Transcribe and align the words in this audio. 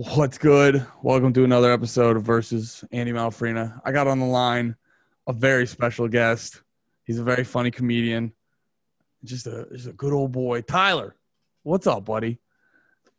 What's 0.00 0.38
good? 0.38 0.86
Welcome 1.02 1.32
to 1.32 1.42
another 1.42 1.72
episode 1.72 2.16
of 2.16 2.22
Versus 2.22 2.84
Andy 2.92 3.10
Malafarina. 3.10 3.80
I 3.84 3.90
got 3.90 4.06
on 4.06 4.20
the 4.20 4.26
line 4.26 4.76
a 5.26 5.32
very 5.32 5.66
special 5.66 6.06
guest. 6.06 6.62
He's 7.02 7.18
a 7.18 7.24
very 7.24 7.42
funny 7.42 7.72
comedian. 7.72 8.32
Just 9.24 9.48
a 9.48 9.66
just 9.72 9.88
a 9.88 9.92
good 9.92 10.12
old 10.12 10.30
boy. 10.30 10.60
Tyler, 10.60 11.16
what's 11.64 11.88
up, 11.88 12.04
buddy? 12.04 12.38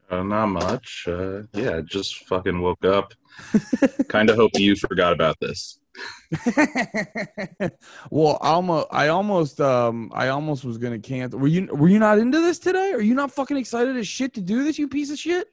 Uh, 0.10 0.24
not 0.24 0.46
much. 0.46 1.04
Uh, 1.06 1.42
yeah, 1.52 1.82
just 1.84 2.26
fucking 2.30 2.62
woke 2.62 2.86
up. 2.86 3.14
kind 4.08 4.30
of 4.30 4.38
hope 4.38 4.52
you 4.56 4.74
forgot 4.78 5.12
about 5.12 5.36
this. 5.42 5.82
well, 8.10 8.38
almost 8.40 8.88
I 8.92 9.10
almost 9.10 9.60
um 9.60 10.14
I 10.16 10.30
almost 10.30 10.64
was 10.64 10.78
gonna 10.78 10.98
cancel. 10.98 11.42
Were 11.42 11.48
you 11.48 11.66
were 11.74 11.90
you 11.90 12.00
not 12.00 12.20
into 12.20 12.40
this 12.40 12.58
today? 12.58 12.94
Are 12.94 13.02
you 13.02 13.16
not 13.16 13.32
fucking 13.34 13.58
excited 13.58 13.98
as 13.98 14.08
shit 14.08 14.34
to 14.36 14.42
do 14.42 14.64
this, 14.64 14.80
you 14.80 14.88
piece 14.88 15.12
of 15.12 15.20
shit? 15.20 15.50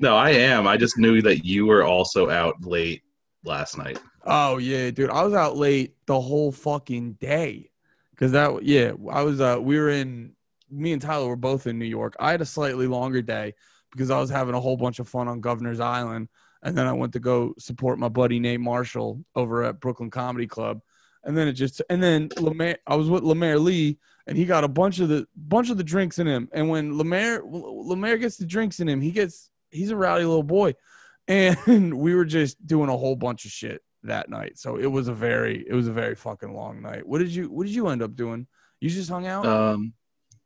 No, 0.00 0.16
I 0.16 0.30
am. 0.30 0.66
I 0.66 0.76
just 0.76 0.98
knew 0.98 1.20
that 1.22 1.44
you 1.44 1.66
were 1.66 1.84
also 1.84 2.30
out 2.30 2.64
late 2.64 3.02
last 3.44 3.76
night. 3.76 4.00
Oh 4.24 4.58
yeah, 4.58 4.90
dude. 4.90 5.10
I 5.10 5.22
was 5.22 5.34
out 5.34 5.56
late 5.56 5.94
the 6.06 6.20
whole 6.20 6.52
fucking 6.52 7.14
day. 7.14 7.70
Cause 8.16 8.32
that 8.32 8.62
yeah, 8.64 8.92
I 9.10 9.22
was 9.22 9.40
uh 9.40 9.58
we 9.60 9.78
were 9.78 9.90
in 9.90 10.34
me 10.70 10.92
and 10.92 11.00
Tyler 11.00 11.28
were 11.28 11.36
both 11.36 11.66
in 11.66 11.78
New 11.78 11.86
York. 11.86 12.14
I 12.18 12.32
had 12.32 12.40
a 12.40 12.46
slightly 12.46 12.86
longer 12.86 13.22
day 13.22 13.54
because 13.92 14.10
I 14.10 14.18
was 14.18 14.28
having 14.28 14.54
a 14.54 14.60
whole 14.60 14.76
bunch 14.76 14.98
of 14.98 15.08
fun 15.08 15.28
on 15.28 15.40
Governor's 15.40 15.80
Island. 15.80 16.28
And 16.62 16.76
then 16.76 16.86
I 16.86 16.92
went 16.92 17.12
to 17.12 17.20
go 17.20 17.54
support 17.58 17.98
my 17.98 18.08
buddy 18.08 18.40
Nate 18.40 18.60
Marshall 18.60 19.24
over 19.36 19.62
at 19.62 19.80
Brooklyn 19.80 20.10
Comedy 20.10 20.46
Club. 20.46 20.80
And 21.24 21.36
then 21.36 21.48
it 21.48 21.52
just 21.52 21.80
and 21.88 22.02
then 22.02 22.28
Lemaire 22.38 22.78
I 22.86 22.96
was 22.96 23.08
with 23.08 23.22
Lemaire 23.22 23.58
Lee 23.58 23.98
and 24.26 24.36
he 24.36 24.44
got 24.44 24.64
a 24.64 24.68
bunch 24.68 24.98
of 25.00 25.08
the 25.08 25.26
bunch 25.36 25.70
of 25.70 25.78
the 25.78 25.84
drinks 25.84 26.18
in 26.18 26.26
him. 26.26 26.48
And 26.52 26.68
when 26.68 26.98
Lemaire 26.98 27.42
Lemaire 27.44 28.18
gets 28.18 28.36
the 28.36 28.46
drinks 28.46 28.80
in 28.80 28.88
him, 28.88 29.00
he 29.00 29.10
gets 29.10 29.50
he's 29.70 29.90
a 29.90 29.96
rowdy 29.96 30.24
little 30.24 30.42
boy. 30.42 30.74
And 31.30 31.98
we 31.98 32.14
were 32.14 32.24
just 32.24 32.66
doing 32.66 32.88
a 32.88 32.96
whole 32.96 33.14
bunch 33.14 33.44
of 33.44 33.50
shit 33.50 33.82
that 34.04 34.30
night. 34.30 34.58
So 34.58 34.78
it 34.78 34.86
was 34.86 35.08
a 35.08 35.12
very 35.12 35.62
it 35.68 35.74
was 35.74 35.86
a 35.86 35.92
very 35.92 36.14
fucking 36.14 36.54
long 36.54 36.80
night. 36.80 37.06
What 37.06 37.18
did 37.18 37.28
you 37.28 37.50
what 37.50 37.66
did 37.66 37.74
you 37.74 37.88
end 37.88 38.00
up 38.00 38.16
doing? 38.16 38.46
You 38.80 38.88
just 38.88 39.10
hung 39.10 39.26
out? 39.26 39.44
Um 39.44 39.92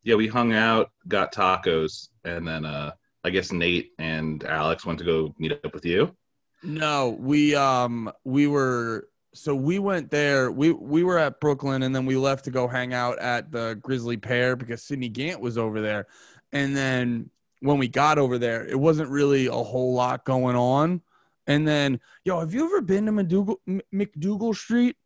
yeah, 0.03 0.17
we 0.17 0.27
hung 0.27 0.53
out, 0.53 0.91
got 1.07 1.33
tacos, 1.33 2.09
and 2.25 2.47
then 2.47 2.65
uh 2.65 2.91
I 3.23 3.31
guess 3.31 3.53
Nate 3.53 3.93
and 3.99 4.43
Alex 4.43 4.85
went 4.85 4.99
to 4.99 5.05
go 5.05 5.33
meet 5.39 5.53
up 5.53 5.73
with 5.73 5.87
you. 5.87 6.17
No, 6.65 7.17
we 7.19 7.55
um 7.55 8.11
we 8.25 8.49
were 8.49 9.09
so 9.35 9.55
we 9.55 9.79
went 9.79 10.11
there. 10.11 10.51
We 10.51 10.73
we 10.73 11.05
were 11.05 11.19
at 11.19 11.41
Brooklyn 11.41 11.85
and 11.85 11.95
then 11.95 12.07
we 12.07 12.17
left 12.17 12.45
to 12.45 12.51
go 12.51 12.69
hang 12.69 12.93
out 12.93 13.19
at 13.19 13.51
the 13.51 13.79
Grisly 13.81 14.17
Pear 14.17 14.57
because 14.57 14.83
Sidney 14.83 15.09
Gant 15.09 15.41
was 15.41 15.57
over 15.57 15.81
there. 15.81 16.07
And 16.53 16.77
then 16.77 17.31
when 17.63 17.79
we 17.79 17.89
got 17.89 18.19
over 18.19 18.39
there, 18.39 18.67
it 18.67 18.79
wasn't 18.79 19.09
really 19.09 19.47
a 19.47 19.53
whole 19.53 19.95
lot 19.95 20.25
going 20.25 20.57
on. 20.57 21.01
And 21.47 21.67
then, 21.67 22.01
yo, 22.25 22.41
have 22.41 22.53
you 22.53 22.65
ever 22.65 22.81
been 22.81 23.07
to 23.07 23.13
MacDougal, 23.13 23.57
MacDougal 23.95 24.55
Street? 24.55 24.97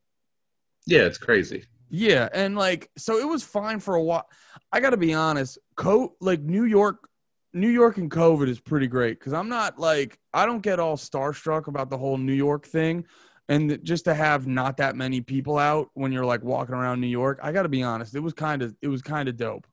Yeah, 0.87 1.03
it's 1.03 1.19
crazy. 1.19 1.65
Yeah, 1.89 2.29
and 2.33 2.57
like, 2.57 2.91
so 2.97 3.19
it 3.19 3.29
was 3.29 3.43
fine 3.43 3.79
for 3.79 3.95
a 3.95 4.03
while. 4.03 4.29
I 4.73 4.81
got 4.81 4.91
to 4.91 4.97
be 4.97 5.15
honest, 5.15 5.59
co 5.77 6.15
like 6.21 6.41
New 6.41 6.65
York, 6.65 7.09
New 7.53 7.69
York 7.69 7.99
and 7.99 8.11
COVID 8.11 8.49
is 8.49 8.59
pretty 8.59 8.87
great 8.87 9.19
because 9.19 9.33
I'm 9.33 9.49
not 9.49 9.79
like 9.79 10.19
I 10.35 10.47
don't 10.47 10.63
get 10.63 10.81
all 10.81 10.97
starstruck 10.97 11.69
about 11.69 11.91
the 11.91 11.99
whole 11.99 12.19
New 12.19 12.33
York 12.33 12.67
thing, 12.67 13.05
and 13.49 13.79
just 13.85 14.05
to 14.07 14.15
have 14.15 14.47
not 14.47 14.79
that 14.79 14.97
many 14.97 15.21
people 15.21 15.59
out 15.59 15.91
when 15.95 16.11
you're 16.11 16.25
like 16.25 16.43
walking 16.43 16.75
around 16.75 17.01
New 17.01 17.07
York, 17.07 17.39
I 17.43 17.53
got 17.53 17.63
to 17.63 17.69
be 17.69 17.83
honest, 17.83 18.15
it 18.15 18.21
was 18.21 18.33
kind 18.33 18.63
of 18.63 18.75
it 18.83 18.89
was 18.89 19.01
kind 19.01 19.29
of 19.29 19.37
dope 19.37 19.67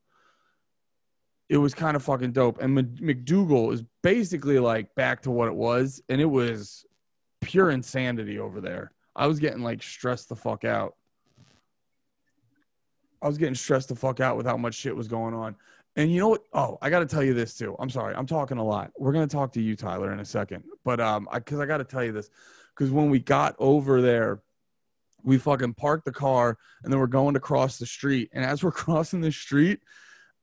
it 1.49 1.57
was 1.57 1.73
kind 1.73 1.95
of 1.95 2.03
fucking 2.03 2.31
dope. 2.31 2.61
And 2.61 2.75
MacDougal 2.77 3.73
is 3.73 3.83
basically 4.01 4.59
like 4.59 4.93
back 4.95 5.21
to 5.23 5.31
what 5.31 5.47
it 5.47 5.55
was, 5.55 6.01
and 6.09 6.19
it 6.21 6.25
was 6.25 6.85
pure 7.41 7.69
insanity 7.69 8.39
over 8.39 8.61
there. 8.61 8.91
I 9.15 9.27
was 9.27 9.39
getting 9.39 9.61
like 9.61 9.83
stressed 9.83 10.29
the 10.29 10.35
fuck 10.35 10.63
out. 10.63 10.95
I 13.21 13.27
was 13.27 13.37
getting 13.37 13.55
stressed 13.55 13.89
the 13.89 13.95
fuck 13.95 14.19
out 14.19 14.35
with 14.35 14.45
how 14.45 14.57
much 14.57 14.75
shit 14.75 14.95
was 14.95 15.07
going 15.07 15.33
on. 15.33 15.55
And 15.95 16.11
you 16.11 16.19
know 16.19 16.29
what? 16.29 16.43
Oh, 16.53 16.77
I 16.81 16.89
got 16.89 16.99
to 16.99 17.05
tell 17.05 17.23
you 17.23 17.33
this 17.33 17.55
too. 17.55 17.75
I'm 17.79 17.89
sorry. 17.89 18.15
I'm 18.15 18.25
talking 18.25 18.57
a 18.57 18.63
lot. 18.63 18.91
We're 18.97 19.13
to 19.13 19.27
talk 19.27 19.53
to 19.53 19.61
you, 19.61 19.75
Tyler, 19.75 20.11
in 20.11 20.19
a 20.19 20.25
second. 20.25 20.63
But 20.83 20.99
um, 20.99 21.27
I, 21.31 21.39
cause 21.39 21.59
I 21.59 21.65
got 21.65 21.77
to 21.77 21.83
tell 21.83 22.03
you 22.03 22.11
this. 22.11 22.29
Cause 22.75 22.89
when 22.89 23.11
we 23.11 23.19
got 23.19 23.55
over 23.59 24.01
there, 24.01 24.41
we 25.23 25.37
fucking 25.37 25.75
parked 25.75 26.05
the 26.05 26.11
car 26.11 26.57
and 26.83 26.91
then 26.91 26.99
we're 26.99 27.07
going 27.07 27.35
to 27.35 27.39
cross 27.39 27.77
the 27.77 27.85
street. 27.85 28.29
And 28.33 28.43
as 28.43 28.63
we're 28.63 28.71
crossing 28.83 29.21
the 29.21 29.31
street, 29.31 29.79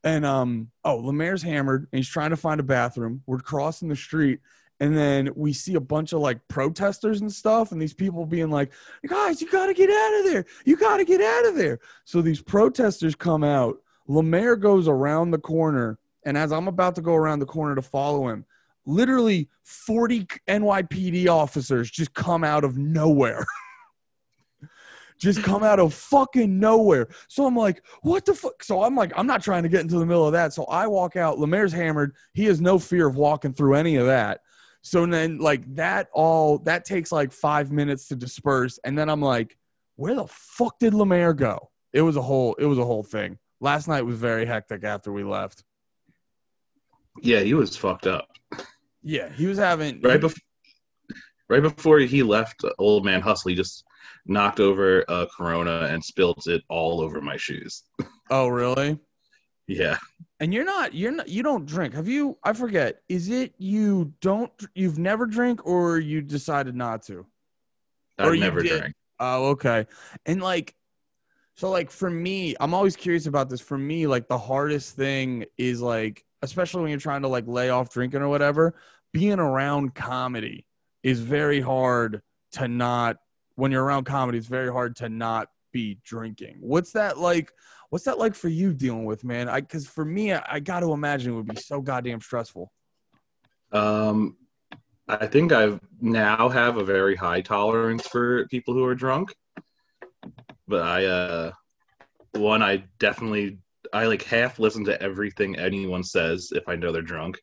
and 0.04 0.24
um, 0.24 0.70
oh, 0.84 0.96
Lemaire's 0.96 1.42
hammered 1.42 1.86
and 1.92 1.98
he's 1.98 2.08
trying 2.08 2.30
to 2.30 2.36
find 2.36 2.60
a 2.60 2.64
bathroom. 2.64 3.22
We're 3.26 3.38
crossing 3.38 3.88
the 3.88 3.96
street, 3.96 4.40
and 4.80 4.96
then 4.96 5.30
we 5.34 5.52
see 5.52 5.74
a 5.74 5.80
bunch 5.80 6.12
of 6.12 6.20
like 6.20 6.46
protesters 6.48 7.20
and 7.20 7.32
stuff, 7.32 7.72
and 7.72 7.80
these 7.80 7.94
people 7.94 8.24
being 8.24 8.50
like, 8.50 8.72
"Guys, 9.06 9.40
you 9.40 9.50
got 9.50 9.66
to 9.66 9.74
get 9.74 9.90
out 9.90 10.18
of 10.20 10.32
there! 10.32 10.46
You 10.64 10.76
got 10.76 10.98
to 10.98 11.04
get 11.04 11.20
out 11.20 11.46
of 11.46 11.56
there!" 11.56 11.80
So 12.04 12.22
these 12.22 12.42
protesters 12.42 13.14
come 13.14 13.44
out. 13.44 13.78
Lemaire 14.06 14.56
goes 14.56 14.88
around 14.88 15.30
the 15.30 15.38
corner, 15.38 15.98
and 16.24 16.36
as 16.36 16.52
I'm 16.52 16.68
about 16.68 16.94
to 16.96 17.02
go 17.02 17.14
around 17.14 17.40
the 17.40 17.46
corner 17.46 17.74
to 17.74 17.82
follow 17.82 18.28
him, 18.28 18.44
literally 18.86 19.48
40 19.64 20.26
NYPD 20.48 21.28
officers 21.28 21.90
just 21.90 22.14
come 22.14 22.42
out 22.44 22.64
of 22.64 22.76
nowhere. 22.76 23.44
just 25.20 25.42
come 25.42 25.62
out 25.62 25.78
of 25.78 25.92
fucking 25.92 26.58
nowhere. 26.58 27.08
So 27.28 27.46
I'm 27.46 27.54
like, 27.54 27.84
what 28.02 28.24
the 28.24 28.34
fuck? 28.34 28.64
So 28.64 28.82
I'm 28.82 28.96
like, 28.96 29.12
I'm 29.16 29.26
not 29.26 29.42
trying 29.42 29.62
to 29.62 29.68
get 29.68 29.82
into 29.82 29.98
the 29.98 30.06
middle 30.06 30.26
of 30.26 30.32
that. 30.32 30.52
So 30.52 30.64
I 30.64 30.86
walk 30.86 31.14
out. 31.14 31.38
Lemaire's 31.38 31.72
hammered. 31.72 32.14
He 32.32 32.46
has 32.46 32.60
no 32.60 32.78
fear 32.78 33.06
of 33.06 33.16
walking 33.16 33.52
through 33.52 33.74
any 33.74 33.96
of 33.96 34.06
that. 34.06 34.40
So 34.82 35.04
then, 35.04 35.38
like, 35.38 35.62
that 35.74 36.08
all 36.14 36.58
that 36.60 36.86
takes 36.86 37.12
like 37.12 37.32
five 37.32 37.70
minutes 37.70 38.08
to 38.08 38.16
disperse. 38.16 38.78
And 38.82 38.96
then 38.98 39.10
I'm 39.10 39.20
like, 39.20 39.58
where 39.96 40.14
the 40.14 40.26
fuck 40.26 40.78
did 40.78 40.94
Lemaire 40.94 41.34
go? 41.34 41.70
It 41.92 42.00
was 42.00 42.16
a 42.16 42.22
whole, 42.22 42.54
it 42.54 42.64
was 42.64 42.78
a 42.78 42.84
whole 42.84 43.02
thing. 43.02 43.38
Last 43.60 43.88
night 43.88 44.02
was 44.02 44.16
very 44.16 44.46
hectic 44.46 44.84
after 44.84 45.12
we 45.12 45.22
left. 45.22 45.64
Yeah, 47.20 47.40
he 47.40 47.52
was 47.52 47.76
fucked 47.76 48.06
up. 48.06 48.28
Yeah, 49.02 49.28
he 49.30 49.46
was 49.46 49.58
having 49.58 50.00
right 50.00 50.20
before 50.20 50.40
right 51.50 51.62
before 51.62 51.98
he 51.98 52.22
left 52.22 52.64
old 52.78 53.04
man 53.04 53.20
hustle 53.20 53.48
he 53.48 53.54
just 53.56 53.84
knocked 54.26 54.60
over 54.60 55.04
a 55.08 55.26
Corona 55.36 55.88
and 55.90 56.04
spilled 56.04 56.46
it 56.46 56.62
all 56.68 57.00
over 57.00 57.20
my 57.20 57.36
shoes. 57.36 57.82
Oh, 58.32 58.46
really? 58.46 58.96
yeah. 59.66 59.98
And 60.38 60.54
you're 60.54 60.64
not 60.64 60.94
you're 60.94 61.10
not 61.10 61.28
you 61.28 61.42
don't 61.42 61.66
drink. 61.66 61.94
Have 61.94 62.06
you 62.06 62.38
I 62.44 62.52
forget. 62.52 63.00
Is 63.08 63.28
it 63.28 63.54
you 63.58 64.12
don't 64.20 64.52
you've 64.76 64.98
never 64.98 65.26
drink 65.26 65.66
or 65.66 65.98
you 65.98 66.20
decided 66.20 66.76
not 66.76 67.02
to? 67.06 67.26
I 68.18 68.36
never 68.36 68.62
drank. 68.62 68.94
Oh, 69.18 69.48
okay. 69.48 69.86
And 70.26 70.40
like 70.40 70.76
so 71.56 71.70
like 71.70 71.90
for 71.90 72.08
me, 72.08 72.54
I'm 72.60 72.72
always 72.72 72.94
curious 72.94 73.26
about 73.26 73.50
this. 73.50 73.60
For 73.60 73.76
me, 73.76 74.06
like 74.06 74.28
the 74.28 74.38
hardest 74.38 74.94
thing 74.94 75.44
is 75.58 75.82
like 75.82 76.24
especially 76.42 76.82
when 76.82 76.90
you're 76.90 77.00
trying 77.00 77.22
to 77.22 77.28
like 77.28 77.48
lay 77.48 77.70
off 77.70 77.92
drinking 77.92 78.22
or 78.22 78.28
whatever, 78.28 78.74
being 79.12 79.40
around 79.40 79.94
comedy 79.94 80.66
is 81.02 81.20
very 81.20 81.60
hard 81.60 82.22
to 82.52 82.68
not 82.68 83.16
when 83.60 83.70
you're 83.70 83.84
around 83.84 84.04
comedy, 84.04 84.38
it's 84.38 84.46
very 84.46 84.72
hard 84.72 84.96
to 84.96 85.08
not 85.10 85.48
be 85.70 85.98
drinking. 86.02 86.56
What's 86.60 86.92
that 86.92 87.18
like? 87.18 87.52
What's 87.90 88.06
that 88.06 88.18
like 88.18 88.34
for 88.34 88.48
you 88.48 88.72
dealing 88.72 89.04
with, 89.04 89.22
man? 89.22 89.48
I 89.48 89.60
because 89.60 89.86
for 89.86 90.04
me, 90.04 90.32
I, 90.32 90.42
I 90.48 90.60
got 90.60 90.80
to 90.80 90.92
imagine 90.92 91.32
it 91.32 91.36
would 91.36 91.46
be 91.46 91.56
so 91.56 91.80
goddamn 91.80 92.20
stressful. 92.20 92.72
Um, 93.70 94.36
I 95.08 95.26
think 95.26 95.52
I 95.52 95.78
now 96.00 96.48
have 96.48 96.78
a 96.78 96.84
very 96.84 97.14
high 97.14 97.42
tolerance 97.42 98.06
for 98.06 98.46
people 98.48 98.72
who 98.72 98.84
are 98.84 98.94
drunk, 98.94 99.34
but 100.66 100.82
I 100.82 101.04
uh, 101.04 101.52
one 102.32 102.62
I 102.62 102.84
definitely 102.98 103.58
I 103.92 104.06
like 104.06 104.22
half 104.22 104.58
listen 104.58 104.84
to 104.86 105.00
everything 105.02 105.56
anyone 105.56 106.02
says 106.02 106.50
if 106.54 106.66
I 106.66 106.76
know 106.76 106.92
they're 106.92 107.02
drunk, 107.02 107.38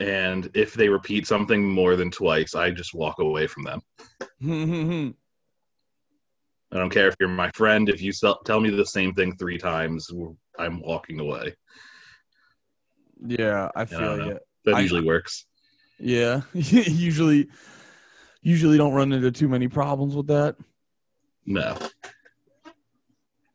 and 0.00 0.50
if 0.54 0.74
they 0.74 0.88
repeat 0.88 1.26
something 1.26 1.64
more 1.64 1.96
than 1.96 2.10
twice, 2.10 2.54
I 2.54 2.70
just 2.70 2.94
walk 2.94 3.18
away 3.18 3.46
from 3.46 3.64
them. 3.64 3.80
I 6.72 6.76
don't 6.76 6.90
care 6.90 7.08
if 7.08 7.14
you're 7.20 7.28
my 7.28 7.50
friend. 7.52 7.88
If 7.88 8.02
you 8.02 8.12
tell 8.44 8.60
me 8.60 8.70
the 8.70 8.84
same 8.84 9.14
thing 9.14 9.36
three 9.36 9.58
times, 9.58 10.10
I'm 10.58 10.80
walking 10.80 11.20
away. 11.20 11.54
Yeah, 13.24 13.70
I 13.76 13.84
feel 13.84 14.30
it. 14.30 14.42
That 14.64 14.80
usually 14.80 15.02
I, 15.02 15.06
works. 15.06 15.46
Yeah, 16.00 16.40
usually, 16.52 17.48
usually 18.42 18.76
don't 18.76 18.94
run 18.94 19.12
into 19.12 19.30
too 19.30 19.48
many 19.48 19.68
problems 19.68 20.16
with 20.16 20.26
that. 20.26 20.56
No. 21.46 21.78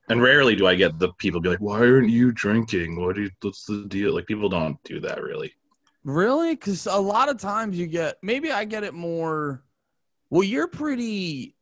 And 0.08 0.22
rarely 0.22 0.56
do 0.56 0.66
I 0.66 0.76
get 0.76 0.98
the 0.98 1.14
people 1.20 1.42
be 1.42 1.50
like, 1.50 1.60
"Why 1.60 1.80
aren't 1.82 2.10
you 2.10 2.32
drinking? 2.32 3.00
What 3.00 3.18
you, 3.18 3.30
what's 3.42 3.66
the 3.66 3.86
deal?" 3.88 4.16
Like 4.16 4.26
people 4.26 4.50
don't 4.50 4.82
do 4.84 5.00
that 5.02 5.22
really. 5.22 5.54
Really? 6.10 6.56
Because 6.56 6.88
a 6.88 6.98
lot 6.98 7.30
of 7.30 7.38
times 7.38 7.78
you 7.78 7.86
get 7.86 8.18
maybe 8.24 8.52
I 8.52 8.66
get 8.66 8.84
it 8.84 8.96
more. 8.96 9.64
Well, 10.32 10.44
you're 10.44 10.68
pretty. 10.68 11.56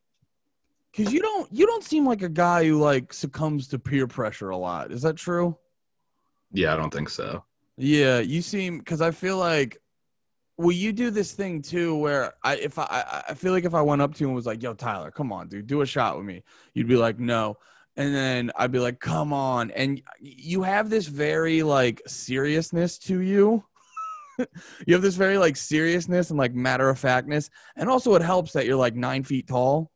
Because 0.92 1.12
you 1.12 1.22
don't 1.22 1.52
you 1.52 1.66
don't 1.66 1.84
seem 1.84 2.06
like 2.06 2.22
a 2.22 2.30
guy 2.30 2.66
who 2.66 2.80
like 2.80 3.12
succumbs 3.12 3.68
to 3.70 3.80
peer 3.80 4.08
pressure 4.08 4.50
a 4.50 4.58
lot. 4.58 4.92
Is 4.92 5.02
that 5.02 5.18
true? 5.18 5.58
Yeah, 6.54 6.74
I 6.74 6.78
don't 6.78 6.94
think 6.94 7.10
so. 7.10 7.44
Yeah, 7.76 8.20
you 8.20 8.42
seem 8.42 8.80
because 8.80 9.02
I 9.02 9.12
feel 9.12 9.38
like 9.38 9.78
Well, 10.58 10.72
you 10.72 10.92
do 10.94 11.12
this 11.12 11.34
thing 11.34 11.62
too, 11.62 11.96
where 11.98 12.34
I 12.42 12.56
if 12.56 12.80
I- 12.80 13.24
I 13.30 13.34
feel 13.34 13.52
like 13.52 13.66
if 13.66 13.76
I 13.76 13.82
went 13.82 14.02
up 14.02 14.16
to 14.16 14.22
you 14.22 14.28
and 14.28 14.36
was 14.36 14.48
like, 14.48 14.64
"Yo, 14.64 14.74
Tyler, 14.74 15.12
come 15.12 15.32
on, 15.32 15.50
dude, 15.50 15.68
do 15.68 15.82
a 15.82 15.86
shot 15.86 16.18
with 16.18 16.26
me," 16.26 16.42
you'd 16.74 16.88
be 16.88 16.96
like, 16.96 17.20
"No," 17.20 17.58
and 17.98 18.16
then 18.16 18.52
I'd 18.56 18.72
be 18.72 18.80
like, 18.80 19.00
"Come 19.00 19.34
on," 19.34 19.70
and 19.72 20.02
you 20.20 20.64
have 20.64 20.90
this 20.90 21.06
very 21.06 21.62
like 21.64 22.02
seriousness 22.08 22.98
to 23.00 23.20
you. 23.20 23.64
You 24.86 24.94
have 24.94 25.02
this 25.02 25.16
very 25.16 25.38
like 25.38 25.56
seriousness 25.56 26.30
and 26.30 26.40
like 26.40 26.54
matter 26.54 26.90
of 26.90 27.00
factness, 27.00 27.50
and 27.76 27.90
also 27.90 28.16
it 28.16 28.22
helps 28.22 28.54
that 28.54 28.66
you're 28.66 28.76
like 28.76 28.96
nine 28.96 29.24
feet 29.24 29.48
tall. 29.48 29.92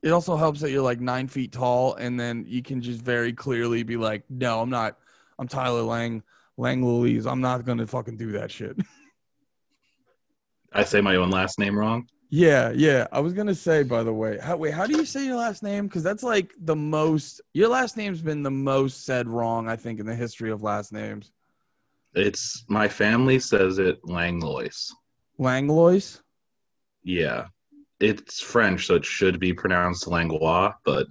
It 0.00 0.10
also 0.10 0.36
helps 0.36 0.60
that 0.60 0.70
you're 0.70 0.82
like 0.82 1.00
nine 1.00 1.28
feet 1.28 1.52
tall, 1.52 1.94
and 1.94 2.18
then 2.18 2.44
you 2.46 2.62
can 2.62 2.80
just 2.80 3.00
very 3.02 3.32
clearly 3.32 3.82
be 3.82 3.96
like, 3.96 4.22
"No, 4.30 4.60
I'm 4.60 4.70
not. 4.70 4.98
I'm 5.38 5.48
Tyler 5.48 5.82
Lang." 5.82 6.22
Lang 6.58 6.84
Louise, 6.84 7.24
I'm 7.24 7.40
not 7.40 7.64
gonna 7.64 7.86
fucking 7.86 8.16
do 8.16 8.32
that 8.32 8.50
shit. 8.50 8.76
I 10.72 10.84
say 10.84 11.00
my 11.00 11.14
own 11.16 11.30
last 11.30 11.58
name 11.58 11.78
wrong. 11.78 12.08
yeah, 12.30 12.72
yeah. 12.74 13.06
I 13.12 13.20
was 13.20 13.32
gonna 13.32 13.54
say, 13.54 13.84
by 13.84 14.02
the 14.02 14.12
way, 14.12 14.38
how 14.38 14.56
wait, 14.56 14.74
how 14.74 14.84
do 14.84 14.96
you 14.96 15.06
say 15.06 15.24
your 15.24 15.36
last 15.36 15.62
name? 15.62 15.86
Because 15.86 16.02
that's 16.02 16.24
like 16.24 16.52
the 16.60 16.76
most. 16.76 17.40
Your 17.54 17.68
last 17.68 17.96
name's 17.96 18.20
been 18.20 18.42
the 18.42 18.50
most 18.50 19.06
said 19.06 19.28
wrong, 19.28 19.68
I 19.68 19.76
think, 19.76 20.00
in 20.00 20.06
the 20.06 20.14
history 20.14 20.50
of 20.50 20.62
last 20.62 20.92
names. 20.92 21.30
It's 22.14 22.64
my 22.68 22.88
family 22.88 23.38
says 23.38 23.78
it 23.78 23.98
Langlois. 24.04 24.92
Langlois. 25.38 26.20
Yeah, 27.02 27.46
it's 28.00 28.40
French, 28.40 28.86
so 28.86 28.96
it 28.96 29.04
should 29.04 29.38
be 29.38 29.52
pronounced 29.52 30.06
Langlois, 30.06 30.72
but 30.84 31.06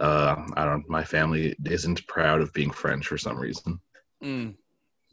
uh, 0.00 0.36
I 0.56 0.64
don't. 0.64 0.88
My 0.88 1.04
family 1.04 1.54
isn't 1.64 2.06
proud 2.06 2.40
of 2.40 2.52
being 2.52 2.70
French 2.70 3.06
for 3.06 3.18
some 3.18 3.38
reason. 3.38 3.80
Mm, 4.22 4.54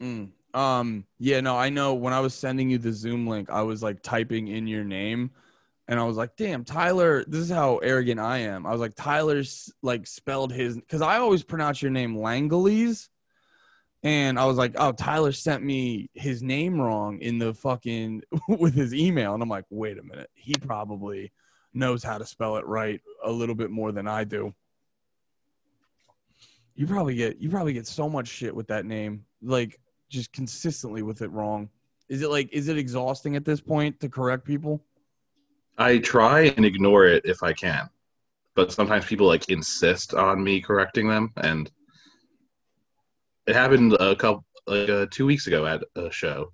mm. 0.00 0.30
Um. 0.54 1.04
Yeah. 1.18 1.40
No. 1.40 1.56
I 1.56 1.68
know. 1.68 1.94
When 1.94 2.12
I 2.12 2.20
was 2.20 2.34
sending 2.34 2.70
you 2.70 2.78
the 2.78 2.92
Zoom 2.92 3.26
link, 3.26 3.50
I 3.50 3.62
was 3.62 3.82
like 3.82 4.02
typing 4.02 4.48
in 4.48 4.66
your 4.66 4.84
name, 4.84 5.30
and 5.86 6.00
I 6.00 6.04
was 6.04 6.16
like, 6.16 6.36
"Damn, 6.36 6.64
Tyler." 6.64 7.24
This 7.26 7.42
is 7.42 7.50
how 7.50 7.78
arrogant 7.78 8.18
I 8.18 8.38
am. 8.38 8.66
I 8.66 8.72
was 8.72 8.80
like, 8.80 8.94
"Tyler's 8.96 9.72
like 9.82 10.06
spelled 10.06 10.52
his," 10.52 10.76
because 10.76 11.02
I 11.02 11.18
always 11.18 11.44
pronounce 11.44 11.82
your 11.82 11.92
name 11.92 12.16
Langolese, 12.16 13.08
and 14.02 14.38
I 14.38 14.46
was 14.46 14.56
like, 14.56 14.72
"Oh, 14.76 14.92
Tyler 14.92 15.32
sent 15.32 15.62
me 15.62 16.08
his 16.14 16.42
name 16.42 16.80
wrong 16.80 17.18
in 17.20 17.38
the 17.38 17.52
fucking 17.52 18.22
with 18.48 18.74
his 18.74 18.94
email," 18.94 19.34
and 19.34 19.42
I'm 19.42 19.48
like, 19.48 19.66
"Wait 19.70 19.98
a 19.98 20.02
minute, 20.02 20.30
he 20.34 20.54
probably 20.54 21.32
knows 21.74 22.02
how 22.02 22.18
to 22.18 22.26
spell 22.26 22.56
it 22.56 22.66
right 22.66 23.00
a 23.24 23.30
little 23.30 23.54
bit 23.54 23.70
more 23.70 23.92
than 23.92 24.08
I 24.08 24.24
do." 24.24 24.54
You 26.74 26.86
probably 26.86 27.14
get 27.14 27.38
you 27.38 27.50
probably 27.50 27.74
get 27.74 27.86
so 27.86 28.08
much 28.08 28.28
shit 28.28 28.54
with 28.54 28.68
that 28.68 28.86
name, 28.86 29.24
like 29.42 29.78
just 30.08 30.32
consistently 30.32 31.02
with 31.02 31.20
it 31.20 31.30
wrong. 31.30 31.68
Is 32.08 32.22
it 32.22 32.30
like 32.30 32.48
is 32.52 32.68
it 32.68 32.78
exhausting 32.78 33.36
at 33.36 33.44
this 33.44 33.60
point 33.60 34.00
to 34.00 34.08
correct 34.08 34.46
people? 34.46 34.82
I 35.76 35.98
try 35.98 36.42
and 36.56 36.64
ignore 36.64 37.06
it 37.06 37.24
if 37.24 37.42
I 37.42 37.52
can, 37.52 37.88
but 38.54 38.72
sometimes 38.72 39.04
people 39.04 39.26
like 39.26 39.48
insist 39.50 40.14
on 40.14 40.42
me 40.42 40.60
correcting 40.60 41.06
them, 41.06 41.32
and 41.36 41.70
it 43.50 43.56
happened 43.56 43.92
a 43.94 44.14
couple 44.14 44.44
like 44.66 44.88
uh, 44.88 45.06
two 45.10 45.26
weeks 45.26 45.46
ago 45.46 45.66
at 45.66 45.82
a 45.96 46.10
show. 46.10 46.52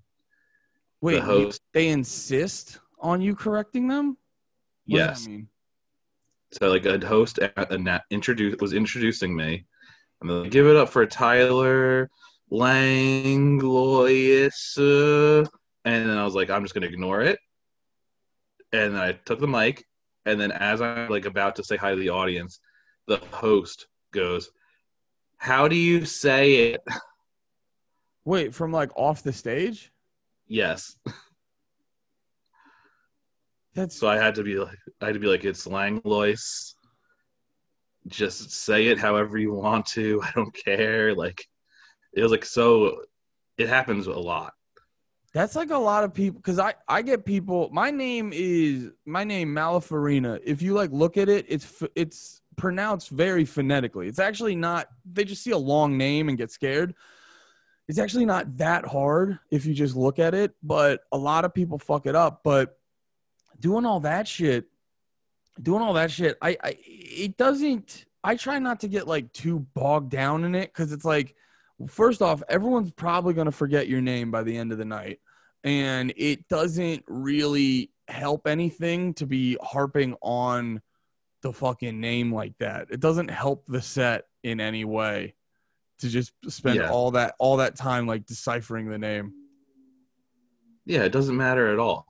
Wait, 1.01 1.17
the 1.17 1.23
host, 1.23 1.61
they 1.73 1.89
insist 1.89 2.81
on 3.01 3.21
you 3.21 3.35
correcting 3.35 3.87
them? 3.87 4.17
What 4.87 4.99
yes. 4.99 5.29
So 6.53 6.69
like 6.69 6.87
a 6.87 7.05
host 7.07 7.39
at 7.39 7.71
a 7.71 7.79
nat 7.79 8.03
introduced 8.11 8.61
was 8.61 8.73
introducing 8.73 9.37
me, 9.37 9.67
and 10.21 10.31
they're 10.31 10.39
like, 10.39 10.51
give 10.51 10.67
it 10.67 10.77
up 10.77 10.89
for 10.89 11.05
Tyler 11.07 12.09
Langlois, 12.51 14.49
uh," 14.79 15.45
and 15.85 16.09
then 16.09 16.17
I 16.17 16.25
was 16.25 16.35
like, 16.35 16.49
I'm 16.49 16.63
just 16.63 16.73
gonna 16.73 16.87
ignore 16.87 17.21
it, 17.21 17.39
and 18.73 18.97
I 18.97 19.13
took 19.13 19.41
the 19.41 19.49
mic, 19.49 19.85
and 20.25 20.41
then 20.41 20.53
as 20.53 20.81
I'm 20.81 21.11
like 21.11 21.27
about 21.27 21.57
to 21.57 21.65
say 21.65 21.77
hi 21.77 21.91
to 21.91 21.97
the 21.97 22.11
audience, 22.11 22.61
the 23.07 23.19
host 23.33 23.89
goes, 24.13 24.51
"How 25.37 25.69
do 25.69 25.77
you 25.77 26.05
say 26.05 26.73
it?" 26.73 26.81
Wait, 28.25 28.55
from 28.55 28.73
like 28.73 28.91
off 28.97 29.23
the 29.23 29.33
stage? 29.33 29.93
Yes, 30.49 30.97
That's 33.75 33.99
so 33.99 34.09
I 34.09 34.17
had 34.17 34.35
to 34.37 34.43
be 34.43 34.57
like, 34.59 34.79
I 35.01 35.07
had 35.07 35.15
to 35.15 35.21
be 35.21 35.27
like, 35.27 35.45
it's 35.45 35.67
Langlois. 35.67 36.75
Just 38.07 38.53
say 38.53 38.87
it 38.87 38.99
however 38.99 39.37
you 39.39 39.53
want 39.53 39.87
to. 39.87 40.23
I 40.23 40.31
don't 40.35 40.55
care. 40.65 41.15
Like, 41.15 41.45
it 42.15 42.23
was 42.23 42.31
like 42.31 42.45
so. 42.45 43.03
It 43.59 43.69
happens 43.69 44.07
a 44.07 44.13
lot. 44.13 44.53
that's 45.33 45.57
like 45.57 45.71
a 45.71 45.77
lot 45.79 46.05
of 46.05 46.15
people 46.15 46.41
because 46.41 46.59
I 46.59 46.75
I 46.89 47.03
get 47.03 47.25
people. 47.27 47.69
My 47.73 47.91
name 47.91 48.33
is 48.33 48.91
my 49.05 49.25
name 49.25 49.49
Malafarina. 49.55 50.41
If 50.45 50.63
you 50.63 50.73
like 50.75 50.91
look 50.93 51.17
at 51.17 51.29
it, 51.29 51.47
it's 51.49 51.83
it's 51.95 52.41
pronounced 52.57 53.11
very 53.11 53.45
phonetically. 53.45 54.09
It's 54.09 54.19
actually 54.19 54.57
not. 54.57 54.89
They 55.11 55.25
just 55.25 55.43
see 55.43 55.51
a 55.51 55.59
long 55.59 55.97
name 55.97 56.29
and 56.29 56.39
get 56.39 56.51
scared. 56.51 56.95
It's 57.89 57.99
actually 57.99 58.27
not 58.27 58.57
that 58.57 58.85
hard 58.85 59.39
if 59.51 59.65
you 59.65 59.73
just 59.73 59.95
look 59.95 60.19
at 60.19 60.35
it, 60.35 60.55
but 60.63 61.01
a 61.13 61.19
lot 61.19 61.45
of 61.45 61.55
people 61.55 61.79
fuck 61.79 62.07
it 62.07 62.17
up. 62.17 62.41
But 62.43 62.79
doing 63.61 63.87
all 63.87 64.01
that 64.01 64.27
shit, 64.27 64.67
doing 65.63 65.83
all 65.83 65.93
that 65.93 66.11
shit, 66.11 66.37
I, 66.43 66.57
I 66.63 66.77
it 66.85 67.37
doesn't. 67.37 68.07
I 68.25 68.35
try 68.35 68.59
not 68.59 68.81
to 68.81 68.89
get 68.89 69.07
like 69.07 69.33
too 69.33 69.61
bogged 69.75 70.11
down 70.11 70.45
in 70.45 70.57
it 70.57 70.73
because 70.73 70.91
it's 70.93 71.05
like, 71.05 71.37
first 71.87 72.23
off, 72.23 72.43
everyone's 72.49 72.91
probably 72.91 73.35
gonna 73.35 73.53
forget 73.53 73.89
your 73.89 74.01
name 74.01 74.33
by 74.33 74.43
the 74.43 74.57
end 74.57 74.73
of 74.73 74.79
the 74.79 74.85
night, 74.85 75.21
and 75.63 76.13
it 76.17 76.49
doesn't 76.49 77.05
really 77.07 77.93
help 78.09 78.47
anything 78.47 79.15
to 79.15 79.27
be 79.27 79.57
harping 79.63 80.17
on 80.23 80.81
the 81.43 81.53
fucking 81.53 82.01
name 82.01 82.33
like 82.33 82.57
that. 82.59 82.89
It 82.91 83.01
doesn't 83.01 83.31
help 83.31 83.67
the 83.67 83.83
set 83.83 84.25
in 84.43 84.61
any 84.61 84.85
way 84.85 85.35
to 85.99 86.09
just 86.09 86.33
spend 86.49 86.77
Yeah. 86.77 86.91
all 86.91 87.11
that 87.13 87.35
all 87.39 87.57
that 87.59 87.77
time 87.77 88.07
like 88.07 88.27
deciphering 88.27 88.89
the 88.89 88.99
name. 88.99 89.33
Yeah, 90.85 91.03
it 91.05 91.13
doesn't 91.13 91.37
matter 91.37 91.73
at 91.73 91.79
all. 91.79 92.07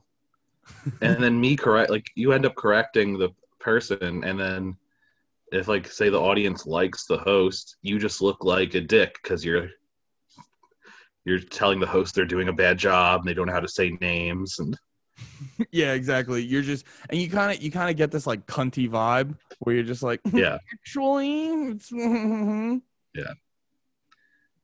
and 1.00 1.22
then 1.22 1.40
me 1.40 1.56
correct, 1.56 1.90
like 1.90 2.06
you 2.14 2.32
end 2.32 2.44
up 2.44 2.56
correcting 2.56 3.18
the 3.18 3.30
person, 3.60 4.24
and 4.24 4.38
then 4.38 4.76
if 5.52 5.68
like 5.68 5.86
say 5.86 6.08
the 6.08 6.20
audience 6.20 6.66
likes 6.66 7.06
the 7.06 7.18
host, 7.18 7.76
you 7.82 7.98
just 7.98 8.20
look 8.20 8.44
like 8.44 8.74
a 8.74 8.80
dick 8.80 9.16
because 9.22 9.44
you're 9.44 9.68
you're 11.24 11.38
telling 11.38 11.78
the 11.80 11.86
host 11.86 12.14
they're 12.14 12.24
doing 12.24 12.48
a 12.48 12.52
bad 12.52 12.78
job 12.78 13.20
and 13.20 13.28
they 13.28 13.34
don't 13.34 13.46
know 13.46 13.52
how 13.52 13.60
to 13.60 13.68
say 13.68 13.90
names 14.00 14.58
and 14.58 14.76
yeah, 15.70 15.92
exactly. 15.92 16.42
You're 16.42 16.62
just 16.62 16.84
and 17.10 17.20
you 17.20 17.28
kind 17.30 17.56
of 17.56 17.62
you 17.62 17.70
kind 17.70 17.90
of 17.90 17.96
get 17.96 18.10
this 18.10 18.26
like 18.26 18.46
cunty 18.46 18.88
vibe 18.88 19.36
where 19.60 19.74
you're 19.74 19.84
just 19.84 20.02
like 20.02 20.20
yeah, 20.32 20.58
actually 20.72 21.48
it's 21.70 21.90
yeah. 23.14 23.32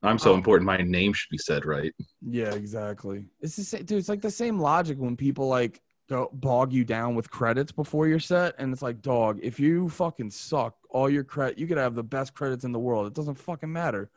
I'm 0.03 0.19
so 0.19 0.31
Um, 0.31 0.37
important. 0.37 0.65
My 0.65 0.77
name 0.77 1.13
should 1.13 1.29
be 1.29 1.37
said 1.37 1.65
right. 1.65 1.93
Yeah, 2.21 2.53
exactly. 2.53 3.25
It's 3.39 3.55
the 3.55 3.63
same, 3.63 3.85
dude. 3.85 3.99
It's 3.99 4.09
like 4.09 4.21
the 4.21 4.29
same 4.29 4.59
logic 4.59 4.97
when 4.99 5.15
people 5.15 5.47
like 5.47 5.81
go 6.09 6.29
bog 6.33 6.73
you 6.73 6.83
down 6.83 7.15
with 7.15 7.31
credits 7.31 7.71
before 7.71 8.07
you're 8.07 8.19
set, 8.19 8.53
and 8.57 8.73
it's 8.73 8.81
like, 8.81 9.01
dog, 9.01 9.39
if 9.41 9.61
you 9.61 9.87
fucking 9.87 10.29
suck, 10.29 10.75
all 10.89 11.09
your 11.09 11.23
credit, 11.23 11.57
you 11.57 11.67
could 11.67 11.77
have 11.77 11.95
the 11.95 12.03
best 12.03 12.33
credits 12.33 12.65
in 12.65 12.73
the 12.73 12.79
world. 12.79 13.07
It 13.07 13.13
doesn't 13.13 13.35
fucking 13.35 13.71
matter. 13.71 14.09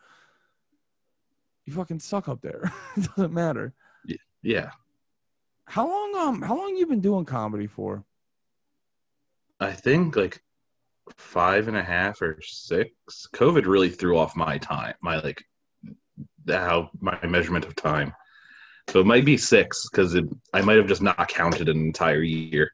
You 1.67 1.73
fucking 1.73 2.01
suck 2.01 2.29
up 2.29 2.43
there. 2.43 2.73
it 2.97 3.09
doesn't 3.15 3.33
matter. 3.33 3.73
Yeah, 4.43 4.71
How 5.67 5.87
long 5.89 6.15
um 6.17 6.43
how 6.43 6.57
long 6.57 6.77
you 6.77 6.87
been 6.87 7.01
doing 7.01 7.25
comedy 7.25 7.67
for? 7.67 8.05
I 9.61 9.73
think 9.73 10.17
like 10.17 10.43
five 11.17 11.69
and 11.69 11.77
a 11.77 11.83
half 11.83 12.23
or 12.23 12.39
six. 12.43 12.93
COVID 13.35 13.67
really 13.67 13.91
threw 13.91 14.17
off 14.19 14.37
my 14.37 14.59
time, 14.59 14.95
my 15.01 15.21
like 15.21 15.43
how 16.49 16.91
my 17.01 17.19
measurement 17.27 17.65
of 17.65 17.75
time. 17.77 18.13
So 18.89 19.01
it 19.01 19.07
might 19.07 19.25
be 19.25 19.37
six 19.37 19.89
because 19.89 20.17
I 20.53 20.61
might 20.61 20.77
have 20.77 20.87
just 20.87 21.03
not 21.03 21.29
counted 21.29 21.69
an 21.69 21.79
entire 21.79 22.23
year. 22.23 22.71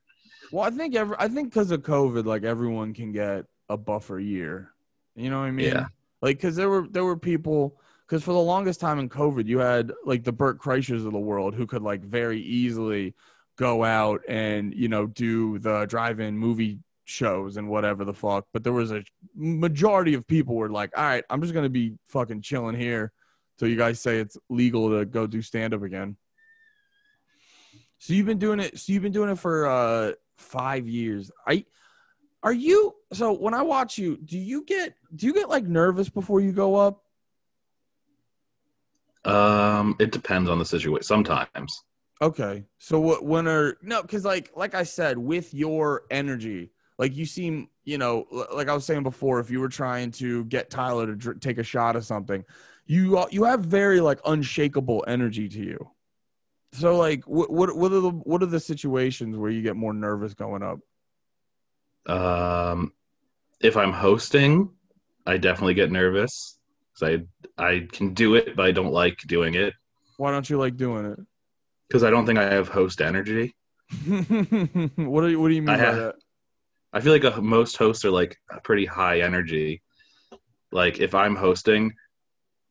Well, 0.50 0.64
I 0.64 0.70
think 0.70 0.94
every 0.94 1.16
I 1.18 1.28
think 1.28 1.48
because 1.48 1.70
of 1.70 1.82
COVID, 1.82 2.26
like 2.26 2.44
everyone 2.44 2.92
can 2.92 3.12
get 3.12 3.46
a 3.68 3.76
buffer 3.76 4.20
year. 4.20 4.70
You 5.16 5.30
know 5.30 5.40
what 5.40 5.46
I 5.46 5.50
mean? 5.50 5.68
Yeah. 5.68 5.86
Like, 6.20 6.36
because 6.36 6.56
there 6.56 6.68
were 6.68 6.86
there 6.88 7.04
were 7.04 7.16
people 7.16 7.80
because 8.12 8.22
for 8.22 8.34
the 8.34 8.38
longest 8.38 8.78
time 8.78 8.98
in 8.98 9.08
COVID, 9.08 9.46
you 9.46 9.58
had 9.58 9.90
like 10.04 10.22
the 10.22 10.32
Burt 10.32 10.60
Kreischers 10.60 11.06
of 11.06 11.12
the 11.12 11.18
world 11.18 11.54
who 11.54 11.66
could 11.66 11.80
like 11.80 12.02
very 12.02 12.42
easily 12.42 13.14
go 13.56 13.84
out 13.84 14.20
and 14.28 14.74
you 14.74 14.86
know 14.86 15.06
do 15.06 15.58
the 15.60 15.86
drive-in 15.86 16.36
movie 16.36 16.78
shows 17.06 17.56
and 17.56 17.70
whatever 17.70 18.04
the 18.04 18.12
fuck. 18.12 18.44
But 18.52 18.64
there 18.64 18.74
was 18.74 18.92
a 18.92 19.02
majority 19.34 20.12
of 20.12 20.26
people 20.26 20.56
were 20.56 20.68
like, 20.68 20.90
all 20.94 21.04
right, 21.04 21.24
I'm 21.30 21.40
just 21.40 21.54
gonna 21.54 21.70
be 21.70 21.94
fucking 22.08 22.42
chilling 22.42 22.78
here 22.78 23.12
till 23.58 23.68
you 23.68 23.76
guys 23.76 23.98
say 23.98 24.18
it's 24.18 24.36
legal 24.50 24.90
to 24.90 25.06
go 25.06 25.26
do 25.26 25.40
stand 25.40 25.72
up 25.72 25.82
again. 25.82 26.18
So 27.96 28.12
you've 28.12 28.26
been 28.26 28.38
doing 28.38 28.60
it. 28.60 28.78
So 28.78 28.92
you've 28.92 29.02
been 29.02 29.12
doing 29.12 29.30
it 29.30 29.38
for 29.38 29.66
uh 29.66 30.12
five 30.36 30.86
years. 30.86 31.30
I 31.46 31.64
are 32.42 32.52
you 32.52 32.94
so 33.14 33.32
when 33.32 33.54
I 33.54 33.62
watch 33.62 33.96
you, 33.96 34.18
do 34.18 34.38
you 34.38 34.66
get 34.66 34.96
do 35.16 35.24
you 35.24 35.32
get 35.32 35.48
like 35.48 35.64
nervous 35.64 36.10
before 36.10 36.42
you 36.42 36.52
go 36.52 36.74
up? 36.74 37.02
Um, 39.24 39.96
it 39.98 40.10
depends 40.10 40.50
on 40.50 40.58
the 40.58 40.64
situation. 40.64 41.04
Sometimes. 41.04 41.82
Okay. 42.20 42.64
So 42.78 43.00
what 43.00 43.24
when 43.24 43.46
are 43.48 43.78
no, 43.82 44.02
because 44.02 44.24
like 44.24 44.50
like 44.54 44.74
I 44.74 44.82
said, 44.84 45.18
with 45.18 45.52
your 45.52 46.02
energy, 46.10 46.70
like 46.98 47.16
you 47.16 47.26
seem, 47.26 47.68
you 47.84 47.98
know, 47.98 48.26
like 48.52 48.68
I 48.68 48.74
was 48.74 48.84
saying 48.84 49.02
before, 49.02 49.40
if 49.40 49.50
you 49.50 49.60
were 49.60 49.68
trying 49.68 50.10
to 50.12 50.44
get 50.44 50.70
Tyler 50.70 51.06
to 51.06 51.16
dr- 51.16 51.40
take 51.40 51.58
a 51.58 51.64
shot 51.64 51.96
of 51.96 52.04
something, 52.04 52.44
you 52.86 53.24
you 53.30 53.44
have 53.44 53.64
very 53.64 54.00
like 54.00 54.20
unshakable 54.24 55.04
energy 55.08 55.48
to 55.48 55.58
you. 55.58 55.90
So 56.74 56.96
like, 56.96 57.24
what 57.24 57.50
what 57.50 57.76
what 57.76 57.92
are 57.92 58.00
the 58.00 58.10
what 58.10 58.42
are 58.42 58.46
the 58.46 58.60
situations 58.60 59.36
where 59.36 59.50
you 59.50 59.62
get 59.62 59.76
more 59.76 59.92
nervous 59.92 60.34
going 60.34 60.62
up? 60.62 60.78
Um, 62.06 62.92
if 63.60 63.76
I'm 63.76 63.92
hosting, 63.92 64.70
I 65.26 65.38
definitely 65.38 65.74
get 65.74 65.90
nervous 65.92 66.58
I 67.02 67.22
I 67.58 67.86
can 67.92 68.14
do 68.14 68.34
it, 68.34 68.56
but 68.56 68.66
I 68.66 68.72
don't 68.72 68.92
like 68.92 69.18
doing 69.26 69.54
it 69.54 69.74
Why 70.16 70.30
don't 70.30 70.48
you 70.48 70.58
like 70.58 70.76
doing 70.76 71.06
it? 71.12 71.18
because 71.88 72.02
I 72.04 72.10
don't 72.10 72.24
think 72.26 72.38
I 72.38 72.44
have 72.54 72.68
host 72.68 73.00
energy. 73.02 73.54
what 74.06 75.20
do 75.22 75.28
you 75.28 75.40
what 75.40 75.48
do 75.48 75.54
you 75.54 75.62
mean 75.62 75.68
I 75.70 75.76
by 75.76 75.82
have- 75.84 75.96
that? 75.96 76.14
I 76.94 77.00
feel 77.00 77.12
like 77.12 77.24
a, 77.24 77.40
most 77.40 77.76
hosts 77.78 78.04
are 78.04 78.10
like 78.10 78.36
pretty 78.64 78.84
high 78.84 79.20
energy. 79.20 79.80
Like 80.72 81.00
if 81.00 81.14
I'm 81.14 81.34
hosting, 81.36 81.92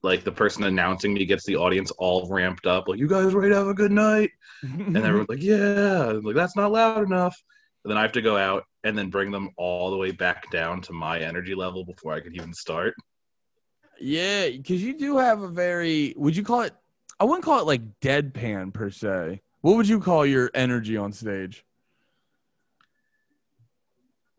like 0.03 0.23
the 0.23 0.31
person 0.31 0.63
announcing 0.63 1.13
me 1.13 1.25
gets 1.25 1.43
the 1.45 1.55
audience 1.57 1.89
all 1.91 2.27
ramped 2.29 2.65
up, 2.67 2.87
like 2.87 2.99
you 2.99 3.07
guys 3.07 3.33
ready 3.33 3.49
to 3.49 3.55
have 3.55 3.67
a 3.67 3.73
good 3.73 3.91
night, 3.91 4.29
and 4.63 4.97
everyone's 4.97 5.29
like, 5.29 5.41
yeah, 5.51 6.09
I'm 6.09 6.21
like 6.21 6.35
that's 6.35 6.55
not 6.55 6.71
loud 6.71 7.03
enough. 7.03 7.35
And 7.83 7.89
then 7.91 7.97
I 7.97 8.03
have 8.03 8.11
to 8.11 8.21
go 8.21 8.37
out 8.37 8.63
and 8.83 8.95
then 8.95 9.09
bring 9.09 9.31
them 9.31 9.49
all 9.57 9.89
the 9.89 9.97
way 9.97 10.11
back 10.11 10.49
down 10.51 10.81
to 10.83 10.93
my 10.93 11.19
energy 11.19 11.55
level 11.55 11.83
before 11.83 12.13
I 12.13 12.19
can 12.19 12.35
even 12.35 12.53
start. 12.53 12.93
Yeah, 14.01 14.49
because 14.49 14.81
you 14.81 14.97
do 14.97 15.17
have 15.17 15.41
a 15.41 15.47
very. 15.47 16.13
Would 16.17 16.35
you 16.35 16.43
call 16.43 16.61
it? 16.61 16.73
I 17.19 17.23
wouldn't 17.23 17.45
call 17.45 17.59
it 17.59 17.67
like 17.67 17.99
deadpan 17.99 18.73
per 18.73 18.89
se. 18.89 19.41
What 19.61 19.77
would 19.77 19.87
you 19.87 19.99
call 19.99 20.25
your 20.25 20.49
energy 20.55 20.97
on 20.97 21.11
stage? 21.11 21.63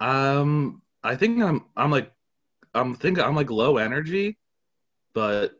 Um, 0.00 0.82
I 1.04 1.14
think 1.14 1.40
I'm 1.40 1.66
I'm 1.76 1.92
like 1.92 2.12
I'm 2.74 2.94
thinking 2.94 3.22
I'm 3.22 3.36
like 3.36 3.50
low 3.50 3.76
energy, 3.76 4.36
but 5.14 5.52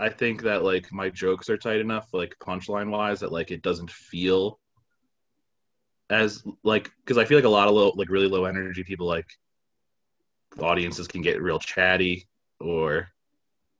I 0.00 0.08
think 0.08 0.42
that 0.42 0.64
like 0.64 0.90
my 0.92 1.10
jokes 1.10 1.48
are 1.48 1.56
tight 1.56 1.78
enough, 1.78 2.08
like 2.12 2.34
punchline 2.40 2.90
wise, 2.90 3.20
that 3.20 3.30
like 3.30 3.52
it 3.52 3.62
doesn't 3.62 3.90
feel 3.90 4.58
as 6.08 6.42
like 6.64 6.90
because 7.04 7.18
I 7.18 7.24
feel 7.24 7.38
like 7.38 7.44
a 7.44 7.48
lot 7.48 7.68
of 7.68 7.74
low 7.74 7.92
like 7.94 8.10
really 8.10 8.26
low 8.26 8.46
energy 8.46 8.82
people 8.82 9.06
like 9.06 9.28
audiences 10.58 11.06
can 11.06 11.22
get 11.22 11.40
real 11.40 11.60
chatty 11.60 12.26
or 12.60 13.08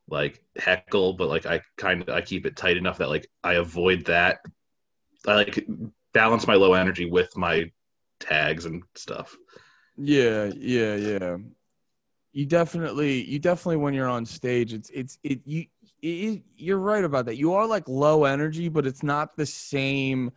like 0.09 0.43
heckle, 0.57 1.13
but 1.13 1.29
like 1.29 1.47
I 1.47 1.61
kind 1.77 2.03
of 2.03 2.09
I 2.09 2.21
keep 2.21 2.47
it 2.47 2.57
tight 2.57 2.77
enough 2.77 2.99
that 2.99 3.09
like 3.09 3.31
I 3.45 3.55
avoid 3.55 4.07
that. 4.07 4.41
I 5.27 5.35
like 5.35 5.67
balance 6.13 6.47
my 6.47 6.55
low 6.55 6.75
energy 6.75 7.11
with 7.11 7.37
my 7.37 7.71
tags 8.19 8.67
and 8.67 8.83
stuff. 8.95 9.37
Yeah, 9.97 10.51
yeah, 10.57 10.95
yeah. 10.97 11.37
You 12.33 12.47
definitely, 12.47 13.25
you 13.25 13.39
definitely, 13.39 13.79
when 13.79 13.93
you're 13.93 14.09
on 14.09 14.25
stage, 14.25 14.73
it's, 14.73 14.89
it's, 14.91 15.19
it, 15.25 15.41
you, 15.45 15.67
it, 16.01 16.43
you're 16.57 16.79
right 16.79 17.05
about 17.05 17.27
that. 17.27 17.37
You 17.37 17.55
are 17.55 17.67
like 17.67 17.89
low 17.89 18.25
energy, 18.25 18.69
but 18.69 18.87
it's 18.87 19.03
not 19.03 19.37
the 19.37 19.47
same 19.47 20.31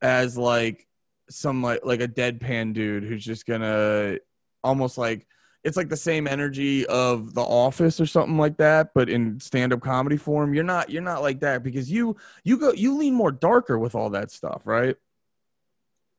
as 0.00 0.38
like 0.38 0.86
some 1.28 1.62
like 1.62 1.80
like 1.84 2.00
a 2.00 2.08
deadpan 2.08 2.74
dude 2.74 3.04
who's 3.04 3.24
just 3.24 3.46
gonna 3.46 4.18
almost 4.62 4.98
like 4.98 5.26
it's 5.64 5.76
like 5.76 5.88
the 5.88 5.96
same 5.96 6.26
energy 6.26 6.84
of 6.86 7.34
the 7.34 7.42
office 7.42 8.00
or 8.00 8.06
something 8.06 8.36
like 8.36 8.56
that 8.56 8.90
but 8.94 9.08
in 9.08 9.38
stand-up 9.38 9.80
comedy 9.80 10.16
form 10.16 10.54
you're 10.54 10.64
not 10.64 10.90
you're 10.90 11.02
not 11.02 11.22
like 11.22 11.40
that 11.40 11.62
because 11.62 11.90
you 11.90 12.16
you 12.44 12.58
go 12.58 12.72
you 12.72 12.96
lean 12.96 13.14
more 13.14 13.32
darker 13.32 13.78
with 13.78 13.94
all 13.94 14.10
that 14.10 14.30
stuff 14.30 14.62
right 14.64 14.96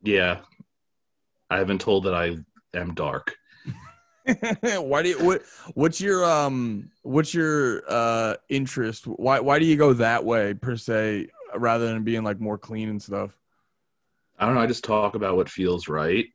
Yeah. 0.02 0.40
I 1.50 1.58
have 1.58 1.68
been 1.68 1.78
told 1.78 2.06
that 2.06 2.16
I 2.16 2.38
am 2.74 2.94
dark. 2.96 3.36
why 4.80 5.04
do 5.04 5.10
you 5.10 5.24
what 5.24 5.42
what's 5.74 6.00
your 6.00 6.24
um 6.24 6.90
what's 7.02 7.34
your 7.34 7.84
uh 7.90 8.36
interest 8.48 9.06
why 9.06 9.40
why 9.42 9.60
do 9.60 9.66
you 9.66 9.76
go 9.76 9.92
that 9.92 10.24
way 10.24 10.54
per 10.54 10.78
se 10.78 11.28
rather 11.58 11.88
than 11.88 12.04
being 12.04 12.24
like 12.24 12.40
more 12.40 12.58
clean 12.58 12.88
and 12.90 13.02
stuff 13.02 13.38
I 14.40 14.46
don't 14.46 14.56
know. 14.56 14.62
I 14.62 14.68
just 14.68 14.84
talk 14.84 15.16
about 15.16 15.36
what 15.36 15.48
feels 15.48 15.88
right. 15.88 16.26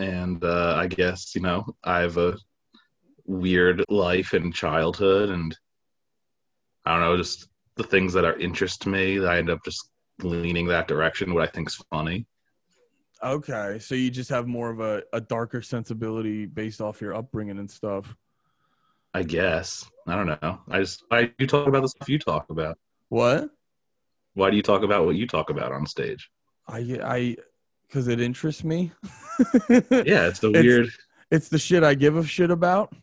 And 0.00 0.42
uh, 0.44 0.74
I 0.76 0.86
guess, 0.86 1.34
you 1.34 1.42
know, 1.42 1.64
I 1.84 2.00
have 2.00 2.16
a 2.16 2.36
weird 3.26 3.84
life 3.88 4.32
and 4.32 4.54
childhood. 4.54 5.28
And 5.30 5.56
I 6.86 6.92
don't 6.92 7.00
know, 7.00 7.16
just 7.16 7.48
the 7.76 7.84
things 7.84 8.12
that 8.14 8.24
are 8.24 8.38
interest 8.38 8.82
to 8.82 8.88
me, 8.88 9.24
I 9.24 9.38
end 9.38 9.50
up 9.50 9.64
just 9.64 9.90
leaning 10.22 10.66
that 10.68 10.88
direction, 10.88 11.34
what 11.34 11.42
I 11.42 11.46
think's 11.46 11.76
funny. 11.90 12.26
okay 13.22 13.78
so 13.78 13.94
you 13.94 14.10
just 14.10 14.30
have 14.30 14.46
more 14.46 14.70
of 14.70 14.80
a, 14.80 15.02
a 15.12 15.20
darker 15.20 15.60
sensibility 15.60 16.46
based 16.46 16.80
off 16.80 17.02
your 17.02 17.14
upbringing 17.14 17.58
and 17.58 17.70
stuff 17.70 18.16
I 19.12 19.24
guess. 19.24 19.90
I 20.06 20.14
don't 20.14 20.28
know. 20.28 20.60
I 20.70 20.78
just, 20.78 21.02
I, 21.10 21.32
you 21.38 21.46
talk 21.48 21.66
about 21.66 21.82
the 21.82 21.88
stuff 21.88 22.08
you 22.08 22.18
talk 22.18 22.46
about. 22.48 22.78
what 23.08 23.50
Why 24.34 24.50
do 24.50 24.56
you 24.56 24.62
talk 24.62 24.82
about 24.84 25.04
what 25.04 25.16
you 25.16 25.26
talk 25.26 25.50
about 25.50 25.72
on 25.72 25.84
stage? 25.84 26.30
i 26.68 26.78
i 27.04 27.36
because 27.90 28.06
it 28.08 28.20
interests 28.20 28.62
me 28.62 28.92
Yeah, 29.68 30.28
it's 30.28 30.38
the 30.38 30.48
It's- 30.54 30.64
weird. 30.64 30.88
it's 31.32 31.48
the 31.48 31.58
shit 31.58 31.82
i 31.82 31.92
give 31.94 32.16
a 32.16 32.24
shit 32.24 32.50
about 32.50 32.94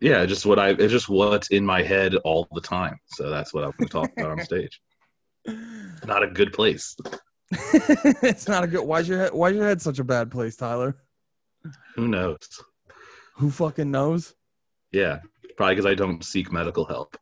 Yeah, 0.00 0.26
just 0.26 0.44
what 0.46 0.58
I, 0.58 0.70
it's 0.70 0.90
just 0.92 1.08
what's 1.08 1.48
in 1.50 1.64
my 1.64 1.80
head 1.82 2.16
all 2.24 2.48
the 2.52 2.60
time. 2.60 2.98
So 3.06 3.30
that's 3.30 3.54
what 3.54 3.62
I'm 3.62 3.70
going 3.78 3.86
to 3.88 3.92
talk 3.92 4.10
about 4.16 4.32
on 4.32 4.40
stage. 4.40 4.80
Not 6.06 6.24
a 6.24 6.26
good 6.26 6.52
place. 6.52 6.96
it's 7.52 8.48
not 8.48 8.64
a 8.64 8.66
good 8.66 8.80
why's 8.84 9.06
your 9.06 9.18
head 9.18 9.32
why's 9.34 9.54
your 9.54 9.64
head 9.66 9.80
such 9.80 9.98
a 9.98 10.04
bad 10.04 10.30
place 10.30 10.56
tyler 10.56 10.96
Who 11.96 12.08
knows? 12.08 12.38
who 13.36 13.50
fucking 13.50 13.90
knows 13.90 14.34
Yeah, 14.90 15.18
probably 15.58 15.74
because 15.76 15.86
I 15.86 15.94
don't 15.94 16.24
seek 16.24 16.50
medical 16.50 16.84
help. 16.86 17.14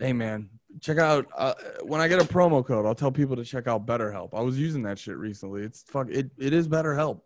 Hey 0.00 0.12
man, 0.14 0.48
check 0.80 0.98
out 0.98 1.26
uh, 1.36 1.54
when 1.82 2.00
I 2.00 2.08
get 2.08 2.20
a 2.20 2.24
promo 2.24 2.64
code. 2.64 2.86
I'll 2.86 2.94
tell 2.94 3.12
people 3.12 3.36
to 3.36 3.44
check 3.44 3.66
out 3.66 3.86
BetterHelp. 3.86 4.30
I 4.32 4.40
was 4.40 4.58
using 4.58 4.82
that 4.82 4.98
shit 4.98 5.16
recently. 5.16 5.62
It's 5.62 5.82
fuck 5.82 6.08
it. 6.10 6.30
It 6.38 6.52
is 6.52 6.68
BetterHelp. 6.68 7.20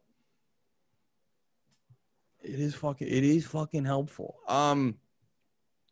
It 2.40 2.61
is 2.61 2.75
fucking. 2.75 3.09
It 3.09 3.25
is 3.25 3.47
fucking 3.47 3.85
helpful. 3.85 4.37
Um, 4.49 4.97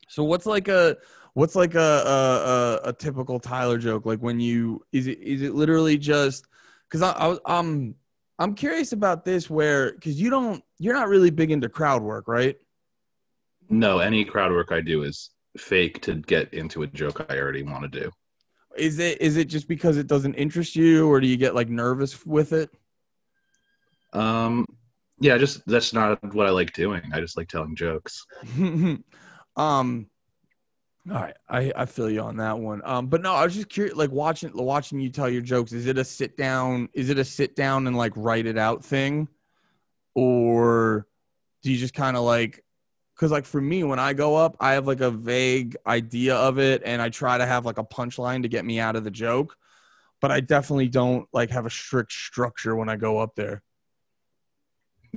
so 0.09 0.25
what's 0.25 0.47
like 0.47 0.69
a 0.69 0.97
what's 1.35 1.57
like 1.57 1.75
a 1.75 1.81
a, 1.81 2.89
a, 2.89 2.89
a 2.91 2.93
typical 2.93 3.41
Tyler 3.41 3.79
joke? 3.79 4.07
Like 4.07 4.21
when 4.21 4.41
you 4.41 4.85
is 4.93 5.07
it 5.07 5.19
is 5.21 5.43
it 5.43 5.55
literally 5.55 5.99
just 5.99 6.47
because 6.89 7.03
I, 7.03 7.13
I 7.13 7.29
was 7.29 7.41
um 7.47 7.95
I'm 8.39 8.55
curious 8.55 8.93
about 8.93 9.25
this 9.25 9.49
where 9.51 9.93
because 9.93 10.21
you 10.21 10.31
don't 10.31 10.63
you're 10.79 10.95
not 10.95 11.09
really 11.09 11.31
big 11.31 11.51
into 11.51 11.69
crowd 11.69 12.03
work, 12.03 12.29
right? 12.29 12.57
No, 13.69 13.99
any 13.99 14.25
crowd 14.25 14.53
work 14.53 14.71
I 14.71 14.81
do 14.81 15.03
is 15.03 15.31
fake 15.57 16.01
to 16.03 16.17
get 16.17 16.53
into 16.53 16.83
a 16.83 16.87
joke 16.87 17.27
I 17.29 17.39
already 17.39 17.63
want 17.63 17.91
to 17.91 18.01
do. 18.01 18.11
Is 18.77 18.99
it 18.99 19.21
is 19.21 19.37
it 19.37 19.47
just 19.47 19.69
because 19.69 19.97
it 19.97 20.07
doesn't 20.07 20.35
interest 20.35 20.77
you, 20.77 21.09
or 21.09 21.21
do 21.21 21.27
you 21.27 21.37
get 21.37 21.55
like 21.55 21.69
nervous 21.69 22.27
with 22.27 22.53
it? 22.53 22.71
Um, 24.13 24.67
yeah, 25.19 25.39
just 25.39 25.67
that's 25.67 25.93
not 25.93 26.23
what 26.35 26.47
I 26.47 26.51
like 26.51 26.73
doing. 26.73 27.03
I 27.13 27.21
just 27.21 27.37
like 27.37 27.49
telling 27.49 27.75
jokes. 27.75 28.27
um, 29.57 30.07
all 31.11 31.21
right, 31.21 31.37
I 31.49 31.73
I 31.75 31.87
feel 31.87 32.11
you 32.11 32.21
on 32.21 32.37
that 32.39 32.59
one. 32.59 32.83
Um, 32.85 33.07
but 33.07 33.23
no, 33.23 33.33
I 33.33 33.45
was 33.45 33.55
just 33.55 33.69
curious, 33.69 33.97
like 33.97 34.11
watching 34.11 34.51
watching 34.55 35.01
you 35.01 35.09
tell 35.09 35.29
your 35.29 35.43
jokes. 35.43 35.73
Is 35.73 35.87
it 35.87 35.99
a 35.99 36.05
sit 36.05 36.37
down? 36.37 36.89
Is 36.93 37.11
it 37.11 37.19
a 37.19 37.25
sit 37.25 37.57
down 37.57 37.87
and 37.87 37.97
like 37.97 38.13
write 38.17 38.47
it 38.47 38.59
out 38.59 38.85
thing, 38.85 39.29
or 40.15 41.07
do 41.63 41.73
you 41.73 41.79
just 41.79 41.95
kind 41.95 42.17
of 42.17 42.25
like? 42.25 42.63
Because 43.17 43.33
like 43.33 43.47
for 43.47 43.63
me, 43.63 43.83
when 43.83 43.99
I 43.99 44.13
go 44.13 44.37
up, 44.37 44.57
I 44.61 44.73
have 44.73 44.87
like 44.87 45.01
a 45.01 45.11
vague 45.11 45.77
idea 45.87 46.37
of 46.37 46.59
it, 46.59 46.83
and 46.85 47.01
I 47.01 47.09
try 47.09 47.39
to 47.39 47.47
have 47.47 47.65
like 47.65 47.79
a 47.79 47.85
punchline 47.85 48.43
to 48.43 48.49
get 48.49 48.65
me 48.65 48.79
out 48.79 48.95
of 48.95 49.05
the 49.05 49.11
joke. 49.11 49.57
But 50.21 50.33
I 50.33 50.41
definitely 50.41 50.89
don't 50.89 51.27
like 51.33 51.51
have 51.51 51.67
a 51.67 51.71
strict 51.71 52.13
structure 52.13 52.77
when 52.77 52.89
I 52.89 52.97
go 52.97 53.19
up 53.19 53.35
there. 53.35 53.63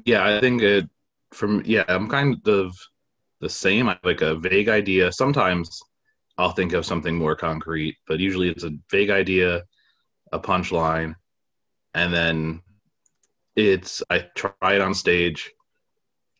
Yeah, 0.05 0.25
I 0.25 0.39
think 0.39 0.61
it 0.61 0.89
from 1.33 1.61
yeah, 1.65 1.83
I'm 1.89 2.07
kind 2.07 2.47
of 2.47 2.73
the 3.41 3.49
same. 3.49 3.89
I 3.89 3.93
have 3.93 4.03
like 4.03 4.21
a 4.21 4.35
vague 4.35 4.69
idea. 4.69 5.11
Sometimes 5.11 5.81
I'll 6.37 6.51
think 6.51 6.71
of 6.71 6.85
something 6.85 7.15
more 7.15 7.35
concrete, 7.35 7.97
but 8.07 8.19
usually 8.19 8.49
it's 8.49 8.63
a 8.63 8.71
vague 8.89 9.09
idea, 9.09 9.63
a 10.31 10.39
punchline, 10.39 11.15
and 11.93 12.13
then 12.13 12.61
it's 13.57 14.01
I 14.09 14.25
try 14.35 14.75
it 14.75 14.81
on 14.81 14.93
stage, 14.93 15.51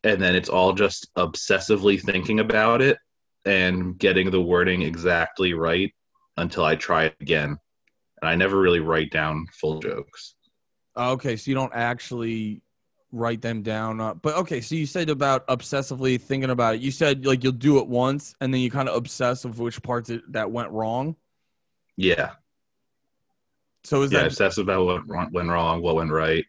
and 0.03 0.21
then 0.21 0.35
it's 0.35 0.49
all 0.49 0.73
just 0.73 1.13
obsessively 1.15 2.01
thinking 2.01 2.39
about 2.39 2.81
it 2.81 2.97
and 3.45 3.97
getting 3.97 4.31
the 4.31 4.41
wording 4.41 4.81
exactly 4.81 5.53
right 5.53 5.93
until 6.37 6.63
I 6.63 6.75
try 6.75 7.05
it 7.05 7.15
again. 7.19 7.57
And 8.21 8.29
I 8.29 8.35
never 8.35 8.59
really 8.59 8.79
write 8.79 9.11
down 9.11 9.47
full 9.59 9.79
jokes. 9.79 10.35
Okay, 10.97 11.35
so 11.35 11.49
you 11.49 11.55
don't 11.55 11.73
actually 11.73 12.61
write 13.11 13.41
them 13.41 13.61
down. 13.61 13.99
Uh, 13.99 14.13
but 14.13 14.35
okay, 14.35 14.61
so 14.61 14.75
you 14.75 14.85
said 14.85 15.09
about 15.09 15.47
obsessively 15.47 16.19
thinking 16.19 16.49
about 16.49 16.75
it. 16.75 16.81
You 16.81 16.91
said 16.91 17.25
like 17.25 17.43
you'll 17.43 17.53
do 17.53 17.79
it 17.79 17.87
once 17.87 18.35
and 18.41 18.53
then 18.53 18.61
you 18.61 18.69
kind 18.69 18.89
of 18.89 18.95
obsess 18.95 19.45
of 19.45 19.59
which 19.59 19.81
parts 19.81 20.09
it, 20.09 20.21
that 20.31 20.51
went 20.51 20.69
wrong. 20.71 21.15
Yeah. 21.95 22.31
So 23.83 24.01
is 24.01 24.11
yeah, 24.11 24.19
that 24.19 24.27
obsess 24.27 24.57
about 24.57 24.85
what 24.85 25.07
went 25.07 25.31
went 25.31 25.49
wrong, 25.49 25.81
what 25.81 25.95
went 25.95 26.11
right, 26.11 26.45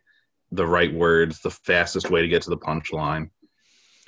the 0.52 0.66
right 0.66 0.92
words, 0.92 1.40
the 1.40 1.50
fastest 1.50 2.10
way 2.10 2.22
to 2.22 2.28
get 2.28 2.42
to 2.42 2.50
the 2.50 2.58
punchline. 2.58 3.30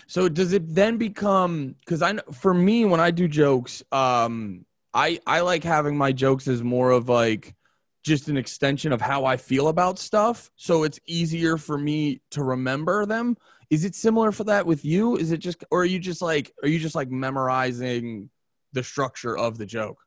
So 0.06 0.28
does 0.28 0.52
it 0.52 0.74
then 0.74 0.96
become 0.98 1.76
because 1.80 2.02
I 2.02 2.12
know 2.12 2.22
for 2.32 2.52
me 2.54 2.84
when 2.84 3.00
I 3.00 3.10
do 3.10 3.28
jokes, 3.28 3.82
um, 3.92 4.64
I 4.94 5.20
I 5.26 5.40
like 5.40 5.64
having 5.64 5.96
my 5.96 6.12
jokes 6.12 6.48
as 6.48 6.62
more 6.62 6.90
of 6.90 7.08
like 7.08 7.54
just 8.02 8.28
an 8.28 8.36
extension 8.36 8.92
of 8.92 9.00
how 9.00 9.24
I 9.24 9.36
feel 9.36 9.68
about 9.68 9.98
stuff. 9.98 10.50
So 10.56 10.82
it's 10.82 10.98
easier 11.06 11.56
for 11.56 11.78
me 11.78 12.20
to 12.32 12.42
remember 12.42 13.06
them. 13.06 13.36
Is 13.70 13.84
it 13.84 13.94
similar 13.94 14.32
for 14.32 14.44
that 14.44 14.66
with 14.66 14.84
you? 14.84 15.16
Is 15.16 15.32
it 15.32 15.38
just 15.38 15.64
or 15.70 15.82
are 15.82 15.86
you 15.86 15.98
just 15.98 16.20
like 16.20 16.52
are 16.62 16.68
you 16.68 16.78
just 16.78 16.94
like 16.94 17.10
memorizing 17.10 18.28
the 18.72 18.82
structure 18.82 19.36
of 19.38 19.56
the 19.56 19.66
joke? 19.66 19.98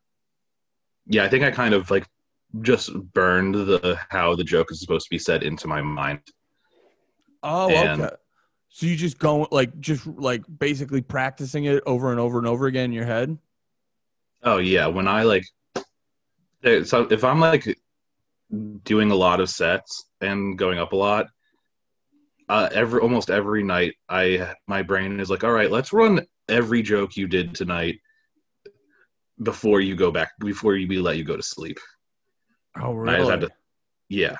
Yeah, 1.06 1.24
I 1.24 1.28
think 1.28 1.42
I 1.44 1.50
kind 1.50 1.74
of 1.74 1.90
like 1.90 2.06
just 2.62 2.92
burned 3.12 3.54
the 3.54 3.98
how 4.10 4.36
the 4.36 4.44
joke 4.44 4.70
is 4.70 4.80
supposed 4.80 5.06
to 5.06 5.10
be 5.10 5.18
said 5.18 5.42
into 5.42 5.66
my 5.66 5.82
mind. 5.82 6.20
Oh, 7.42 7.70
And- 7.70 8.02
okay. 8.02 8.14
So 8.68 8.86
you 8.86 8.96
just 8.96 9.18
go 9.18 9.48
like 9.50 9.78
just 9.80 10.06
like 10.06 10.42
basically 10.58 11.00
practicing 11.00 11.64
it 11.64 11.82
over 11.86 12.10
and 12.10 12.20
over 12.20 12.38
and 12.38 12.46
over 12.46 12.66
again 12.66 12.86
in 12.86 12.92
your 12.92 13.06
head. 13.06 13.38
Oh 14.42 14.58
yeah, 14.58 14.86
when 14.86 15.08
I 15.08 15.22
like, 15.22 15.44
eh, 16.62 16.84
so 16.84 17.02
if 17.10 17.24
I'm 17.24 17.40
like 17.40 17.78
doing 18.84 19.10
a 19.10 19.14
lot 19.14 19.40
of 19.40 19.48
sets 19.48 20.04
and 20.20 20.58
going 20.58 20.78
up 20.78 20.92
a 20.92 20.96
lot, 20.96 21.28
uh, 22.48 22.68
every 22.72 23.00
almost 23.00 23.30
every 23.30 23.62
night, 23.62 23.94
I 24.08 24.54
my 24.66 24.82
brain 24.82 25.20
is 25.20 25.30
like, 25.30 25.42
all 25.42 25.52
right, 25.52 25.70
let's 25.70 25.92
run 25.92 26.26
every 26.48 26.82
joke 26.82 27.16
you 27.16 27.26
did 27.26 27.54
tonight 27.54 27.98
before 29.42 29.80
you 29.80 29.96
go 29.96 30.10
back 30.10 30.32
before 30.38 30.72
we 30.72 30.86
let 30.98 31.16
you 31.16 31.24
go 31.24 31.36
to 31.36 31.42
sleep. 31.42 31.78
Oh, 33.20 33.28
had 33.30 33.40
to- 33.40 33.50
Yeah, 34.08 34.36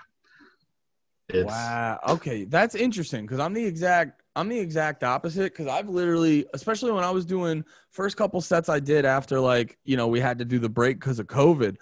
it's 1.29 1.75
wow. 1.79 1.99
Okay, 2.09 2.45
that's 2.45 2.75
interesting 2.75 3.27
because 3.27 3.41
I'm 3.41 3.53
the 3.55 3.65
exact 3.65 4.23
I'm 4.37 4.49
the 4.49 4.59
exact 4.59 5.03
opposite 5.03 5.53
because 5.53 5.67
I've 5.67 5.89
literally, 5.89 6.47
especially 6.55 6.93
when 6.93 7.05
I 7.05 7.11
was 7.11 7.25
doing 7.25 7.65
first 7.91 8.17
couple 8.17 8.41
sets 8.41 8.69
I 8.69 8.81
did 8.81 9.05
after 9.05 9.41
like 9.41 9.79
you 9.85 9.97
know 9.97 10.09
we 10.09 10.21
had 10.21 10.39
to 10.39 10.45
do 10.45 10.59
the 10.59 10.69
break 10.69 11.01
because 11.01 11.19
of 11.19 11.27
COVID, 11.27 11.77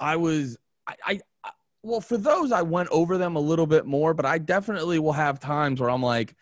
I 0.00 0.16
was 0.16 0.56
I, 0.86 0.94
I 1.06 1.20
I- 1.44 1.50
well 1.82 2.00
for 2.00 2.16
those 2.18 2.52
I 2.52 2.62
went 2.62 2.88
over 2.90 3.18
them 3.18 3.36
a 3.36 3.40
little 3.40 3.66
bit 3.66 3.86
more, 3.86 4.14
but 4.14 4.26
I 4.26 4.38
definitely 4.38 4.98
will 4.98 5.12
have 5.12 5.40
times 5.40 5.80
where 5.80 5.90
I'm 5.90 6.02
like 6.02 6.34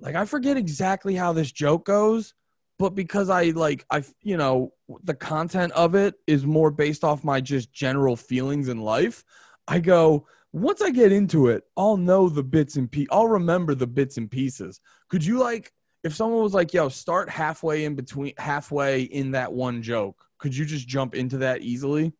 like 0.00 0.14
I 0.14 0.24
forget 0.24 0.56
exactly 0.56 1.14
how 1.14 1.32
this 1.32 1.50
joke 1.52 1.86
goes. 1.86 2.34
But 2.78 2.90
because 2.90 3.30
I 3.30 3.44
like 3.50 3.84
I 3.90 4.02
you 4.22 4.36
know 4.36 4.72
the 5.04 5.14
content 5.14 5.72
of 5.72 5.94
it 5.94 6.14
is 6.26 6.44
more 6.44 6.70
based 6.70 7.04
off 7.04 7.24
my 7.24 7.40
just 7.40 7.72
general 7.72 8.16
feelings 8.16 8.68
in 8.68 8.80
life, 8.80 9.24
I 9.68 9.78
go 9.78 10.26
once 10.54 10.80
I 10.80 10.90
get 10.90 11.10
into 11.10 11.48
it, 11.48 11.64
I'll 11.76 11.96
know 11.96 12.28
the 12.28 12.44
bits 12.44 12.76
and 12.76 12.88
pieces. 12.88 13.08
I'll 13.10 13.26
remember 13.26 13.74
the 13.74 13.88
bits 13.88 14.18
and 14.18 14.30
pieces. 14.30 14.80
Could 15.08 15.24
you 15.24 15.40
like, 15.40 15.72
if 16.04 16.14
someone 16.14 16.44
was 16.44 16.54
like, 16.54 16.72
"Yo, 16.72 16.88
start 16.88 17.28
halfway 17.28 17.84
in 17.84 17.96
between, 17.96 18.34
halfway 18.38 19.02
in 19.02 19.32
that 19.32 19.52
one 19.52 19.82
joke," 19.82 20.24
could 20.38 20.56
you 20.56 20.64
just 20.64 20.86
jump 20.86 21.16
into 21.16 21.38
that 21.38 21.62
easily? 21.62 22.12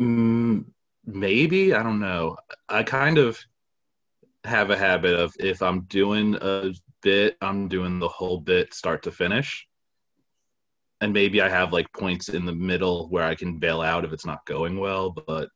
Mm, 0.00 0.64
maybe 1.04 1.74
I 1.74 1.82
don't 1.82 2.00
know. 2.00 2.38
I 2.70 2.82
kind 2.82 3.18
of 3.18 3.38
have 4.44 4.70
a 4.70 4.78
habit 4.78 5.20
of 5.20 5.34
if 5.38 5.60
I'm 5.60 5.82
doing 5.82 6.34
a 6.40 6.72
bit, 7.02 7.36
I'm 7.42 7.68
doing 7.68 7.98
the 7.98 8.08
whole 8.08 8.40
bit 8.40 8.72
start 8.72 9.02
to 9.02 9.12
finish. 9.12 9.68
And 11.02 11.12
maybe 11.12 11.42
I 11.42 11.50
have 11.50 11.74
like 11.74 11.92
points 11.92 12.30
in 12.30 12.46
the 12.46 12.54
middle 12.54 13.10
where 13.10 13.24
I 13.24 13.34
can 13.34 13.58
bail 13.58 13.82
out 13.82 14.06
if 14.06 14.14
it's 14.14 14.26
not 14.26 14.46
going 14.46 14.78
well, 14.80 15.10
but 15.10 15.50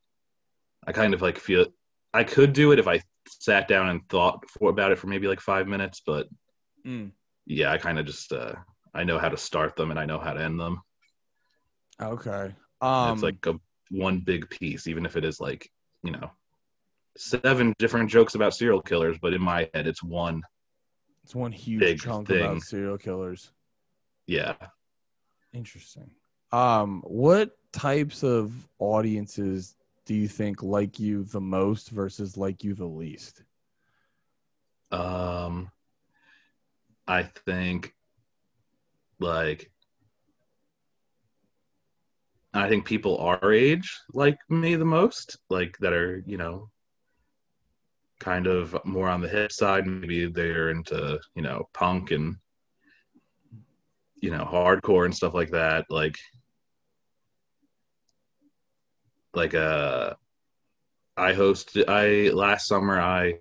I 0.87 0.93
kind 0.93 1.15
of 1.15 1.23
like 1.23 1.39
feel 1.39 1.67
I 2.13 2.25
could 2.25 2.53
do 2.53 2.73
it 2.73 2.79
if 2.79 2.89
I 2.89 3.01
sat 3.29 3.69
down 3.69 3.89
and 3.89 4.01
thought 4.09 4.49
for, 4.51 4.71
about 4.71 4.93
it 4.93 4.99
for 4.99 5.07
maybe 5.07 5.29
like 5.29 5.41
5 5.41 5.67
minutes, 5.69 6.03
but 6.05 6.29
Mm. 6.85 7.13
yeah, 7.47 7.71
I 7.71 7.79
kind 7.79 7.99
of 8.01 8.07
just 8.07 8.33
uh 8.33 8.55
I 8.95 9.05
know 9.05 9.19
how 9.19 9.29
to 9.29 9.37
start 9.37 9.77
them 9.77 9.91
and 9.91 10.01
I 10.01 10.05
know 10.05 10.19
how 10.19 10.33
to 10.33 10.43
end 10.43 10.59
them. 10.59 10.83
Okay. 12.01 12.53
Um, 12.81 13.13
it's 13.13 13.23
like 13.23 13.47
a 13.47 13.55
one 13.91 14.19
big 14.21 14.51
piece, 14.51 14.87
even 14.89 15.07
if 15.07 15.17
it 15.17 15.25
is 15.25 15.41
like, 15.41 15.71
you 16.03 16.11
know, 16.11 16.31
seven 17.17 17.73
different 17.79 18.11
jokes 18.11 18.35
about 18.35 18.55
serial 18.55 18.83
killers, 18.83 19.17
but 19.23 19.33
in 19.33 19.41
my 19.41 19.69
head, 19.73 19.87
it's 19.87 20.03
one. 20.03 20.43
it's 21.23 21.35
one 21.35 21.53
huge 21.53 22.03
chunk 22.03 22.27
thing. 22.27 22.43
about 22.43 22.63
serial 22.63 22.99
killers. 22.99 23.53
Yeah. 24.27 24.55
Interesting. 25.53 26.11
Um, 26.51 27.03
what 27.07 27.57
types 27.73 28.25
of 28.25 28.53
audiences 28.79 29.77
do 30.05 30.15
you 30.15 30.29
think 30.29 30.63
like 30.63 30.99
you 30.99 31.25
the 31.25 31.41
most 31.41 31.91
versus 31.91 32.37
like 32.37 32.65
you 32.65 32.75
the 32.75 32.85
least? 32.85 33.43
Um, 34.91 35.71
I 37.07 37.23
think, 37.23 37.95
like, 39.19 39.71
I 42.55 42.69
think 42.69 42.85
people 42.85 43.17
our 43.19 43.53
age 43.53 43.99
like 44.13 44.39
me 44.51 44.75
the 44.75 44.85
most, 44.85 45.39
like 45.49 45.77
that 45.79 45.95
are, 45.95 46.23
you 46.27 46.37
know, 46.37 46.69
kind 48.21 48.47
of 48.47 48.77
more 48.85 49.09
on 49.09 49.23
the 49.23 49.29
hip 49.29 49.51
side. 49.51 49.87
Maybe 49.87 50.27
they're 50.27 50.71
into, 50.71 51.19
you 51.35 51.43
know, 51.43 51.69
punk 51.73 52.11
and, 52.11 52.37
you 54.17 54.31
know, 54.31 54.45
hardcore 54.45 55.07
and 55.07 55.15
stuff 55.15 55.33
like 55.33 55.51
that. 55.51 55.87
Like, 55.89 56.17
like, 59.35 59.55
uh, 59.55 60.15
I 61.17 61.33
hosted, 61.33 61.85
I, 61.89 62.31
last 62.33 62.67
summer, 62.69 63.01
I 63.01 63.35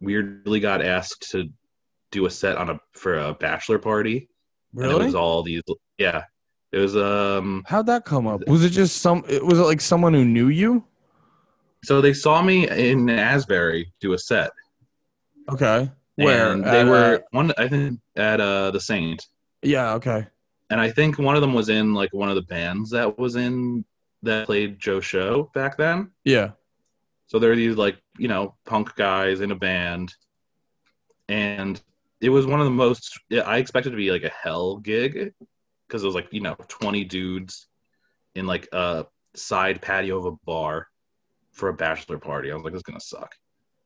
weirdly 0.00 0.60
got 0.60 0.82
asked 0.82 1.30
to 1.32 1.48
do 2.10 2.26
a 2.26 2.30
set 2.30 2.56
on 2.56 2.70
a, 2.70 2.80
for 2.92 3.18
a 3.18 3.34
bachelor 3.34 3.78
party. 3.78 4.28
And 4.76 4.90
it 4.90 4.98
was 4.98 5.14
all 5.14 5.42
these, 5.42 5.62
yeah. 5.98 6.24
It 6.72 6.78
was, 6.78 6.96
um, 6.96 7.62
How'd 7.66 7.86
that 7.86 8.04
come 8.04 8.26
up? 8.26 8.46
Was 8.48 8.64
it 8.64 8.70
just 8.70 9.02
some? 9.02 9.22
Was 9.42 9.58
it 9.58 9.62
like 9.62 9.80
someone 9.82 10.14
who 10.14 10.24
knew 10.24 10.48
you? 10.48 10.82
So 11.84 12.00
they 12.00 12.14
saw 12.14 12.40
me 12.40 12.68
in 12.68 13.10
Asbury 13.10 13.92
do 14.00 14.14
a 14.14 14.18
set. 14.18 14.50
Okay. 15.50 15.90
Where 16.14 16.52
And 16.52 16.64
they 16.64 16.80
At, 16.80 16.86
were 16.86 17.14
uh, 17.16 17.18
one 17.32 17.52
I 17.58 17.68
think 17.68 18.00
at 18.16 18.40
uh 18.40 18.70
the 18.70 18.80
Saint. 18.80 19.26
yeah. 19.62 19.92
Okay. 19.94 20.26
And 20.70 20.80
I 20.80 20.90
think 20.90 21.18
one 21.18 21.34
of 21.34 21.42
them 21.42 21.52
was 21.52 21.68
in 21.68 21.92
like 21.92 22.14
one 22.14 22.30
of 22.30 22.36
the 22.36 22.42
bands 22.42 22.88
that 22.90 23.18
was 23.18 23.36
in 23.36 23.84
that 24.22 24.46
played 24.46 24.78
Joe 24.78 25.00
Show 25.00 25.50
back 25.54 25.76
then. 25.76 26.10
Yeah. 26.24 26.50
So 27.26 27.38
there 27.38 27.52
are 27.52 27.56
these 27.56 27.76
like, 27.76 27.96
you 28.18 28.28
know, 28.28 28.54
punk 28.66 28.94
guys 28.94 29.40
in 29.40 29.50
a 29.50 29.56
band. 29.56 30.14
And 31.28 31.80
it 32.20 32.28
was 32.28 32.46
one 32.46 32.60
of 32.60 32.66
the 32.66 32.70
most 32.70 33.18
yeah, 33.30 33.40
I 33.40 33.56
expected 33.58 33.90
to 33.90 33.96
be 33.96 34.10
like 34.10 34.24
a 34.24 34.30
hell 34.30 34.76
gig 34.76 35.32
because 35.86 36.02
it 36.02 36.06
was 36.06 36.14
like, 36.14 36.28
you 36.30 36.40
know, 36.40 36.56
20 36.68 37.04
dudes 37.04 37.66
in 38.34 38.46
like 38.46 38.68
a 38.72 39.06
side 39.34 39.80
patio 39.80 40.18
of 40.18 40.26
a 40.26 40.36
bar 40.44 40.88
for 41.52 41.68
a 41.68 41.74
bachelor 41.74 42.18
party. 42.18 42.50
I 42.50 42.54
was 42.54 42.64
like, 42.64 42.72
this 42.72 42.80
is 42.80 42.84
gonna 42.84 43.00
suck. 43.00 43.34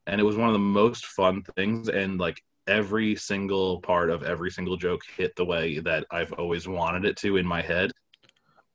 And 0.06 0.20
it 0.20 0.24
was 0.24 0.36
one 0.36 0.48
of 0.48 0.52
the 0.52 0.58
most 0.58 1.06
fun 1.06 1.42
things 1.56 1.88
and 1.88 2.18
like 2.18 2.40
every 2.66 3.14
single 3.14 3.80
part 3.80 4.10
of 4.10 4.22
every 4.22 4.50
single 4.50 4.76
joke 4.76 5.02
hit 5.16 5.34
the 5.36 5.44
way 5.44 5.78
that 5.80 6.04
I've 6.10 6.32
always 6.32 6.66
wanted 6.66 7.04
it 7.04 7.16
to 7.18 7.36
in 7.36 7.46
my 7.46 7.62
head. 7.62 7.92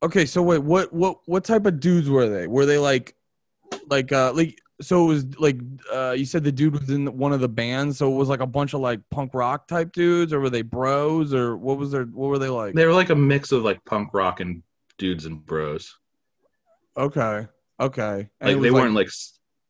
Okay. 0.03 0.25
So 0.25 0.41
wait, 0.41 0.59
what 0.59 0.91
what 0.93 1.19
what 1.25 1.43
type 1.43 1.65
of 1.65 1.79
dudes 1.79 2.09
were 2.09 2.27
they? 2.27 2.47
Were 2.47 2.65
they 2.65 2.77
like 2.77 3.15
like 3.87 4.11
uh 4.11 4.33
like 4.33 4.59
so 4.81 5.03
it 5.03 5.07
was 5.07 5.39
like 5.39 5.59
uh 5.93 6.11
you 6.11 6.25
said 6.25 6.43
the 6.43 6.51
dude 6.51 6.79
was 6.79 6.89
in 6.89 7.05
one 7.17 7.33
of 7.33 7.39
the 7.39 7.49
bands, 7.49 7.97
so 7.97 8.11
it 8.11 8.15
was 8.15 8.29
like 8.29 8.41
a 8.41 8.47
bunch 8.47 8.73
of 8.73 8.81
like 8.81 8.99
punk 9.11 9.33
rock 9.33 9.67
type 9.67 9.91
dudes, 9.93 10.33
or 10.33 10.39
were 10.39 10.49
they 10.49 10.63
bros, 10.63 11.33
or 11.33 11.55
what 11.57 11.77
was 11.77 11.91
their 11.91 12.05
what 12.05 12.29
were 12.29 12.39
they 12.39 12.49
like? 12.49 12.73
They 12.73 12.85
were 12.85 12.93
like 12.93 13.09
a 13.09 13.15
mix 13.15 13.51
of 13.51 13.63
like 13.63 13.83
punk 13.85 14.13
rock 14.13 14.39
and 14.39 14.63
dudes 14.97 15.25
and 15.25 15.45
bros. 15.45 15.97
Okay. 16.97 17.47
Okay. 17.79 18.29
And 18.39 18.53
Like 18.53 18.61
they 18.61 18.71
weren't 18.71 18.93
like 18.93 19.09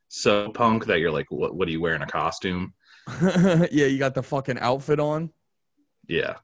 so 0.09 0.49
punk 0.51 0.85
that 0.85 0.99
you're 0.99 1.11
like, 1.11 1.27
what? 1.29 1.55
What 1.55 1.67
are 1.67 1.71
you 1.71 1.81
wearing 1.81 2.01
a 2.01 2.07
costume? 2.07 2.73
yeah, 3.21 3.85
you 3.85 3.97
got 3.97 4.13
the 4.13 4.21
fucking 4.23 4.59
outfit 4.59 4.99
on. 4.99 5.31
Yeah, 6.07 6.35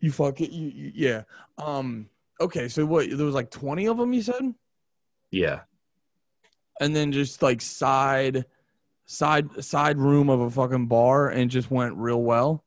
You 0.00 0.12
fuck 0.12 0.40
it. 0.40 0.50
You, 0.50 0.68
you 0.68 0.92
yeah. 0.94 1.22
Um. 1.56 2.08
Okay. 2.40 2.68
So 2.68 2.84
what? 2.86 3.08
There 3.10 3.26
was 3.26 3.34
like 3.34 3.50
twenty 3.50 3.86
of 3.86 3.96
them. 3.98 4.12
You 4.12 4.22
said. 4.22 4.54
yeah, 5.30 5.60
and 6.80 6.94
then 6.94 7.12
just 7.12 7.42
like 7.42 7.60
side 7.60 8.44
side 9.06 9.64
side 9.64 9.98
room 9.98 10.28
of 10.30 10.40
a 10.40 10.50
fucking 10.50 10.86
bar 10.86 11.28
and 11.30 11.50
just 11.50 11.70
went 11.70 11.94
real 11.96 12.22
well 12.22 12.64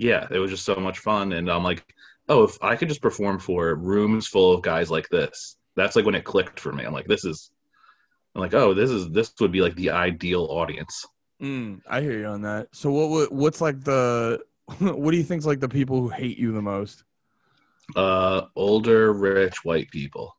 yeah. 0.00 0.26
It 0.30 0.38
was 0.38 0.50
just 0.52 0.64
so 0.64 0.76
much 0.76 1.00
fun, 1.00 1.32
and 1.32 1.50
I'm 1.50 1.64
like, 1.64 1.84
oh, 2.28 2.44
if 2.44 2.56
I 2.62 2.76
could 2.76 2.88
just 2.88 3.02
perform 3.02 3.40
for 3.40 3.74
rooms 3.74 4.28
full 4.28 4.54
of 4.54 4.62
guys 4.62 4.92
like 4.92 5.08
this, 5.08 5.56
that's 5.74 5.96
like 5.96 6.04
when 6.06 6.14
it 6.14 6.22
clicked 6.24 6.60
for 6.60 6.72
me. 6.72 6.84
I'm 6.84 6.92
like, 6.92 7.08
this 7.08 7.24
is, 7.24 7.50
I'm 8.36 8.40
like, 8.40 8.54
oh, 8.54 8.74
this 8.74 8.90
is 8.90 9.10
this 9.10 9.34
would 9.40 9.50
be 9.50 9.60
like 9.60 9.74
the 9.74 9.90
ideal 9.90 10.44
audience. 10.44 11.04
Mm, 11.42 11.80
I 11.88 12.00
hear 12.00 12.16
you 12.16 12.26
on 12.26 12.42
that. 12.42 12.68
So 12.72 12.92
what 12.92 13.10
what- 13.10 13.32
what's 13.32 13.60
like 13.60 13.82
the 13.82 14.40
what 14.78 15.10
do 15.10 15.16
you 15.16 15.24
think's 15.24 15.46
like 15.46 15.58
the 15.60 15.68
people 15.68 16.00
who 16.00 16.08
hate 16.08 16.38
you 16.38 16.52
the 16.52 16.62
most? 16.62 17.02
Uh, 17.96 18.42
older 18.54 19.12
rich 19.12 19.64
white 19.64 19.90
people. 19.90 20.36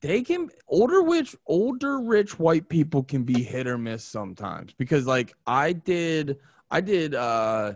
They 0.00 0.22
can 0.22 0.48
older 0.66 1.02
rich 1.02 1.36
older 1.46 2.00
rich 2.00 2.38
white 2.38 2.68
people 2.68 3.02
can 3.02 3.24
be 3.24 3.42
hit 3.42 3.66
or 3.66 3.76
miss 3.76 4.02
sometimes 4.02 4.72
because 4.72 5.06
like 5.06 5.34
I 5.46 5.74
did 5.74 6.38
I 6.70 6.80
did 6.80 7.14
uh 7.14 7.74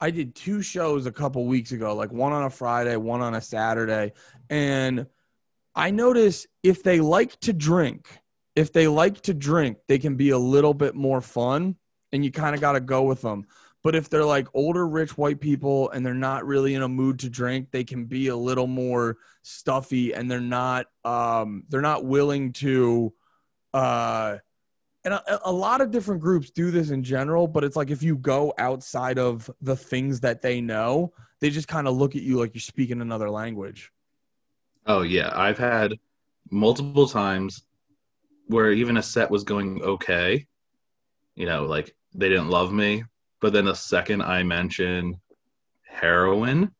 I 0.00 0.10
did 0.10 0.34
two 0.34 0.60
shows 0.60 1.06
a 1.06 1.12
couple 1.12 1.46
weeks 1.46 1.72
ago, 1.72 1.94
like 1.94 2.12
one 2.12 2.32
on 2.32 2.44
a 2.44 2.50
Friday, 2.50 2.96
one 2.96 3.22
on 3.22 3.34
a 3.34 3.40
Saturday, 3.40 4.12
and 4.50 5.06
I 5.74 5.90
notice 5.90 6.46
if 6.62 6.82
they 6.82 7.00
like 7.00 7.38
to 7.40 7.52
drink, 7.52 8.08
if 8.56 8.72
they 8.72 8.88
like 8.88 9.20
to 9.22 9.34
drink, 9.34 9.78
they 9.86 9.98
can 9.98 10.16
be 10.16 10.30
a 10.30 10.38
little 10.38 10.74
bit 10.74 10.94
more 10.94 11.20
fun 11.20 11.76
and 12.12 12.24
you 12.24 12.32
kind 12.32 12.54
of 12.54 12.60
got 12.60 12.72
to 12.72 12.80
go 12.80 13.02
with 13.02 13.20
them. 13.20 13.46
But 13.86 13.94
if 13.94 14.10
they're 14.10 14.24
like 14.24 14.48
older 14.52 14.88
rich 14.88 15.16
white 15.16 15.38
people 15.38 15.90
and 15.90 16.04
they're 16.04 16.12
not 16.12 16.44
really 16.44 16.74
in 16.74 16.82
a 16.82 16.88
mood 16.88 17.20
to 17.20 17.30
drink, 17.30 17.70
they 17.70 17.84
can 17.84 18.06
be 18.06 18.26
a 18.26 18.36
little 18.36 18.66
more 18.66 19.18
stuffy 19.42 20.12
and 20.12 20.28
they're 20.28 20.40
not 20.40 20.86
um 21.04 21.62
they're 21.68 21.80
not 21.80 22.04
willing 22.04 22.52
to 22.54 23.14
uh 23.72 24.38
and 25.04 25.14
a, 25.14 25.48
a 25.48 25.52
lot 25.52 25.80
of 25.80 25.92
different 25.92 26.20
groups 26.20 26.50
do 26.50 26.72
this 26.72 26.90
in 26.90 27.04
general, 27.04 27.46
but 27.46 27.62
it's 27.62 27.76
like 27.76 27.90
if 27.90 28.02
you 28.02 28.16
go 28.16 28.52
outside 28.58 29.20
of 29.20 29.48
the 29.60 29.76
things 29.76 30.18
that 30.18 30.42
they 30.42 30.60
know, 30.60 31.12
they 31.38 31.48
just 31.48 31.68
kind 31.68 31.86
of 31.86 31.94
look 31.94 32.16
at 32.16 32.22
you 32.22 32.40
like 32.40 32.54
you're 32.54 32.62
speaking 32.62 33.00
another 33.00 33.30
language. 33.30 33.92
Oh 34.84 35.02
yeah, 35.02 35.30
I've 35.32 35.58
had 35.58 35.96
multiple 36.50 37.06
times 37.06 37.62
where 38.48 38.72
even 38.72 38.96
a 38.96 39.02
set 39.04 39.30
was 39.30 39.44
going 39.44 39.80
okay. 39.84 40.48
You 41.36 41.46
know, 41.46 41.66
like 41.66 41.94
they 42.16 42.28
didn't 42.28 42.48
love 42.48 42.72
me, 42.72 43.04
but 43.40 43.52
then 43.52 43.66
the 43.66 43.74
second 43.74 44.22
I 44.22 44.42
mention 44.42 45.20
heroin, 45.86 46.70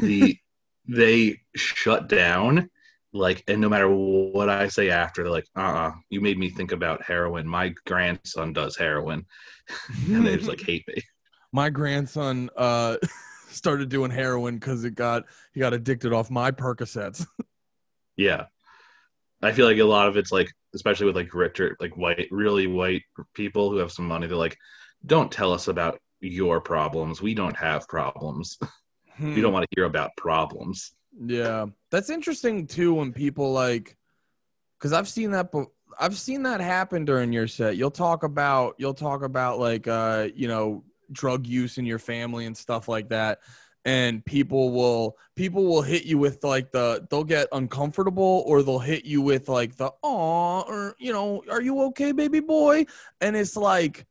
the 0.00 0.38
they 0.88 1.40
shut 1.54 2.08
down 2.08 2.70
like 3.12 3.42
and 3.48 3.60
no 3.60 3.68
matter 3.68 3.88
what 3.88 4.48
I 4.48 4.68
say 4.68 4.90
after, 4.90 5.22
they're 5.22 5.32
like, 5.32 5.48
uh 5.56 5.60
uh 5.60 5.92
you 6.10 6.20
made 6.20 6.38
me 6.38 6.50
think 6.50 6.72
about 6.72 7.02
heroin. 7.02 7.46
My 7.46 7.74
grandson 7.86 8.52
does 8.52 8.76
heroin. 8.76 9.24
and 10.08 10.26
they 10.26 10.36
just 10.36 10.48
like 10.48 10.60
hate 10.60 10.86
me. 10.88 11.02
my 11.52 11.70
grandson 11.70 12.50
uh 12.56 12.96
started 13.48 13.88
doing 13.88 14.10
heroin 14.10 14.56
because 14.56 14.84
it 14.84 14.94
got 14.94 15.24
he 15.52 15.60
got 15.60 15.72
addicted 15.72 16.12
off 16.12 16.30
my 16.30 16.50
Percocets. 16.50 17.26
Yeah. 18.16 18.46
I 19.42 19.52
feel 19.52 19.66
like 19.66 19.78
a 19.78 19.84
lot 19.84 20.08
of 20.08 20.16
it's 20.16 20.32
like, 20.32 20.50
especially 20.74 21.06
with 21.06 21.16
like 21.16 21.34
richer, 21.34 21.76
like 21.78 21.96
white, 21.96 22.28
really 22.30 22.66
white 22.66 23.02
people 23.34 23.70
who 23.70 23.76
have 23.76 23.92
some 23.92 24.08
money, 24.08 24.26
they're 24.26 24.36
like, 24.36 24.56
don't 25.06 25.30
tell 25.30 25.52
us 25.52 25.68
about 25.68 25.98
your 26.20 26.60
problems. 26.60 27.22
We 27.22 27.34
don't 27.34 27.56
have 27.56 27.88
problems. 27.88 28.58
we 29.20 29.40
don't 29.40 29.52
want 29.52 29.64
to 29.64 29.76
hear 29.76 29.84
about 29.84 30.10
problems. 30.16 30.92
Yeah, 31.24 31.66
that's 31.90 32.10
interesting 32.10 32.66
too. 32.66 32.94
When 32.94 33.12
people 33.12 33.52
like, 33.52 33.96
because 34.78 34.92
I've 34.92 35.08
seen 35.08 35.30
that. 35.32 35.52
be- 35.52 35.64
I've 35.98 36.18
seen 36.18 36.42
that 36.42 36.60
happen 36.60 37.06
during 37.06 37.32
your 37.32 37.48
set. 37.48 37.76
You'll 37.76 37.90
talk 37.90 38.22
about 38.22 38.74
you'll 38.76 38.92
talk 38.92 39.22
about 39.22 39.58
like 39.58 39.88
uh 39.88 40.28
you 40.34 40.46
know 40.46 40.84
drug 41.12 41.46
use 41.46 41.78
in 41.78 41.86
your 41.86 41.98
family 41.98 42.44
and 42.44 42.54
stuff 42.54 42.86
like 42.86 43.08
that, 43.08 43.38
and 43.86 44.22
people 44.24 44.72
will 44.72 45.16
people 45.36 45.64
will 45.64 45.80
hit 45.80 46.04
you 46.04 46.18
with 46.18 46.44
like 46.44 46.70
the 46.72 47.06
they'll 47.08 47.24
get 47.24 47.48
uncomfortable 47.52 48.42
or 48.46 48.62
they'll 48.62 48.78
hit 48.78 49.06
you 49.06 49.22
with 49.22 49.48
like 49.48 49.76
the 49.76 49.90
oh 50.02 50.64
or 50.66 50.96
you 50.98 51.12
know 51.12 51.42
are 51.48 51.62
you 51.62 51.80
okay 51.80 52.12
baby 52.12 52.40
boy 52.40 52.84
and 53.20 53.36
it's 53.36 53.56
like 53.56 54.04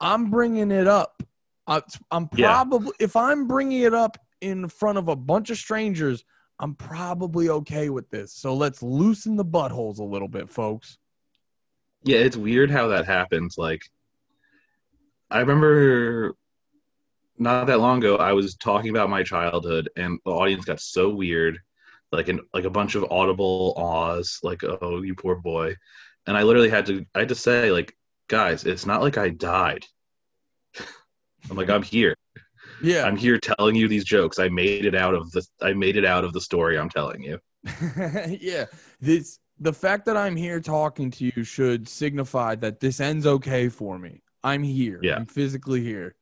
I'm 0.00 0.30
bringing 0.30 0.70
it 0.70 0.86
up. 0.86 1.22
I, 1.66 1.82
I'm 2.10 2.28
Yeah. 2.34 2.46
probably 2.48 2.92
if 2.98 3.16
I'm 3.16 3.46
bringing 3.46 3.82
it 3.82 3.94
up 3.94 4.16
in 4.40 4.68
front 4.68 4.98
of 4.98 5.08
a 5.08 5.16
bunch 5.16 5.50
of 5.50 5.58
strangers. 5.58 6.24
I'm 6.62 6.74
probably 6.74 7.48
okay 7.48 7.88
with 7.88 8.10
this. 8.10 8.34
So 8.34 8.54
let's 8.54 8.82
loosen 8.82 9.34
the 9.34 9.44
buttholes 9.44 9.98
a 9.98 10.04
little 10.04 10.28
bit, 10.28 10.50
folks. 10.50 10.98
Yeah, 12.02 12.18
it's 12.18 12.36
weird 12.36 12.70
how 12.70 12.88
that 12.88 13.06
happens. 13.06 13.56
Like, 13.56 13.80
I 15.30 15.40
remember 15.40 16.34
not 17.38 17.66
that 17.66 17.80
long 17.80 17.98
ago, 17.98 18.16
I 18.16 18.34
was 18.34 18.56
talking 18.56 18.90
about 18.90 19.08
my 19.08 19.22
childhood, 19.22 19.88
and 19.96 20.18
the 20.26 20.32
audience 20.32 20.66
got 20.66 20.80
so 20.80 21.08
weird, 21.08 21.58
like 22.12 22.28
an 22.28 22.40
like 22.52 22.64
a 22.64 22.70
bunch 22.70 22.94
of 22.94 23.04
audible 23.10 23.72
ahs, 23.78 24.38
like 24.42 24.62
"Oh, 24.62 25.00
you 25.02 25.14
poor 25.14 25.36
boy," 25.36 25.74
and 26.26 26.36
I 26.36 26.42
literally 26.42 26.68
had 26.68 26.84
to 26.86 27.06
I 27.14 27.20
had 27.20 27.28
to 27.30 27.34
say 27.34 27.70
like, 27.72 27.96
guys, 28.30 28.64
it's 28.64 28.86
not 28.86 29.02
like 29.02 29.18
I 29.18 29.28
died. 29.28 29.84
I'm 31.50 31.56
like 31.56 31.68
I'm 31.68 31.82
here. 31.82 32.14
Yeah. 32.82 33.04
I'm 33.04 33.16
here 33.16 33.38
telling 33.38 33.74
you 33.74 33.88
these 33.88 34.04
jokes. 34.04 34.38
I 34.38 34.48
made 34.48 34.86
it 34.86 34.94
out 34.94 35.14
of 35.14 35.30
the 35.32 35.44
I 35.60 35.74
made 35.74 35.96
it 35.96 36.04
out 36.06 36.24
of 36.24 36.32
the 36.32 36.40
story 36.40 36.78
I'm 36.78 36.88
telling 36.88 37.22
you. 37.22 37.38
yeah. 38.40 38.66
This 39.00 39.38
the 39.58 39.72
fact 39.72 40.06
that 40.06 40.16
I'm 40.16 40.36
here 40.36 40.60
talking 40.60 41.10
to 41.10 41.32
you 41.34 41.44
should 41.44 41.88
signify 41.88 42.54
that 42.56 42.80
this 42.80 43.00
ends 43.00 43.26
okay 43.26 43.68
for 43.68 43.98
me. 43.98 44.22
I'm 44.42 44.62
here. 44.62 45.00
Yeah. 45.02 45.16
I'm 45.16 45.26
physically 45.26 45.82
here. 45.82 46.14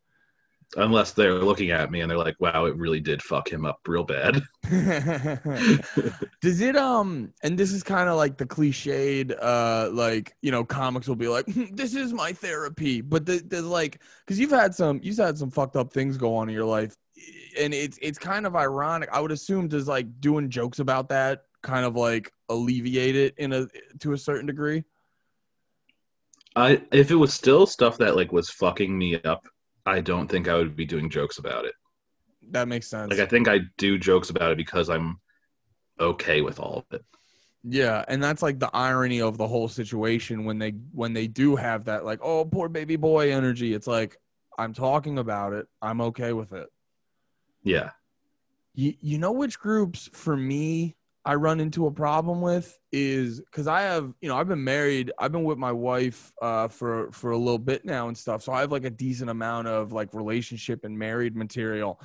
Unless 0.77 1.13
they're 1.13 1.35
looking 1.35 1.71
at 1.71 1.91
me 1.91 2.03
and 2.03 2.11
they're 2.11 2.19
like, 2.19 2.37
"Wow, 2.41 2.67
it 2.67 2.77
really 2.77 3.01
did 3.01 3.23
fuck 3.23 3.51
him 3.51 3.65
up 3.65 3.81
real 3.87 4.05
bad." 4.05 4.43
Does 6.43 6.61
it 6.61 6.77
um 6.77 7.33
and 7.43 7.59
this 7.59 7.73
is 7.73 7.83
kind 7.83 8.09
of 8.09 8.17
like 8.17 8.37
the 8.37 8.45
cliched 8.45 9.35
uh 9.41 9.89
like 9.93 10.37
you 10.43 10.51
know 10.51 10.65
comics 10.65 11.09
will 11.09 11.17
be 11.17 11.29
like 11.29 11.47
"Hmm, 11.47 11.65
this 11.73 11.95
is 11.95 12.13
my 12.13 12.33
therapy 12.33 13.01
but 13.01 13.25
the, 13.25 13.43
there's 13.47 13.65
like 13.65 14.03
because 14.27 14.39
you've 14.39 14.51
had 14.51 14.75
some 14.75 15.01
you've 15.03 15.17
had 15.17 15.39
some 15.39 15.51
fucked 15.51 15.77
up 15.77 15.93
things 15.93 16.19
go 16.19 16.37
on 16.37 16.49
in 16.51 16.55
your 16.55 16.67
life 16.67 16.95
and 17.59 17.73
it's 17.73 17.99
it's 18.03 18.19
kind 18.19 18.47
of 18.47 18.55
ironic 18.55 19.09
I 19.11 19.21
would 19.21 19.33
assume 19.33 19.69
does 19.69 19.89
like 19.89 20.21
doing 20.21 20.51
jokes 20.51 20.81
about 20.81 21.09
that 21.09 21.45
kind 21.63 21.87
of 21.87 21.97
like 21.97 22.31
alleviate 22.51 23.17
it 23.17 23.35
in 23.39 23.53
a 23.53 23.67
to 24.01 24.13
a 24.13 24.19
certain 24.19 24.47
degree 24.47 24.85
I 26.55 26.83
if 26.93 27.11
it 27.11 27.17
was 27.17 27.33
still 27.33 27.67
stuff 27.67 27.99
that 27.99 28.17
like 28.17 28.33
was 28.33 28.51
fucking 28.51 28.97
me 28.97 29.21
up, 29.23 29.47
I 29.89 30.01
don't 30.01 30.29
think 30.29 30.49
I 30.49 30.55
would 30.55 30.77
be 30.77 30.85
doing 30.85 31.09
jokes 31.11 31.39
about 31.39 31.65
it. 31.65 31.75
that 32.51 32.69
makes 32.69 32.87
sense 32.89 33.11
Like 33.11 33.21
I 33.21 33.27
think 33.27 33.49
I 33.49 33.61
do 33.77 33.99
jokes 33.99 34.31
about 34.31 34.51
it 34.53 34.57
because 34.57 34.89
I'm 34.91 35.21
okay 35.99 36.41
with 36.43 36.61
all 36.61 36.79
of 36.79 36.85
it. 36.99 37.05
Yeah, 37.65 38.05
and 38.09 38.23
that's 38.23 38.43
like 38.43 38.59
the 38.61 38.71
irony 38.73 39.21
of 39.21 39.37
the 39.37 39.47
whole 39.49 39.69
situation 39.69 40.45
when 40.45 40.59
they 40.59 40.71
when 40.93 41.13
they 41.13 41.27
do 41.27 41.57
have 41.57 41.85
that 41.87 42.05
like 42.05 42.21
oh 42.23 42.45
poor 42.45 42.69
baby 42.69 42.97
boy 42.97 43.33
energy. 43.33 43.75
It's 43.75 43.87
like 43.89 44.17
I'm 44.57 44.73
talking 44.73 45.19
about 45.19 45.53
it. 45.53 45.67
I'm 45.83 46.01
okay 46.01 46.33
with 46.33 46.53
it. 46.53 46.69
Yeah. 47.63 47.91
You 48.75 48.95
you 49.01 49.19
know 49.19 49.33
which 49.33 49.59
groups 49.59 50.09
for 50.13 50.37
me 50.37 50.97
I 51.29 51.35
run 51.35 51.61
into 51.61 51.87
a 51.87 51.91
problem 51.91 52.41
with 52.41 52.79
is 52.91 53.39
because 53.39 53.67
I 53.67 53.83
have 53.83 54.15
you 54.23 54.31
know 54.31 54.39
I've 54.39 54.49
been 54.49 54.65
married 54.65 55.13
I've 55.19 55.31
been 55.31 55.45
with 55.45 55.59
my 55.59 55.73
wife 55.73 56.33
uh, 56.41 56.69
for 56.69 57.13
for 57.13 57.33
a 57.33 57.37
little 57.37 57.59
bit 57.59 57.85
now 57.85 58.09
and 58.09 58.17
stuff. 58.17 58.43
So 58.43 58.55
I 58.55 58.61
have 58.61 58.73
like 58.73 58.87
a 58.87 58.91
decent 58.91 59.29
amount 59.29 59.69
of 59.69 59.93
like 59.93 60.15
relationship 60.15 60.85
and 60.85 60.99
married 60.99 61.37
material, 61.37 62.01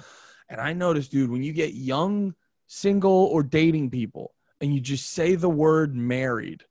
and 0.49 0.59
I 0.59 0.73
noticed 0.73 1.11
dude 1.11 1.31
when 1.31 1.41
you 1.41 1.53
get 1.53 1.73
young 1.73 2.35
single 2.67 3.29
or 3.31 3.43
dating 3.43 3.91
people 3.91 4.33
and 4.59 4.75
you 4.75 4.81
just 4.81 5.11
say 5.11 5.35
the 5.35 5.49
word 5.49 5.95
married, 5.95 6.65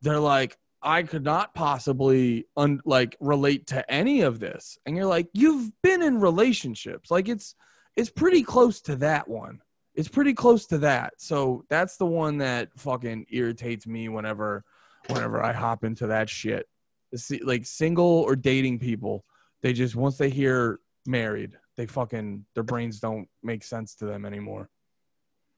they're 0.00 0.18
like 0.18 0.58
I 0.82 1.04
could 1.04 1.22
not 1.22 1.54
possibly 1.54 2.48
un- 2.56 2.80
like 2.84 3.16
relate 3.20 3.68
to 3.68 3.88
any 3.88 4.22
of 4.22 4.40
this, 4.40 4.76
and 4.84 4.96
you're 4.96 5.06
like 5.06 5.28
you've 5.34 5.70
been 5.84 6.02
in 6.02 6.20
relationships. 6.20 7.12
Like 7.12 7.28
it's 7.28 7.54
it's 7.94 8.10
pretty 8.10 8.42
close 8.42 8.80
to 8.82 8.96
that 8.96 9.28
one. 9.28 9.60
It's 9.94 10.08
pretty 10.08 10.32
close 10.32 10.66
to 10.66 10.78
that. 10.78 11.14
So 11.18 11.64
that's 11.68 11.96
the 11.96 12.06
one 12.06 12.38
that 12.38 12.70
fucking 12.76 13.26
irritates 13.30 13.86
me 13.86 14.08
whenever 14.08 14.64
whenever 15.08 15.42
I 15.42 15.52
hop 15.52 15.84
into 15.84 16.06
that 16.06 16.28
shit. 16.28 16.66
See, 17.14 17.40
like 17.42 17.66
single 17.66 18.04
or 18.04 18.36
dating 18.36 18.78
people, 18.78 19.24
they 19.60 19.72
just 19.72 19.94
once 19.94 20.16
they 20.16 20.30
hear 20.30 20.80
married, 21.06 21.58
they 21.76 21.86
fucking 21.86 22.46
their 22.54 22.62
brains 22.62 23.00
don't 23.00 23.28
make 23.42 23.64
sense 23.64 23.94
to 23.96 24.06
them 24.06 24.24
anymore. 24.24 24.70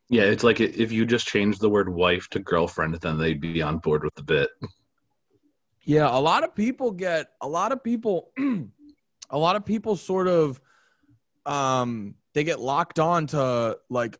Yeah, 0.08 0.24
it's 0.24 0.44
like 0.44 0.60
if 0.60 0.92
you 0.92 1.06
just 1.06 1.26
change 1.26 1.58
the 1.58 1.70
word 1.70 1.88
wife 1.88 2.28
to 2.30 2.38
girlfriend, 2.38 2.94
then 2.96 3.18
they'd 3.18 3.40
be 3.40 3.62
on 3.62 3.78
board 3.78 4.04
with 4.04 4.14
the 4.14 4.22
bit. 4.22 4.50
Yeah, 5.84 6.08
a 6.10 6.18
lot 6.18 6.44
of 6.44 6.54
people 6.54 6.90
get 6.90 7.28
a 7.40 7.48
lot 7.48 7.72
of 7.72 7.82
people 7.82 8.30
a 9.30 9.38
lot 9.38 9.56
of 9.56 9.64
people 9.64 9.96
sort 9.96 10.28
of 10.28 10.60
um 11.46 12.14
they 12.32 12.44
get 12.44 12.60
locked 12.60 12.98
on 12.98 13.26
to 13.28 13.78
like 13.88 14.18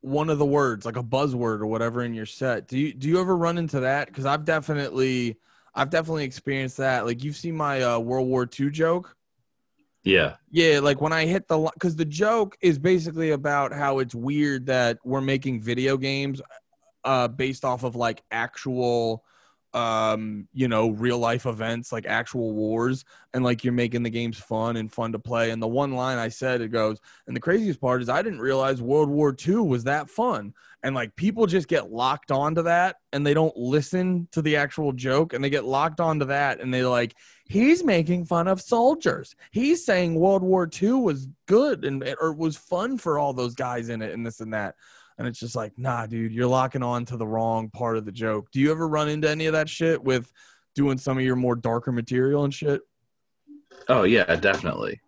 one 0.00 0.30
of 0.30 0.38
the 0.38 0.46
words, 0.46 0.86
like 0.86 0.96
a 0.96 1.02
buzzword 1.02 1.60
or 1.60 1.66
whatever 1.66 2.02
in 2.02 2.14
your 2.14 2.26
set. 2.26 2.68
Do 2.68 2.78
you 2.78 2.92
do 2.92 3.08
you 3.08 3.20
ever 3.20 3.36
run 3.36 3.58
into 3.58 3.80
that? 3.80 4.12
Cuz 4.12 4.26
I've 4.26 4.44
definitely 4.44 5.36
I've 5.74 5.90
definitely 5.90 6.24
experienced 6.24 6.76
that. 6.78 7.06
Like 7.06 7.22
you've 7.22 7.36
seen 7.36 7.56
my 7.56 7.82
uh, 7.82 7.98
World 7.98 8.28
War 8.28 8.48
II 8.58 8.70
joke? 8.70 9.16
Yeah. 10.04 10.36
Yeah, 10.50 10.80
like 10.80 11.00
when 11.00 11.12
I 11.12 11.26
hit 11.26 11.48
the 11.48 11.70
because 11.74 11.96
the 11.96 12.04
joke 12.04 12.56
is 12.60 12.78
basically 12.78 13.30
about 13.32 13.72
how 13.72 13.98
it's 13.98 14.14
weird 14.14 14.66
that 14.66 14.98
we're 15.04 15.20
making 15.20 15.60
video 15.60 15.96
games 15.96 16.40
uh, 17.04 17.28
based 17.28 17.64
off 17.64 17.84
of 17.84 17.96
like 17.96 18.22
actual 18.30 19.24
um 19.74 20.48
you 20.54 20.66
know 20.66 20.90
real 20.90 21.18
life 21.18 21.44
events 21.44 21.92
like 21.92 22.06
actual 22.06 22.54
wars 22.54 23.04
and 23.34 23.44
like 23.44 23.62
you're 23.62 23.72
making 23.72 24.02
the 24.02 24.08
games 24.08 24.38
fun 24.38 24.76
and 24.78 24.90
fun 24.90 25.12
to 25.12 25.18
play. 25.18 25.50
And 25.50 25.62
the 25.62 25.68
one 25.68 25.92
line 25.92 26.18
i 26.18 26.28
said 26.28 26.60
it 26.60 26.68
goes 26.68 26.98
and 27.26 27.36
the 27.36 27.40
craziest 27.40 27.80
part 27.80 28.00
is 28.00 28.08
i 28.08 28.22
didn't 28.22 28.40
realize 28.40 28.80
world 28.80 29.10
war 29.10 29.36
ii 29.46 29.56
was 29.56 29.84
that 29.84 30.08
fun. 30.08 30.54
And 30.82 30.94
like 30.94 31.14
people 31.16 31.46
just 31.46 31.68
get 31.68 31.90
locked 31.90 32.30
onto 32.30 32.62
that 32.62 32.96
and 33.12 33.26
they 33.26 33.34
don't 33.34 33.56
listen 33.56 34.28
to 34.32 34.40
the 34.40 34.56
actual 34.56 34.92
joke 34.92 35.32
and 35.34 35.42
they 35.42 35.50
get 35.50 35.64
locked 35.64 36.00
onto 36.00 36.24
that 36.26 36.60
and 36.60 36.72
they're 36.72 36.88
like 36.88 37.14
he's 37.44 37.84
making 37.84 38.24
fun 38.24 38.48
of 38.48 38.60
soldiers. 38.60 39.34
He's 39.50 39.84
saying 39.84 40.14
world 40.14 40.42
war 40.42 40.70
ii 40.80 40.92
was 40.92 41.28
good 41.46 41.84
and 41.84 42.02
or 42.20 42.32
was 42.32 42.56
fun 42.56 42.96
for 42.96 43.18
all 43.18 43.34
those 43.34 43.54
guys 43.54 43.90
in 43.90 44.00
it 44.00 44.14
and 44.14 44.24
this 44.24 44.40
and 44.40 44.54
that 44.54 44.76
and 45.18 45.26
it's 45.26 45.40
just 45.40 45.56
like, 45.56 45.76
nah, 45.76 46.06
dude, 46.06 46.32
you're 46.32 46.46
locking 46.46 46.82
on 46.82 47.04
to 47.06 47.16
the 47.16 47.26
wrong 47.26 47.68
part 47.70 47.96
of 47.96 48.04
the 48.04 48.12
joke. 48.12 48.50
Do 48.52 48.60
you 48.60 48.70
ever 48.70 48.86
run 48.86 49.08
into 49.08 49.28
any 49.28 49.46
of 49.46 49.52
that 49.52 49.68
shit 49.68 50.02
with 50.02 50.32
doing 50.74 50.96
some 50.96 51.18
of 51.18 51.24
your 51.24 51.36
more 51.36 51.56
darker 51.56 51.90
material 51.90 52.44
and 52.44 52.54
shit? 52.54 52.80
Oh 53.88 54.04
yeah, 54.04 54.36
definitely. 54.36 55.00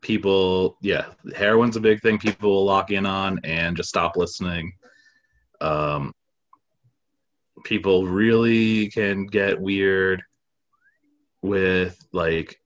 People, 0.00 0.76
yeah, 0.80 1.06
heroin's 1.34 1.76
a 1.76 1.80
big 1.80 2.00
thing. 2.02 2.18
People 2.18 2.50
will 2.50 2.64
lock 2.64 2.90
in 2.90 3.06
on 3.06 3.40
and 3.44 3.76
just 3.76 3.88
stop 3.88 4.16
listening. 4.16 4.72
Um, 5.60 6.12
people 7.64 8.06
really 8.06 8.88
can 8.90 9.26
get 9.26 9.60
weird 9.60 10.22
with 11.42 11.98
like 12.12 12.60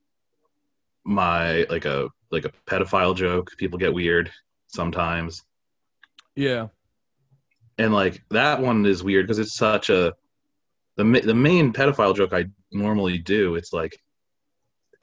my 1.04 1.64
like 1.70 1.84
a 1.84 2.08
like 2.30 2.46
a 2.46 2.52
pedophile 2.66 3.14
joke. 3.14 3.50
People 3.58 3.78
get 3.78 3.92
weird 3.92 4.30
sometimes. 4.66 5.42
Yeah. 6.36 6.68
And 7.78 7.92
like 7.92 8.22
that 8.30 8.60
one 8.60 8.84
is 8.86 9.02
weird 9.02 9.26
because 9.26 9.38
it's 9.38 9.54
such 9.54 9.90
a 9.90 10.14
the 10.96 11.04
the 11.24 11.34
main 11.34 11.72
pedophile 11.72 12.14
joke 12.14 12.32
I 12.32 12.46
normally 12.72 13.18
do. 13.18 13.54
It's 13.54 13.72
like 13.72 13.98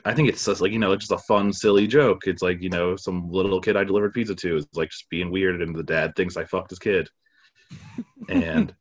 I 0.05 0.13
think 0.13 0.29
it's 0.29 0.45
just 0.45 0.61
like 0.61 0.71
you 0.71 0.79
know 0.79 0.91
it's 0.91 1.07
just 1.07 1.19
a 1.19 1.25
fun 1.25 1.51
silly 1.51 1.87
joke. 1.87 2.27
It's 2.27 2.41
like 2.41 2.61
you 2.61 2.69
know 2.69 2.95
some 2.95 3.31
little 3.31 3.59
kid 3.59 3.75
I 3.75 3.83
delivered 3.83 4.13
pizza 4.13 4.35
to 4.35 4.57
is 4.57 4.67
like 4.73 4.89
just 4.89 5.09
being 5.09 5.31
weird 5.31 5.61
and 5.61 5.75
the 5.75 5.83
dad 5.83 6.15
thinks 6.15 6.37
I 6.37 6.45
fucked 6.45 6.69
his 6.69 6.79
kid. 6.79 7.09
and 8.29 8.73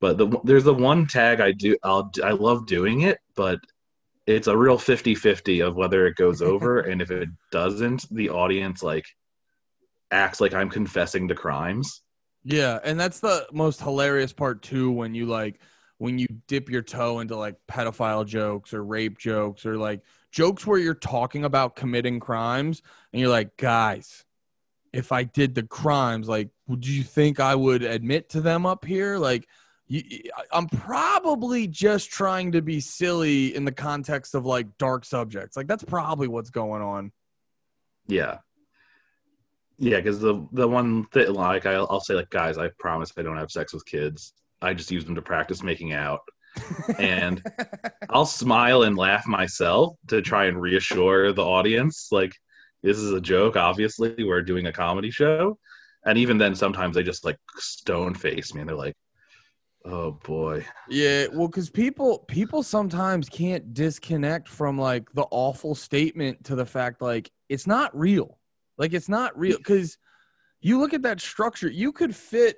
but 0.00 0.18
the 0.18 0.40
there's 0.44 0.64
the 0.64 0.74
one 0.74 1.06
tag 1.06 1.40
I 1.40 1.52
do 1.52 1.76
I'll 1.84 2.10
I 2.22 2.32
love 2.32 2.66
doing 2.66 3.02
it, 3.02 3.18
but 3.36 3.60
it's 4.26 4.46
a 4.46 4.56
real 4.56 4.78
50-50 4.78 5.66
of 5.66 5.74
whether 5.76 6.06
it 6.06 6.14
goes 6.16 6.42
over 6.42 6.80
and 6.80 7.02
if 7.02 7.10
it 7.10 7.28
doesn't 7.50 8.06
the 8.14 8.30
audience 8.30 8.82
like 8.82 9.04
acts 10.12 10.40
like 10.40 10.54
I'm 10.54 10.70
confessing 10.70 11.28
to 11.28 11.34
crimes. 11.34 12.02
Yeah, 12.44 12.78
and 12.84 12.98
that's 12.98 13.20
the 13.20 13.46
most 13.52 13.80
hilarious 13.80 14.32
part 14.32 14.62
too 14.62 14.90
when 14.90 15.14
you 15.14 15.26
like 15.26 15.60
when 15.98 16.18
you 16.18 16.26
dip 16.48 16.68
your 16.68 16.82
toe 16.82 17.20
into 17.20 17.36
like 17.36 17.56
pedophile 17.68 18.26
jokes 18.26 18.74
or 18.74 18.84
rape 18.84 19.18
jokes 19.18 19.64
or 19.64 19.76
like 19.76 20.02
jokes 20.32 20.66
where 20.66 20.78
you're 20.78 20.94
talking 20.94 21.44
about 21.44 21.76
committing 21.76 22.18
crimes 22.18 22.82
and 23.12 23.20
you're 23.20 23.30
like, 23.30 23.56
guys, 23.56 24.24
if 24.92 25.12
I 25.12 25.22
did 25.22 25.54
the 25.54 25.62
crimes, 25.62 26.28
like, 26.28 26.48
would 26.66 26.86
you 26.86 27.04
think 27.04 27.38
I 27.38 27.54
would 27.54 27.82
admit 27.82 28.30
to 28.30 28.40
them 28.40 28.66
up 28.66 28.84
here? 28.84 29.16
Like, 29.16 29.46
you, 29.86 30.02
I'm 30.50 30.66
probably 30.66 31.68
just 31.68 32.10
trying 32.10 32.52
to 32.52 32.62
be 32.62 32.80
silly 32.80 33.54
in 33.54 33.64
the 33.64 33.72
context 33.72 34.34
of 34.34 34.44
like 34.44 34.78
dark 34.78 35.04
subjects. 35.04 35.56
Like, 35.56 35.68
that's 35.68 35.84
probably 35.84 36.28
what's 36.28 36.50
going 36.50 36.82
on. 36.82 37.12
Yeah. 38.08 38.38
Yeah, 39.82 39.96
because 39.96 40.20
the 40.20 40.46
the 40.52 40.68
one 40.68 41.06
thing, 41.06 41.34
like 41.34 41.66
I'll, 41.66 41.88
I'll 41.90 42.00
say 42.00 42.14
like 42.14 42.30
guys, 42.30 42.56
I 42.56 42.70
promise 42.78 43.12
I 43.18 43.22
don't 43.22 43.36
have 43.36 43.50
sex 43.50 43.74
with 43.74 43.84
kids. 43.84 44.32
I 44.62 44.74
just 44.74 44.92
use 44.92 45.04
them 45.04 45.16
to 45.16 45.22
practice 45.22 45.60
making 45.60 45.92
out, 45.92 46.20
and 47.00 47.42
I'll 48.08 48.24
smile 48.24 48.84
and 48.84 48.96
laugh 48.96 49.26
myself 49.26 49.96
to 50.06 50.22
try 50.22 50.44
and 50.44 50.62
reassure 50.62 51.32
the 51.32 51.44
audience. 51.44 52.10
Like 52.12 52.32
this 52.84 52.96
is 52.96 53.10
a 53.10 53.20
joke. 53.20 53.56
Obviously, 53.56 54.14
we're 54.22 54.42
doing 54.42 54.68
a 54.68 54.72
comedy 54.72 55.10
show, 55.10 55.58
and 56.06 56.16
even 56.16 56.38
then, 56.38 56.54
sometimes 56.54 56.94
they 56.94 57.02
just 57.02 57.24
like 57.24 57.38
stone 57.56 58.14
face 58.14 58.54
me 58.54 58.60
and 58.60 58.68
they're 58.70 58.76
like, 58.76 58.94
"Oh 59.84 60.12
boy." 60.12 60.64
Yeah, 60.88 61.26
well, 61.32 61.48
because 61.48 61.70
people 61.70 62.20
people 62.28 62.62
sometimes 62.62 63.28
can't 63.28 63.74
disconnect 63.74 64.48
from 64.48 64.78
like 64.78 65.12
the 65.12 65.26
awful 65.32 65.74
statement 65.74 66.44
to 66.44 66.54
the 66.54 66.66
fact 66.66 67.02
like 67.02 67.32
it's 67.48 67.66
not 67.66 67.98
real 67.98 68.38
like 68.82 68.94
it's 68.94 69.08
not 69.08 69.38
real 69.38 69.58
because 69.58 69.96
you 70.60 70.80
look 70.80 70.92
at 70.92 71.02
that 71.02 71.20
structure, 71.20 71.70
you 71.70 71.92
could 71.92 72.14
fit 72.16 72.56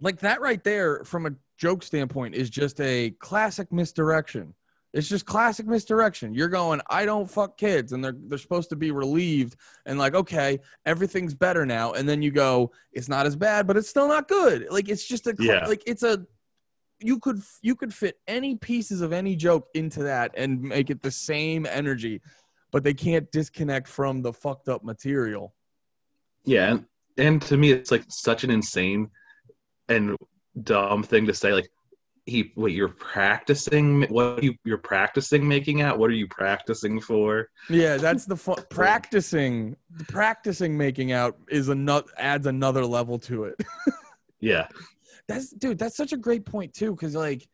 like 0.00 0.18
that 0.18 0.40
right 0.40 0.62
there 0.64 1.04
from 1.04 1.26
a 1.26 1.30
joke 1.56 1.84
standpoint 1.84 2.34
is 2.34 2.50
just 2.50 2.80
a 2.80 3.10
classic 3.20 3.70
misdirection. 3.70 4.52
It's 4.92 5.08
just 5.08 5.26
classic 5.26 5.66
misdirection. 5.68 6.34
You're 6.34 6.48
going, 6.48 6.80
I 6.90 7.04
don't 7.04 7.30
fuck 7.30 7.56
kids, 7.56 7.92
and 7.92 8.02
they're 8.02 8.16
they're 8.26 8.38
supposed 8.38 8.70
to 8.70 8.76
be 8.76 8.90
relieved 8.90 9.54
and 9.86 10.00
like, 10.00 10.16
okay, 10.16 10.58
everything's 10.84 11.32
better 11.32 11.64
now. 11.64 11.92
And 11.92 12.08
then 12.08 12.22
you 12.22 12.32
go, 12.32 12.72
it's 12.92 13.08
not 13.08 13.24
as 13.24 13.36
bad, 13.36 13.68
but 13.68 13.76
it's 13.76 13.88
still 13.88 14.08
not 14.08 14.26
good. 14.26 14.66
Like 14.68 14.88
it's 14.88 15.06
just 15.06 15.28
a 15.28 15.36
Yeah. 15.38 15.64
like 15.64 15.84
it's 15.86 16.02
a 16.02 16.26
you 16.98 17.20
could 17.20 17.40
you 17.62 17.76
could 17.76 17.94
fit 17.94 18.18
any 18.26 18.56
pieces 18.56 19.00
of 19.00 19.12
any 19.12 19.36
joke 19.36 19.68
into 19.74 20.02
that 20.02 20.32
and 20.36 20.60
make 20.60 20.90
it 20.90 21.02
the 21.02 21.12
same 21.12 21.66
energy, 21.66 22.20
but 22.70 22.84
they 22.84 22.94
can't 22.94 23.30
disconnect 23.32 23.88
from 23.88 24.22
the 24.22 24.32
fucked 24.32 24.68
up 24.68 24.84
material. 24.84 25.54
Yeah, 26.44 26.78
and, 27.16 27.42
to 27.42 27.56
me, 27.56 27.70
it's 27.70 27.90
like 27.90 28.04
such 28.08 28.44
an 28.44 28.50
insane 28.50 29.10
and 29.88 30.16
dumb 30.62 31.02
thing 31.02 31.26
to 31.26 31.34
say. 31.34 31.52
Like, 31.52 31.68
he, 32.26 32.52
what 32.54 32.72
you're 32.72 32.88
practicing? 32.88 34.02
What 34.04 34.42
you 34.42 34.54
you're 34.64 34.78
practicing 34.78 35.46
making 35.46 35.82
out? 35.82 35.98
What 35.98 36.10
are 36.10 36.14
you 36.14 36.28
practicing 36.28 37.00
for? 37.00 37.48
Yeah, 37.68 37.96
that's 37.96 38.24
the 38.24 38.36
fun. 38.36 38.56
practicing, 38.70 39.76
practicing 40.08 40.76
making 40.76 41.12
out 41.12 41.36
is 41.48 41.68
another 41.68 42.08
adds 42.16 42.46
another 42.46 42.86
level 42.86 43.18
to 43.20 43.44
it. 43.44 43.60
Yeah, 44.40 44.68
that's 45.28 45.50
dude. 45.50 45.78
That's 45.78 45.96
such 45.96 46.12
a 46.12 46.16
great 46.16 46.46
point 46.46 46.72
too, 46.72 46.92
because 46.92 47.14
like, 47.14 47.46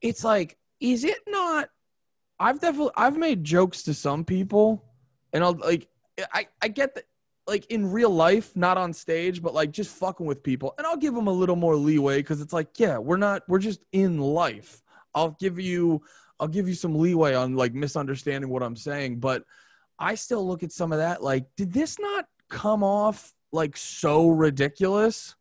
it's 0.00 0.24
like, 0.24 0.56
is 0.80 1.04
it 1.04 1.18
not? 1.26 1.68
I've 2.38 2.60
definitely 2.60 2.92
I've 2.96 3.16
made 3.16 3.44
jokes 3.44 3.82
to 3.84 3.94
some 3.94 4.24
people, 4.24 4.84
and 5.32 5.42
I'll 5.44 5.54
like, 5.54 5.88
I 6.32 6.46
I 6.62 6.68
get 6.68 6.94
that. 6.94 7.04
Like 7.46 7.66
in 7.66 7.92
real 7.92 8.08
life, 8.08 8.56
not 8.56 8.78
on 8.78 8.94
stage, 8.94 9.42
but 9.42 9.52
like 9.52 9.70
just 9.70 9.94
fucking 9.96 10.24
with 10.24 10.42
people, 10.42 10.72
and 10.78 10.86
I'll 10.86 10.96
give 10.96 11.14
them 11.14 11.26
a 11.26 11.30
little 11.30 11.56
more 11.56 11.76
leeway 11.76 12.20
because 12.20 12.40
it's 12.40 12.54
like, 12.54 12.80
yeah, 12.80 12.96
we're 12.96 13.18
not, 13.18 13.42
we're 13.48 13.58
just 13.58 13.84
in 13.92 14.18
life. 14.18 14.82
I'll 15.14 15.36
give 15.38 15.60
you, 15.60 16.00
I'll 16.40 16.48
give 16.48 16.66
you 16.66 16.74
some 16.74 16.98
leeway 16.98 17.34
on 17.34 17.54
like 17.54 17.74
misunderstanding 17.74 18.48
what 18.48 18.62
I'm 18.62 18.76
saying, 18.76 19.20
but 19.20 19.44
I 19.98 20.14
still 20.14 20.48
look 20.48 20.62
at 20.62 20.72
some 20.72 20.90
of 20.90 20.96
that 21.00 21.22
like, 21.22 21.44
did 21.54 21.70
this 21.70 21.98
not 21.98 22.24
come 22.48 22.82
off 22.82 23.34
like 23.52 23.76
so 23.76 24.30
ridiculous? 24.30 25.34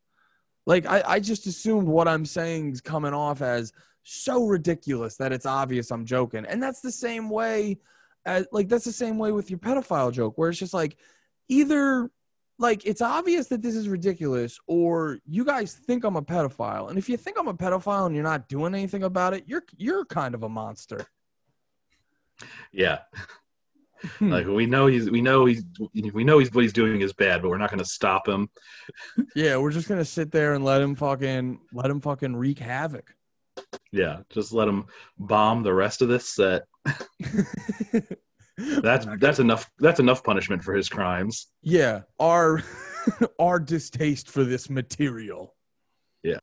Like 0.65 0.85
I, 0.85 1.03
I 1.07 1.19
just 1.21 1.47
assumed 1.47 1.87
what 1.87 2.09
I'm 2.09 2.25
saying 2.25 2.73
is 2.73 2.81
coming 2.81 3.13
off 3.13 3.41
as 3.41 3.71
so 4.03 4.45
ridiculous 4.45 5.15
that 5.17 5.31
it's 5.31 5.45
obvious 5.45 5.91
I'm 5.91 6.05
joking. 6.05 6.45
And 6.45 6.61
that's 6.61 6.81
the 6.81 6.91
same 6.91 7.29
way 7.29 7.79
as 8.25 8.45
like 8.51 8.69
that's 8.69 8.85
the 8.85 8.91
same 8.91 9.17
way 9.17 9.31
with 9.31 9.49
your 9.49 9.59
pedophile 9.59 10.11
joke, 10.11 10.37
where 10.37 10.49
it's 10.49 10.59
just 10.59 10.73
like 10.73 10.97
either 11.49 12.09
like 12.59 12.85
it's 12.85 13.01
obvious 13.01 13.47
that 13.47 13.61
this 13.61 13.75
is 13.75 13.89
ridiculous 13.89 14.59
or 14.67 15.19
you 15.25 15.43
guys 15.43 15.73
think 15.73 16.03
I'm 16.03 16.15
a 16.15 16.21
pedophile. 16.21 16.89
And 16.89 16.97
if 16.97 17.09
you 17.09 17.17
think 17.17 17.37
I'm 17.39 17.47
a 17.47 17.53
pedophile 17.53 18.05
and 18.05 18.15
you're 18.15 18.23
not 18.23 18.47
doing 18.47 18.73
anything 18.73 19.03
about 19.03 19.33
it, 19.33 19.43
you're 19.47 19.63
you're 19.77 20.05
kind 20.05 20.35
of 20.35 20.43
a 20.43 20.49
monster. 20.49 21.05
yeah. 22.71 22.99
Hmm. 24.19 24.31
Like 24.31 24.47
we 24.47 24.65
know 24.65 24.87
he's 24.87 25.09
we 25.09 25.21
know 25.21 25.45
he's 25.45 25.63
we 26.13 26.23
know 26.23 26.39
he's 26.39 26.51
what 26.53 26.63
he's 26.63 26.73
doing 26.73 27.01
is 27.01 27.13
bad, 27.13 27.41
but 27.41 27.49
we're 27.49 27.57
not 27.57 27.69
going 27.69 27.79
to 27.79 27.85
stop 27.85 28.27
him. 28.27 28.49
Yeah, 29.35 29.57
we're 29.57 29.71
just 29.71 29.87
gonna 29.87 30.03
sit 30.03 30.31
there 30.31 30.53
and 30.53 30.65
let 30.65 30.81
him 30.81 30.95
fucking 30.95 31.59
let 31.71 31.89
him 31.89 32.01
fucking 32.01 32.35
wreak 32.35 32.59
havoc. 32.59 33.15
Yeah, 33.93 34.21
just 34.29 34.51
let 34.51 34.67
him 34.67 34.87
bomb 35.19 35.61
the 35.61 35.73
rest 35.73 36.01
of 36.01 36.09
this 36.09 36.27
set. 36.27 36.63
That's 38.57 39.07
that's 39.19 39.39
enough. 39.39 39.69
That's 39.79 39.99
enough 39.99 40.23
punishment 40.23 40.63
for 40.63 40.73
his 40.73 40.87
crimes. 40.87 41.47
yeah, 41.61 42.01
our 42.19 42.61
our 43.39 43.59
distaste 43.59 44.29
for 44.29 44.43
this 44.43 44.69
material. 44.69 45.55
Yeah. 46.21 46.37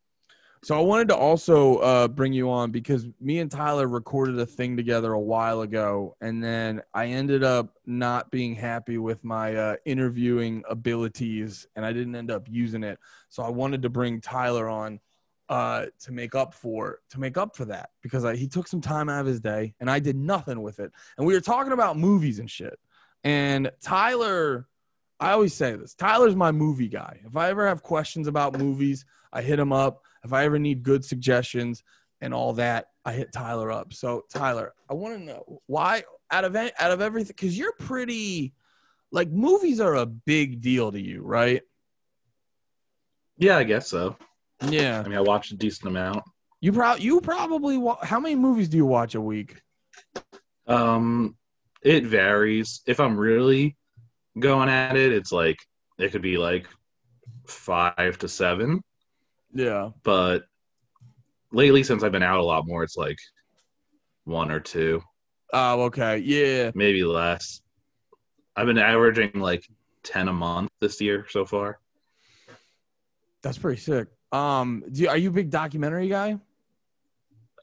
So 0.63 0.77
I 0.77 0.83
wanted 0.83 1.09
to 1.09 1.17
also 1.17 1.77
uh, 1.79 2.09
bring 2.09 2.33
you 2.33 2.51
on 2.51 2.71
because 2.71 3.07
me 3.21 3.39
and 3.39 3.51
Tyler 3.51 3.87
recorded 3.87 4.39
a 4.39 4.45
thing 4.45 4.77
together 4.77 5.13
a 5.13 5.21
while 5.21 5.63
ago, 5.63 6.17
and 6.21 6.43
then 6.43 6.83
I 6.93 7.07
ended 7.07 7.43
up 7.43 7.77
not 7.87 8.31
being 8.31 8.55
happy 8.55 8.99
with 8.99 9.25
my 9.25 9.55
uh, 9.55 9.77
interviewing 9.87 10.63
abilities, 10.69 11.67
and 11.77 11.87
I 11.87 11.93
didn't 11.93 12.15
end 12.15 12.31
up 12.31 12.47
using 12.49 12.83
it. 12.83 12.99
So 13.31 13.43
I 13.43 13.49
wanted 13.49 13.83
to 13.83 13.89
bring 13.89 14.21
Tyler 14.21 14.69
on 14.69 15.01
uh, 15.51 15.87
to 15.99 16.13
make 16.13 16.35
up 16.35 16.55
for 16.55 17.01
to 17.11 17.21
make 17.21 17.37
up 17.37 17.55
for 17.55 17.67
that 17.67 17.91
because 18.03 18.25
I, 18.25 18.37
he 18.37 18.49
took 18.49 18.67
some 18.67 18.81
time 18.81 19.11
out 19.11 19.21
of 19.21 19.27
his 19.27 19.41
day, 19.41 19.75
and 19.81 19.91
I 19.91 19.99
did 19.99 20.17
nothing 20.17 20.63
with 20.63 20.81
it. 20.81 20.91
And 21.19 21.27
we 21.27 21.35
were 21.35 21.41
talking 21.41 21.73
about 21.73 21.99
movies 21.99 22.39
and 22.39 22.51
shit. 22.51 22.79
And 23.25 23.71
Tyler, 23.83 24.67
I 25.19 25.33
always 25.33 25.53
say 25.53 25.77
this: 25.77 25.95
Tyler's 25.95 26.37
my 26.37 26.53
movie 26.53 26.89
guy. 26.89 27.21
If 27.27 27.37
I 27.37 27.51
ever 27.51 27.69
have 27.69 27.83
questions 27.83 28.29
about 28.29 28.59
movies, 28.59 29.05
I 29.33 29.43
hit 29.43 29.59
him 29.59 29.73
up 29.73 30.03
if 30.25 30.33
I 30.33 30.45
ever 30.45 30.59
need 30.59 30.83
good 30.83 31.05
suggestions 31.05 31.83
and 32.21 32.35
all 32.35 32.53
that, 32.55 32.87
I 33.05 33.13
hit 33.13 33.33
Tyler 33.33 33.71
up. 33.71 33.93
So 33.93 34.25
Tyler, 34.33 34.75
I 34.89 34.95
want 34.95 35.19
to 35.19 35.25
know 35.25 35.61
why 35.67 36.05
out 36.31 36.45
of 36.45 36.55
out 36.55 36.73
of 36.79 37.01
everything 37.01 37.35
because 37.37 37.57
you're 37.57 37.73
pretty 37.73 38.53
like 39.11 39.31
movies 39.31 39.81
are 39.81 39.97
a 39.97 40.07
big 40.07 40.61
deal 40.61 40.93
to 40.93 41.01
you, 41.01 41.23
right? 41.23 41.63
Yeah, 43.39 43.57
I 43.57 43.65
guess 43.65 43.89
so. 43.89 44.17
Yeah, 44.69 45.03
I 45.05 45.09
mean, 45.09 45.17
I 45.17 45.23
watched 45.23 45.53
a 45.53 45.57
decent 45.57 45.89
amount. 45.89 46.23
you 46.61 46.73
probably 46.73 47.05
you 47.05 47.21
probably 47.21 47.79
wa- 47.79 48.05
how 48.05 48.21
many 48.21 48.35
movies 48.35 48.69
do 48.69 48.77
you 48.77 48.87
watch 48.87 49.15
a 49.15 49.21
week? 49.21 49.61
Um, 50.67 51.37
it 51.83 52.05
varies. 52.05 52.83
If 52.87 53.01
I'm 53.01 53.17
really 53.17 53.77
going 54.39 54.69
at 54.69 54.97
it, 54.97 55.13
it's 55.13 55.33
like 55.33 55.59
it 55.99 56.13
could 56.13 56.23
be 56.23 56.37
like 56.37 56.67
five 57.47 58.19
to 58.19 58.29
seven. 58.29 58.83
Yeah, 59.53 59.91
But 60.05 60.45
lately, 61.51 61.83
since 61.83 62.03
I've 62.05 62.13
been 62.13 62.23
out 62.23 62.39
a 62.39 62.45
lot 62.45 62.67
more, 62.67 62.85
it's 62.85 62.97
like 62.97 63.19
one 64.25 64.51
or 64.51 64.61
two, 64.61 65.03
oh 65.53 65.83
okay, 65.85 66.19
yeah. 66.19 66.71
maybe 66.75 67.03
less. 67.03 67.61
I've 68.55 68.67
been 68.67 68.79
averaging 68.79 69.33
like 69.35 69.67
ten 70.05 70.29
a 70.29 70.33
month 70.33 70.71
this 70.81 71.01
year 71.01 71.27
so 71.31 71.45
far. 71.45 71.81
That's 73.43 73.59
pretty 73.59 73.81
sick. 73.81 74.07
Um, 74.33 74.85
do 74.91 75.09
are 75.09 75.17
you 75.17 75.31
a 75.31 75.33
big 75.33 75.51
documentary 75.51 76.09
guy? 76.09 76.39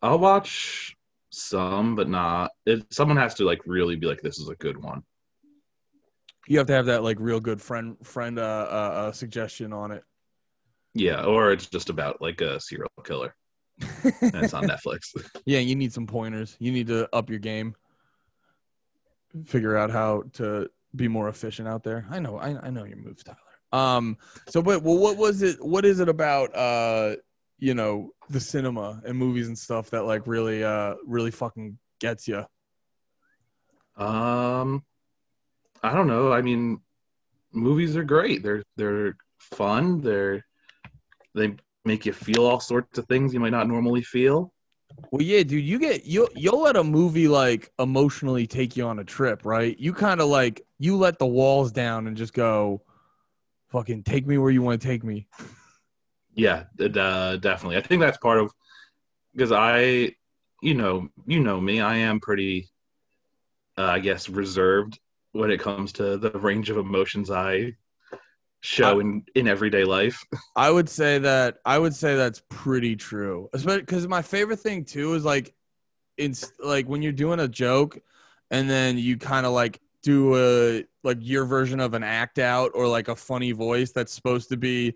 I'll 0.01 0.19
watch 0.19 0.95
some, 1.29 1.95
but 1.95 2.09
not. 2.09 2.51
If 2.65 2.83
someone 2.91 3.17
has 3.17 3.33
to 3.35 3.45
like 3.45 3.61
really 3.65 3.95
be 3.95 4.07
like, 4.07 4.21
"This 4.21 4.39
is 4.39 4.49
a 4.49 4.55
good 4.55 4.77
one." 4.77 5.03
You 6.47 6.57
have 6.57 6.67
to 6.67 6.73
have 6.73 6.85
that 6.85 7.03
like 7.03 7.17
real 7.19 7.39
good 7.39 7.61
friend 7.61 7.95
friend 8.03 8.39
uh, 8.39 8.67
uh, 8.69 8.75
uh 8.75 9.11
suggestion 9.11 9.73
on 9.73 9.91
it. 9.91 10.03
Yeah, 10.93 11.23
or 11.23 11.51
it's 11.51 11.67
just 11.67 11.89
about 11.89 12.21
like 12.21 12.41
a 12.41 12.59
serial 12.59 12.91
killer, 13.03 13.35
and 14.03 14.35
it's 14.35 14.53
on 14.53 14.63
Netflix. 14.63 15.15
yeah, 15.45 15.59
you 15.59 15.75
need 15.75 15.93
some 15.93 16.07
pointers. 16.07 16.55
You 16.59 16.71
need 16.71 16.87
to 16.87 17.07
up 17.15 17.29
your 17.29 17.39
game. 17.39 17.75
Figure 19.45 19.77
out 19.77 19.91
how 19.91 20.23
to 20.33 20.69
be 20.95 21.07
more 21.07 21.29
efficient 21.29 21.67
out 21.67 21.83
there. 21.83 22.07
I 22.09 22.19
know, 22.19 22.37
I, 22.37 22.57
I 22.67 22.69
know 22.69 22.85
your 22.85 22.97
moves, 22.97 23.23
Tyler. 23.23 23.37
Um, 23.71 24.17
so 24.47 24.61
but 24.61 24.83
well, 24.83 24.97
what 24.97 25.17
was 25.17 25.41
it? 25.41 25.63
What 25.63 25.85
is 25.85 25.99
it 25.99 26.09
about? 26.09 26.55
Uh, 26.55 27.15
you 27.59 27.73
know, 27.73 28.11
the 28.29 28.39
cinema 28.39 29.01
and 29.05 29.17
movies 29.17 29.47
and 29.47 29.57
stuff 29.57 29.89
that 29.89 30.03
like 30.03 30.27
really, 30.27 30.63
uh, 30.63 30.95
really 31.05 31.31
fucking 31.31 31.77
gets 31.99 32.27
you. 32.27 32.45
Um, 33.95 34.83
I 35.83 35.93
don't 35.93 36.07
know. 36.07 36.31
I 36.31 36.41
mean, 36.41 36.79
movies 37.51 37.95
are 37.97 38.03
great. 38.03 38.43
They're 38.43 38.63
they're 38.75 39.17
fun. 39.39 40.01
They're 40.01 40.45
they 41.35 41.55
make 41.85 42.05
you 42.05 42.13
feel 42.13 42.45
all 42.45 42.59
sorts 42.59 42.97
of 42.97 43.05
things 43.07 43.33
you 43.33 43.39
might 43.39 43.51
not 43.51 43.67
normally 43.67 44.01
feel. 44.01 44.53
Well, 45.11 45.21
yeah, 45.21 45.43
dude, 45.43 45.63
you 45.63 45.79
get 45.79 46.05
you 46.05 46.27
you'll 46.35 46.61
let 46.61 46.75
a 46.75 46.83
movie 46.83 47.27
like 47.27 47.71
emotionally 47.79 48.47
take 48.47 48.77
you 48.77 48.85
on 48.85 48.99
a 48.99 49.03
trip, 49.03 49.45
right? 49.45 49.77
You 49.79 49.93
kind 49.93 50.21
of 50.21 50.27
like 50.27 50.61
you 50.79 50.97
let 50.97 51.19
the 51.19 51.25
walls 51.25 51.71
down 51.71 52.07
and 52.07 52.17
just 52.17 52.33
go, 52.33 52.81
fucking 53.69 54.03
take 54.03 54.25
me 54.25 54.37
where 54.37 54.51
you 54.51 54.61
want 54.61 54.81
to 54.81 54.87
take 54.87 55.03
me. 55.03 55.27
Yeah, 56.33 56.65
uh, 56.79 57.37
definitely. 57.37 57.77
I 57.77 57.81
think 57.81 58.01
that's 58.01 58.17
part 58.17 58.39
of 58.39 58.51
because 59.33 59.51
I, 59.51 60.15
you 60.61 60.73
know, 60.75 61.09
you 61.25 61.39
know 61.39 61.59
me. 61.59 61.81
I 61.81 61.97
am 61.97 62.19
pretty, 62.19 62.69
uh, 63.77 63.83
I 63.83 63.99
guess, 63.99 64.29
reserved 64.29 64.99
when 65.31 65.51
it 65.51 65.59
comes 65.59 65.91
to 65.93 66.17
the 66.17 66.31
range 66.31 66.69
of 66.69 66.77
emotions 66.77 67.31
I 67.31 67.73
show 68.61 68.97
I- 68.97 69.01
in 69.01 69.23
in 69.35 69.47
everyday 69.47 69.83
life. 69.83 70.23
I 70.55 70.69
would 70.71 70.89
say 70.89 71.19
that 71.19 71.57
I 71.65 71.77
would 71.79 71.95
say 71.95 72.15
that's 72.15 72.41
pretty 72.49 72.95
true. 72.95 73.49
Especially 73.53 73.81
because 73.81 74.07
my 74.07 74.21
favorite 74.21 74.59
thing 74.59 74.85
too 74.85 75.13
is 75.13 75.23
like, 75.25 75.53
it's 76.17 76.51
like 76.59 76.87
when 76.87 77.01
you're 77.01 77.11
doing 77.11 77.39
a 77.39 77.47
joke, 77.47 77.99
and 78.51 78.69
then 78.69 78.97
you 78.97 79.17
kind 79.17 79.45
of 79.45 79.53
like 79.53 79.79
do 80.03 80.35
a 80.35 80.83
like 81.07 81.17
your 81.21 81.45
version 81.45 81.79
of 81.79 81.95
an 81.95 82.03
act 82.03 82.37
out 82.37 82.71
or 82.75 82.87
like 82.87 83.07
a 83.07 83.15
funny 83.15 83.51
voice 83.51 83.91
that's 83.91 84.13
supposed 84.13 84.49
to 84.49 84.57
be 84.57 84.93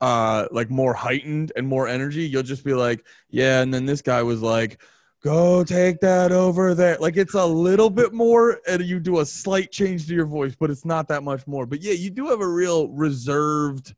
uh 0.00 0.46
like 0.52 0.70
more 0.70 0.94
heightened 0.94 1.50
and 1.56 1.66
more 1.66 1.88
energy 1.88 2.28
you'll 2.28 2.42
just 2.42 2.64
be 2.64 2.74
like 2.74 3.04
yeah 3.30 3.62
and 3.62 3.72
then 3.74 3.86
this 3.86 4.02
guy 4.02 4.22
was 4.22 4.42
like 4.42 4.80
go 5.26 5.64
take 5.64 5.98
that 5.98 6.30
over 6.30 6.72
there. 6.72 6.96
Like 6.98 7.16
it's 7.16 7.34
a 7.34 7.44
little 7.44 7.90
bit 7.90 8.12
more 8.12 8.60
and 8.68 8.80
you 8.82 9.00
do 9.00 9.18
a 9.18 9.26
slight 9.26 9.72
change 9.72 10.06
to 10.06 10.14
your 10.14 10.24
voice 10.26 10.54
but 10.54 10.70
it's 10.70 10.84
not 10.84 11.08
that 11.08 11.24
much 11.24 11.46
more. 11.48 11.66
But 11.66 11.82
yeah 11.82 11.94
you 11.94 12.10
do 12.10 12.28
have 12.28 12.40
a 12.40 12.48
real 12.48 12.88
reserved 12.90 13.94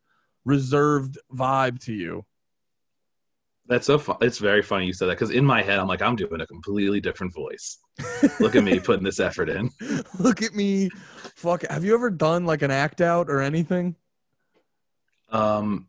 reserved 0.46 1.18
vibe 1.34 1.80
to 1.80 1.92
you 1.92 2.24
That's 3.68 3.87
so 3.87 3.98
fun. 3.98 4.16
It's 4.22 4.38
very 4.38 4.62
funny 4.62 4.87
you 4.87 4.92
said 4.94 5.07
that 5.09 5.18
because 5.18 5.31
in 5.31 5.44
my 5.44 5.62
head 5.62 5.78
I'm 5.78 5.87
like 5.87 6.00
I'm 6.02 6.16
doing 6.16 6.40
a 6.40 6.46
completely 6.46 7.00
different 7.00 7.35
voice. 7.35 7.78
Look 8.40 8.57
at 8.57 8.64
me 8.64 8.81
putting 8.88 9.04
this 9.04 9.20
effort 9.20 9.48
in. 9.50 9.70
look 10.18 10.42
at 10.42 10.54
me 10.54 10.88
fuck 11.37 11.62
have 11.68 11.85
you 11.85 11.94
ever 11.94 12.11
done 12.11 12.46
like 12.46 12.62
an 12.62 12.70
act 12.70 13.00
out 13.00 13.28
or 13.28 13.40
anything 13.40 13.94
Um, 15.31 15.87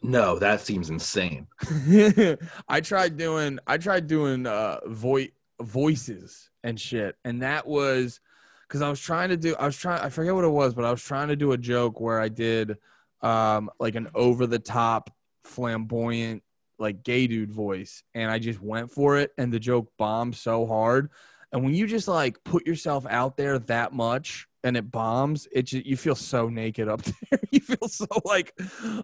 no, 0.00 0.38
that 0.38 0.60
seems 0.60 0.90
insane. 0.90 1.46
I 2.68 2.80
tried 2.80 3.16
doing 3.16 3.58
I 3.66 3.76
tried 3.78 4.06
doing 4.06 4.46
uh 4.46 4.78
voice 4.86 5.30
voices 5.60 6.50
and 6.62 6.80
shit 6.80 7.16
and 7.24 7.42
that 7.42 7.66
was 7.66 8.20
cuz 8.68 8.80
I 8.80 8.88
was 8.88 9.00
trying 9.00 9.28
to 9.30 9.36
do 9.36 9.54
I 9.58 9.66
was 9.66 9.76
trying 9.76 10.00
I 10.00 10.08
forget 10.08 10.34
what 10.34 10.44
it 10.44 10.48
was 10.48 10.72
but 10.74 10.84
I 10.84 10.90
was 10.90 11.02
trying 11.02 11.28
to 11.28 11.36
do 11.36 11.52
a 11.52 11.58
joke 11.58 12.00
where 12.00 12.20
I 12.20 12.28
did 12.28 12.76
um 13.22 13.68
like 13.80 13.96
an 13.96 14.08
over 14.14 14.46
the 14.46 14.60
top 14.60 15.10
flamboyant 15.44 16.42
like 16.78 17.02
gay 17.02 17.26
dude 17.26 17.52
voice 17.52 18.02
and 18.14 18.30
I 18.30 18.38
just 18.38 18.60
went 18.60 18.90
for 18.90 19.18
it 19.18 19.32
and 19.38 19.52
the 19.52 19.58
joke 19.58 19.90
bombed 19.98 20.36
so 20.36 20.66
hard. 20.66 21.10
And 21.52 21.64
when 21.64 21.74
you 21.74 21.86
just 21.86 22.08
like 22.08 22.42
put 22.44 22.66
yourself 22.66 23.06
out 23.08 23.36
there 23.36 23.58
that 23.58 23.92
much 23.92 24.46
and 24.64 24.76
it 24.76 24.90
bombs 24.90 25.48
it 25.52 25.62
just, 25.62 25.86
you 25.86 25.96
feel 25.96 26.14
so 26.14 26.48
naked 26.48 26.88
up 26.88 27.02
there. 27.30 27.40
You 27.50 27.60
feel 27.60 27.88
so 27.88 28.06
like 28.24 28.52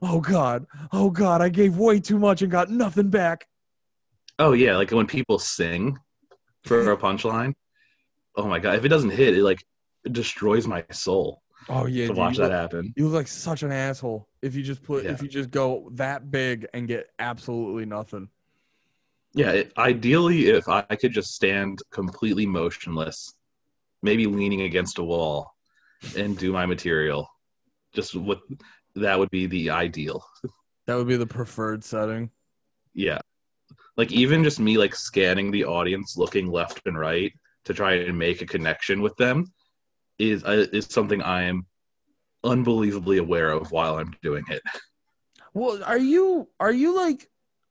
oh 0.03 0.21
god 0.21 0.67
oh 0.93 1.11
god 1.11 1.41
i 1.41 1.49
gave 1.49 1.79
way 1.79 1.99
too 2.01 2.19
much 2.19 2.43
and 2.43 2.51
got 2.51 2.71
nothing 2.71 3.11
back. 3.11 3.47
Oh 4.39 4.53
yeah, 4.53 4.77
like 4.77 4.91
when 4.91 5.07
people 5.07 5.39
sing 5.39 5.97
for 6.65 6.91
a 6.91 6.97
punchline. 6.97 7.55
Oh 8.37 8.49
my 8.49 8.59
god, 8.59 8.77
if 8.77 8.85
it 8.85 8.89
doesn't 8.89 9.11
hit, 9.11 9.37
it 9.37 9.43
like 9.43 9.65
it 10.05 10.13
destroys 10.13 10.67
my 10.67 10.85
soul 10.91 11.44
oh 11.69 11.87
yeah 11.87 12.03
to 12.05 12.09
dude, 12.09 12.17
watch 12.19 12.37
that 12.37 12.43
look, 12.45 12.53
happen. 12.53 12.93
you 12.97 13.05
look 13.07 13.15
like 13.15 13.29
such 13.29 13.63
an 13.63 13.73
asshole 13.73 14.29
if 14.43 14.55
you 14.55 14.63
just 14.63 14.83
put 14.83 15.05
Yeah. 15.05 15.13
if 15.13 15.23
you 15.23 15.29
just 15.29 15.51
go 15.51 15.89
that 15.95 16.31
big 16.31 16.67
and 16.75 16.87
get 16.89 17.11
absolutely 17.19 17.87
nothing 17.87 18.29
Yeah, 19.35 19.51
it, 19.53 19.73
ideally, 19.77 20.49
if 20.49 20.69
I 20.69 20.83
could 20.83 21.13
just 21.13 21.35
stand 21.35 21.81
completely 21.91 22.47
motionless, 22.47 23.35
maybe 24.03 24.27
leaning 24.27 24.63
against 24.63 24.99
a 24.99 25.03
wall, 25.05 25.51
and 26.17 26.39
do 26.39 26.53
my 26.53 26.67
material, 26.67 27.29
just 27.95 28.15
what 28.15 28.41
that 28.95 29.19
would 29.19 29.31
be 29.31 29.47
the 29.47 29.71
ideal. 29.71 30.25
that 30.87 30.95
would 30.97 31.09
be 31.09 31.17
the 31.17 31.27
preferred 31.27 31.83
setting 31.83 32.31
Yeah, 32.95 33.19
like 33.97 34.13
even 34.13 34.45
just 34.45 34.61
me 34.61 34.79
like 34.79 34.95
scanning 34.95 35.51
the 35.51 35.65
audience, 35.65 36.17
looking 36.17 36.49
left 36.51 36.83
and 36.87 36.99
right 36.99 37.33
to 37.65 37.75
try 37.75 37.95
and 37.95 38.19
make 38.19 38.43
a 38.43 38.47
connection 38.47 39.01
with 39.03 39.17
them, 39.17 39.47
is 40.19 40.45
uh, 40.45 40.67
is 40.73 40.87
something 40.87 41.23
I 41.23 41.45
am 41.45 41.67
unbelievably 42.43 43.19
aware 43.19 43.51
of 43.51 43.73
while 43.73 43.97
I'm 43.97 44.15
doing 44.23 44.45
it. 44.49 44.63
well 45.55 45.83
are 45.85 45.99
you 45.99 46.49
are 46.61 46.73
you 46.73 46.95
like 46.95 47.29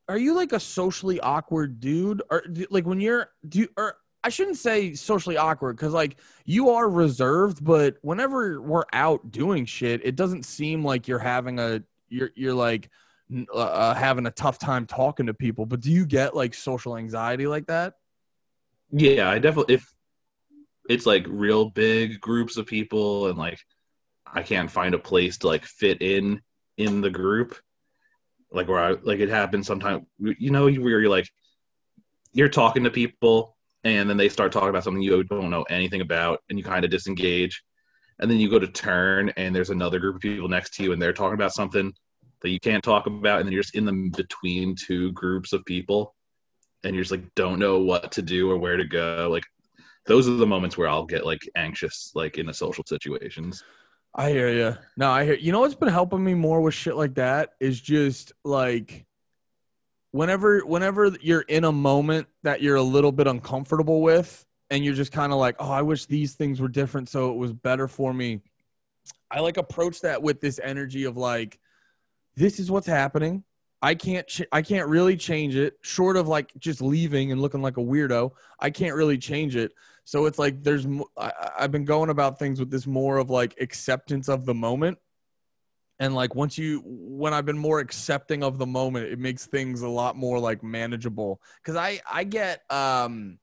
are 0.08 0.18
you 0.18 0.34
like 0.34 0.52
a 0.52 0.60
socially 0.60 1.20
awkward 1.20 1.80
dude 1.80 2.22
or 2.30 2.42
do- 2.42 2.66
like 2.70 2.86
when 2.86 3.00
you're 3.00 3.30
do 3.48 3.60
you 3.60 3.68
or 3.76 3.96
I 4.24 4.30
shouldn't 4.30 4.56
say 4.56 4.94
socially 4.94 5.36
awkward 5.36 5.76
because 5.76 5.92
like 5.92 6.16
you 6.46 6.70
are 6.70 6.88
reserved, 6.88 7.62
but 7.62 7.98
whenever 8.00 8.58
we're 8.58 8.86
out 8.94 9.30
doing 9.30 9.66
shit, 9.66 10.00
it 10.02 10.16
doesn't 10.16 10.44
seem 10.46 10.82
like 10.82 11.06
you're 11.06 11.18
having 11.18 11.58
a 11.58 11.82
you're 12.08 12.30
you're 12.34 12.54
like 12.54 12.88
uh, 13.54 13.58
uh, 13.58 13.94
having 13.94 14.26
a 14.26 14.30
tough 14.30 14.58
time 14.58 14.86
talking 14.86 15.26
to 15.26 15.34
people. 15.34 15.66
But 15.66 15.80
do 15.80 15.90
you 15.92 16.06
get 16.06 16.34
like 16.34 16.54
social 16.54 16.96
anxiety 16.96 17.46
like 17.46 17.66
that? 17.66 17.94
Yeah, 18.92 19.28
I 19.28 19.38
definitely 19.38 19.74
if 19.74 19.93
it's 20.88 21.06
like 21.06 21.26
real 21.28 21.70
big 21.70 22.20
groups 22.20 22.56
of 22.56 22.66
people 22.66 23.28
and 23.28 23.38
like 23.38 23.58
I 24.26 24.42
can't 24.42 24.70
find 24.70 24.94
a 24.94 24.98
place 24.98 25.38
to 25.38 25.46
like 25.46 25.64
fit 25.64 26.02
in 26.02 26.40
in 26.76 27.00
the 27.00 27.10
group, 27.10 27.56
like 28.50 28.68
where 28.68 28.80
I 28.80 28.96
like 29.02 29.20
it 29.20 29.28
happens 29.28 29.66
sometimes. 29.66 30.04
You 30.18 30.50
know, 30.50 30.64
where 30.64 31.00
you're 31.00 31.08
like 31.08 31.28
you're 32.32 32.48
talking 32.48 32.84
to 32.84 32.90
people 32.90 33.56
and 33.84 34.08
then 34.10 34.16
they 34.16 34.28
start 34.28 34.50
talking 34.50 34.70
about 34.70 34.82
something 34.82 35.02
you 35.02 35.22
don't 35.24 35.50
know 35.50 35.62
anything 35.70 36.00
about 36.00 36.40
and 36.48 36.58
you 36.58 36.64
kind 36.64 36.84
of 36.84 36.90
disengage 36.90 37.62
and 38.18 38.30
then 38.30 38.38
you 38.38 38.50
go 38.50 38.58
to 38.58 38.66
turn 38.66 39.30
and 39.36 39.54
there's 39.54 39.70
another 39.70 39.98
group 39.98 40.16
of 40.16 40.20
people 40.20 40.48
next 40.48 40.74
to 40.74 40.82
you 40.82 40.92
and 40.92 41.00
they're 41.00 41.12
talking 41.12 41.34
about 41.34 41.52
something 41.52 41.92
that 42.42 42.50
you 42.50 42.60
can't 42.60 42.82
talk 42.82 43.06
about 43.06 43.38
and 43.38 43.46
then 43.46 43.52
you're 43.52 43.62
just 43.62 43.76
in 43.76 43.84
the 43.84 44.10
between 44.16 44.74
two 44.74 45.12
groups 45.12 45.52
of 45.52 45.64
people 45.64 46.14
and 46.82 46.94
you're 46.94 47.04
just 47.04 47.12
like 47.12 47.34
don't 47.34 47.58
know 47.58 47.78
what 47.78 48.10
to 48.12 48.22
do 48.22 48.50
or 48.50 48.58
where 48.58 48.76
to 48.76 48.84
go 48.84 49.28
like 49.30 49.44
those 50.06 50.28
are 50.28 50.36
the 50.36 50.46
moments 50.46 50.76
where 50.76 50.88
i'll 50.88 51.06
get 51.06 51.24
like 51.24 51.48
anxious 51.56 52.12
like 52.14 52.38
in 52.38 52.46
the 52.46 52.54
social 52.54 52.84
situations 52.86 53.62
I 54.14 54.30
hear 54.30 54.48
you. 54.48 54.76
No, 54.96 55.10
I 55.10 55.24
hear. 55.24 55.34
You 55.34 55.50
know 55.50 55.60
what's 55.60 55.74
been 55.74 55.88
helping 55.88 56.22
me 56.22 56.34
more 56.34 56.60
with 56.60 56.74
shit 56.74 56.96
like 56.96 57.14
that 57.16 57.54
is 57.58 57.80
just 57.80 58.32
like 58.44 59.06
whenever 60.12 60.60
whenever 60.60 61.08
you're 61.20 61.40
in 61.42 61.64
a 61.64 61.72
moment 61.72 62.28
that 62.44 62.62
you're 62.62 62.76
a 62.76 62.82
little 62.82 63.10
bit 63.10 63.26
uncomfortable 63.26 64.02
with 64.02 64.46
and 64.70 64.84
you're 64.84 64.94
just 64.94 65.10
kind 65.10 65.32
of 65.32 65.38
like, 65.38 65.56
"Oh, 65.58 65.70
I 65.70 65.82
wish 65.82 66.06
these 66.06 66.34
things 66.34 66.60
were 66.60 66.68
different 66.68 67.08
so 67.08 67.32
it 67.32 67.36
was 67.36 67.52
better 67.52 67.88
for 67.88 68.14
me." 68.14 68.40
I 69.32 69.40
like 69.40 69.56
approach 69.56 70.00
that 70.02 70.22
with 70.22 70.40
this 70.40 70.60
energy 70.62 71.04
of 71.04 71.16
like 71.16 71.58
this 72.36 72.60
is 72.60 72.70
what's 72.70 72.86
happening. 72.86 73.42
I 73.82 73.96
can't 73.96 74.26
ch- 74.28 74.46
I 74.52 74.62
can't 74.62 74.88
really 74.88 75.16
change 75.16 75.56
it 75.56 75.76
short 75.82 76.16
of 76.16 76.28
like 76.28 76.52
just 76.58 76.80
leaving 76.80 77.32
and 77.32 77.42
looking 77.42 77.62
like 77.62 77.78
a 77.78 77.82
weirdo. 77.82 78.30
I 78.60 78.70
can't 78.70 78.94
really 78.94 79.18
change 79.18 79.56
it. 79.56 79.72
So 80.04 80.26
it's 80.26 80.38
like 80.38 80.62
there's 80.62 80.86
I, 81.16 81.32
I've 81.58 81.72
been 81.72 81.84
going 81.84 82.10
about 82.10 82.38
things 82.38 82.60
with 82.60 82.70
this 82.70 82.86
more 82.86 83.18
of 83.18 83.30
like 83.30 83.54
acceptance 83.60 84.28
of 84.28 84.44
the 84.44 84.54
moment. 84.54 84.98
And 85.98 86.14
like 86.14 86.34
once 86.34 86.58
you 86.58 86.82
when 86.84 87.32
I've 87.32 87.46
been 87.46 87.58
more 87.58 87.80
accepting 87.80 88.42
of 88.42 88.58
the 88.58 88.66
moment, 88.66 89.06
it 89.06 89.18
makes 89.18 89.46
things 89.46 89.82
a 89.82 89.88
lot 89.88 90.16
more 90.16 90.38
like 90.38 90.62
manageable 90.62 91.40
cuz 91.62 91.76
I 91.76 92.00
I 92.10 92.24
get 92.24 92.70
um 92.70 93.38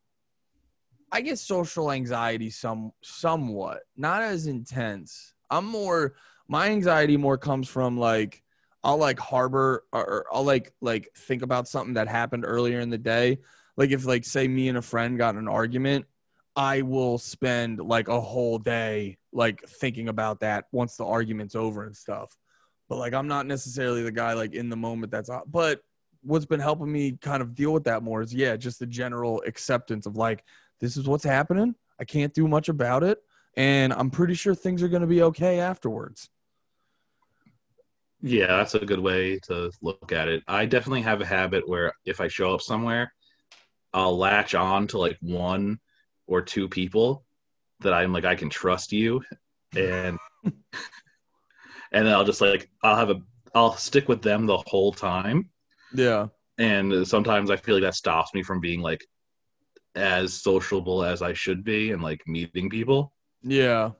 I 1.12 1.22
get 1.22 1.40
social 1.40 1.92
anxiety 1.92 2.50
some 2.50 2.92
somewhat, 3.02 3.82
not 3.98 4.22
as 4.22 4.48
intense. 4.48 5.34
I'm 5.50 5.66
more 5.66 6.16
my 6.48 6.70
anxiety 6.70 7.18
more 7.18 7.38
comes 7.38 7.68
from 7.68 7.98
like 7.98 8.44
I'll 8.84 8.98
like 8.98 9.20
harbor 9.20 9.86
or 9.92 10.26
I'll 10.32 10.44
like 10.44 10.74
like 10.82 11.10
think 11.16 11.42
about 11.42 11.68
something 11.68 11.96
that 11.96 12.08
happened 12.08 12.46
earlier 12.46 12.80
in 12.80 12.90
the 12.90 12.98
day. 12.98 13.40
Like 13.78 13.92
if 13.92 14.06
like 14.06 14.26
say 14.26 14.48
me 14.48 14.70
and 14.70 14.78
a 14.78 14.82
friend 14.82 15.18
got 15.18 15.36
an 15.36 15.48
argument, 15.48 16.06
I 16.56 16.82
will 16.82 17.18
spend 17.18 17.80
like 17.80 18.08
a 18.08 18.20
whole 18.20 18.58
day 18.58 19.18
like 19.32 19.62
thinking 19.68 20.10
about 20.10 20.42
that 20.42 20.66
once 20.72 20.98
the 20.98 21.06
argument's 21.06 21.56
over 21.56 21.86
and 21.86 21.96
stuff. 21.96 22.36
But 22.90 22.98
like 22.98 23.14
I'm 23.14 23.28
not 23.28 23.46
necessarily 23.46 24.04
the 24.04 24.12
guy 24.12 24.34
like 24.34 24.54
in 24.54 24.70
the 24.70 24.76
moment 24.76 25.12
that's 25.12 25.30
but 25.48 25.82
what's 26.24 26.46
been 26.46 26.60
helping 26.60 26.92
me 26.92 27.14
kind 27.22 27.42
of 27.42 27.56
deal 27.56 27.74
with 27.74 27.86
that 27.86 28.04
more 28.04 28.22
is 28.22 28.34
yeah, 28.34 28.58
just 28.58 28.80
the 28.80 28.86
general 28.86 29.42
acceptance 29.48 30.06
of 30.06 30.18
like 30.18 30.44
this 30.80 30.98
is 30.98 31.08
what's 31.08 31.24
happening. 31.24 31.74
I 32.00 32.04
can't 32.04 32.34
do 32.34 32.48
much 32.48 32.68
about 32.68 33.04
it 33.04 33.20
and 33.56 33.94
I'm 33.94 34.10
pretty 34.10 34.34
sure 34.34 34.56
things 34.56 34.84
are 34.84 34.88
going 34.88 35.02
to 35.02 35.08
be 35.08 35.24
okay 35.24 35.60
afterwards. 35.60 36.30
Yeah, 38.22 38.48
that's 38.48 38.76
a 38.76 38.86
good 38.86 39.00
way 39.00 39.40
to 39.48 39.72
look 39.82 40.12
at 40.12 40.28
it. 40.28 40.44
I 40.48 40.66
definitely 40.66 41.02
have 41.02 41.22
a 41.22 41.26
habit 41.26 41.68
where 41.68 41.94
if 42.06 42.22
I 42.22 42.28
show 42.28 42.54
up 42.54 42.62
somewhere, 42.62 43.14
I'll 43.94 44.18
latch 44.18 44.54
on 44.54 44.88
to 44.88 45.00
like 45.00 45.18
one 45.22 45.80
or 46.32 46.42
two 46.42 46.70
people 46.70 47.26
that 47.82 47.94
I'm 47.94 48.14
like 48.14 48.24
I 48.24 48.36
can 48.36 48.50
trust 48.50 48.94
you 48.94 49.22
and 49.76 50.18
and 50.44 50.54
then 51.92 52.08
I'll 52.08 52.24
just 52.24 52.40
like 52.40 52.70
I'll 52.82 52.96
have 52.96 53.10
a 53.10 53.22
I'll 53.54 53.76
stick 53.76 54.08
with 54.08 54.22
them 54.22 54.46
the 54.46 54.64
whole 54.66 54.94
time. 54.94 55.50
Yeah. 55.94 56.28
And 56.58 57.06
sometimes 57.06 57.52
I 57.52 57.58
feel 57.58 57.76
like 57.76 57.84
that 57.84 57.96
stops 57.96 58.34
me 58.34 58.44
from 58.44 58.62
being 58.62 58.80
like 58.80 59.06
as 59.96 60.34
sociable 60.34 61.04
as 61.04 61.22
I 61.22 61.34
should 61.34 61.66
be 61.66 61.92
and 61.92 62.02
like 62.02 62.22
meeting 62.26 62.70
people. 62.70 63.14
Yeah. 63.44 63.92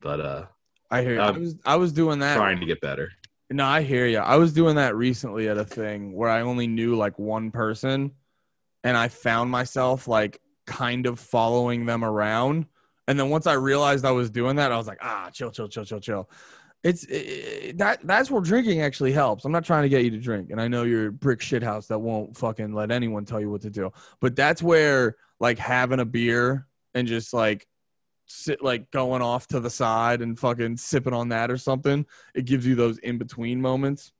But 0.00 0.20
uh 0.20 0.46
I 0.90 1.02
hear 1.02 1.14
you. 1.14 1.20
I 1.20 1.30
was 1.30 1.54
I 1.64 1.76
was 1.76 1.92
doing 1.92 2.18
that. 2.18 2.36
trying 2.36 2.58
to 2.58 2.66
get 2.66 2.80
better. 2.80 3.08
No, 3.50 3.64
I 3.64 3.82
hear 3.82 4.06
you. 4.06 4.18
I 4.18 4.36
was 4.36 4.52
doing 4.52 4.76
that 4.76 4.96
recently 4.96 5.48
at 5.48 5.58
a 5.58 5.64
thing 5.64 6.12
where 6.12 6.28
I 6.28 6.40
only 6.40 6.66
knew 6.66 6.96
like 6.96 7.18
one 7.20 7.52
person 7.52 8.12
and 8.82 8.96
I 8.96 9.08
found 9.08 9.50
myself 9.50 10.08
like 10.08 10.40
kind 10.70 11.06
of 11.06 11.18
following 11.18 11.84
them 11.84 12.04
around. 12.04 12.64
And 13.08 13.18
then 13.18 13.28
once 13.28 13.48
I 13.48 13.54
realized 13.54 14.04
I 14.04 14.12
was 14.12 14.30
doing 14.30 14.54
that, 14.56 14.70
I 14.70 14.76
was 14.76 14.86
like, 14.86 14.98
ah, 15.02 15.28
chill, 15.32 15.50
chill, 15.50 15.68
chill, 15.68 15.84
chill, 15.84 15.98
chill. 15.98 16.30
It's 16.84 17.04
it, 17.04 17.76
that 17.78 17.98
that's 18.04 18.30
where 18.30 18.40
drinking 18.40 18.80
actually 18.80 19.12
helps. 19.12 19.44
I'm 19.44 19.52
not 19.52 19.64
trying 19.64 19.82
to 19.82 19.88
get 19.88 20.04
you 20.04 20.10
to 20.12 20.18
drink, 20.18 20.50
and 20.50 20.60
I 20.60 20.68
know 20.68 20.84
you're 20.84 21.08
a 21.08 21.12
brick 21.12 21.42
shit 21.42 21.62
house 21.62 21.88
that 21.88 21.98
won't 21.98 22.36
fucking 22.36 22.72
let 22.72 22.90
anyone 22.90 23.24
tell 23.26 23.40
you 23.40 23.50
what 23.50 23.60
to 23.62 23.70
do. 23.70 23.90
But 24.20 24.36
that's 24.36 24.62
where 24.62 25.16
like 25.40 25.58
having 25.58 26.00
a 26.00 26.04
beer 26.04 26.66
and 26.94 27.06
just 27.06 27.34
like 27.34 27.66
sit 28.26 28.62
like 28.62 28.90
going 28.92 29.20
off 29.22 29.48
to 29.48 29.60
the 29.60 29.68
side 29.68 30.22
and 30.22 30.38
fucking 30.38 30.76
sipping 30.76 31.12
on 31.12 31.30
that 31.30 31.50
or 31.50 31.58
something. 31.58 32.06
It 32.34 32.46
gives 32.46 32.64
you 32.64 32.76
those 32.76 32.96
in 32.98 33.18
between 33.18 33.60
moments. 33.60 34.12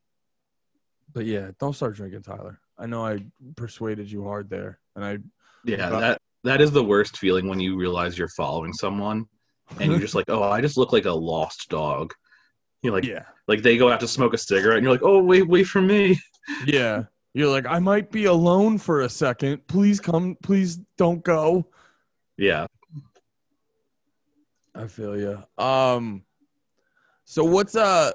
But 1.12 1.26
yeah, 1.26 1.52
don't 1.60 1.74
start 1.74 1.94
drinking, 1.94 2.22
Tyler. 2.22 2.60
I 2.76 2.86
know 2.86 3.06
I 3.06 3.24
persuaded 3.56 4.10
you 4.10 4.24
hard 4.24 4.50
there, 4.50 4.80
and 4.96 5.04
I 5.04 5.18
Yeah, 5.64 5.88
that 5.90 6.20
that 6.44 6.60
is 6.60 6.70
the 6.70 6.84
worst 6.84 7.18
feeling 7.18 7.48
when 7.48 7.60
you 7.60 7.76
realize 7.76 8.16
you're 8.16 8.28
following 8.28 8.72
someone 8.72 9.26
and 9.78 9.90
you're 9.90 10.00
just 10.00 10.14
like, 10.16 10.26
oh, 10.28 10.42
I 10.42 10.60
just 10.60 10.76
look 10.76 10.92
like 10.92 11.04
a 11.04 11.12
lost 11.12 11.68
dog. 11.68 12.12
You're 12.82 12.94
like, 12.94 13.04
yeah, 13.04 13.24
like 13.46 13.62
they 13.62 13.76
go 13.76 13.90
out 13.90 14.00
to 14.00 14.08
smoke 14.08 14.32
a 14.32 14.38
cigarette, 14.38 14.78
and 14.78 14.84
you're 14.84 14.92
like, 14.92 15.02
oh, 15.02 15.22
wait, 15.22 15.46
wait 15.46 15.64
for 15.64 15.82
me. 15.82 16.18
yeah. 16.66 17.04
You're 17.34 17.50
like, 17.50 17.66
I 17.66 17.78
might 17.78 18.10
be 18.10 18.24
alone 18.24 18.78
for 18.78 19.02
a 19.02 19.08
second. 19.08 19.66
Please 19.68 20.00
come. 20.00 20.36
Please 20.42 20.80
don't 20.96 21.22
go. 21.22 21.66
Yeah, 22.36 22.66
I 24.74 24.86
feel 24.86 25.16
you. 25.16 25.42
Um, 25.62 26.24
so 27.24 27.44
what's 27.44 27.76
uh, 27.76 28.12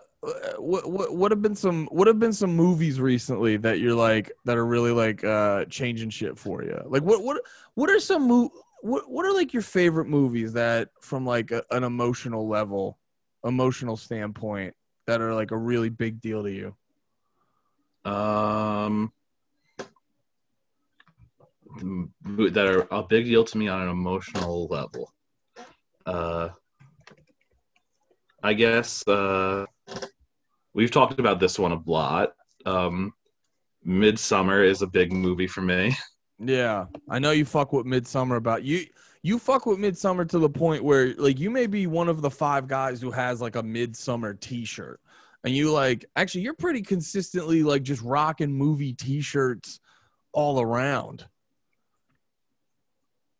what 0.57 1.13
what 1.15 1.31
have 1.31 1.41
been 1.41 1.55
some 1.55 1.87
what 1.87 2.07
have 2.07 2.19
been 2.19 2.33
some 2.33 2.55
movies 2.55 2.99
recently 2.99 3.57
that 3.57 3.79
you're 3.79 3.95
like 3.95 4.31
that 4.45 4.57
are 4.57 4.65
really 4.65 4.91
like 4.91 5.23
uh 5.23 5.65
changing 5.65 6.09
shit 6.09 6.37
for 6.37 6.63
you? 6.63 6.79
Like 6.85 7.03
what 7.03 7.23
what 7.23 7.41
what 7.75 7.89
are 7.89 7.99
some 7.99 8.27
mo- 8.27 8.51
what 8.81 9.09
what 9.09 9.25
are 9.25 9.33
like 9.33 9.53
your 9.53 9.61
favorite 9.61 10.07
movies 10.07 10.53
that 10.53 10.89
from 11.01 11.25
like 11.25 11.51
a, 11.51 11.63
an 11.71 11.83
emotional 11.83 12.47
level, 12.47 12.97
emotional 13.43 13.97
standpoint 13.97 14.73
that 15.07 15.21
are 15.21 15.33
like 15.33 15.51
a 15.51 15.57
really 15.57 15.89
big 15.89 16.21
deal 16.21 16.43
to 16.43 16.51
you? 16.51 16.75
um, 18.05 19.11
that 22.37 22.65
are 22.67 22.87
a 22.91 23.03
big 23.03 23.25
deal 23.25 23.43
to 23.43 23.57
me 23.57 23.67
on 23.67 23.81
an 23.81 23.89
emotional 23.89 24.67
level. 24.67 25.11
Uh, 26.05 26.49
I 28.43 28.53
guess 28.53 29.05
uh, 29.07 29.65
we've 30.75 30.91
talked 30.91 31.19
about 31.19 31.39
this 31.39 31.57
one 31.57 31.71
a 31.71 31.81
lot. 31.87 32.33
Um, 32.65 33.13
Midsommar 33.87 34.67
is 34.67 34.83
a 34.83 34.87
big 34.87 35.11
movie 35.11 35.47
for 35.47 35.61
me. 35.61 35.97
Yeah, 36.37 36.87
I 37.09 37.17
know 37.17 37.31
you 37.31 37.45
fuck 37.45 37.71
with 37.71 37.85
Midsommar 37.85 38.35
about 38.35 38.61
you. 38.61 38.85
You 39.23 39.39
fuck 39.39 39.65
with 39.65 39.79
Midsommar 39.79 40.27
to 40.31 40.37
the 40.37 40.49
point 40.49 40.83
where 40.83 41.13
like 41.13 41.39
you 41.39 41.49
may 41.49 41.65
be 41.65 41.87
one 41.87 42.09
of 42.09 42.21
the 42.21 42.29
five 42.29 42.67
guys 42.67 42.99
who 42.99 43.09
has 43.09 43.39
like 43.39 43.55
a 43.55 43.63
Midsommar 43.63 44.37
T-shirt, 44.41 44.99
and 45.45 45.55
you 45.55 45.71
like 45.71 46.03
actually 46.17 46.41
you're 46.41 46.53
pretty 46.53 46.81
consistently 46.81 47.63
like 47.63 47.83
just 47.83 48.01
rocking 48.01 48.51
movie 48.51 48.91
T-shirts 48.91 49.79
all 50.33 50.59
around. 50.59 51.25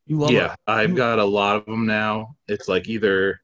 You 0.06 0.16
love 0.16 0.30
yeah, 0.30 0.54
it. 0.54 0.58
I've 0.66 0.94
got 0.94 1.18
a 1.18 1.24
lot 1.24 1.56
of 1.56 1.66
them 1.66 1.84
now. 1.84 2.34
It's 2.48 2.66
like 2.66 2.88
either 2.88 3.42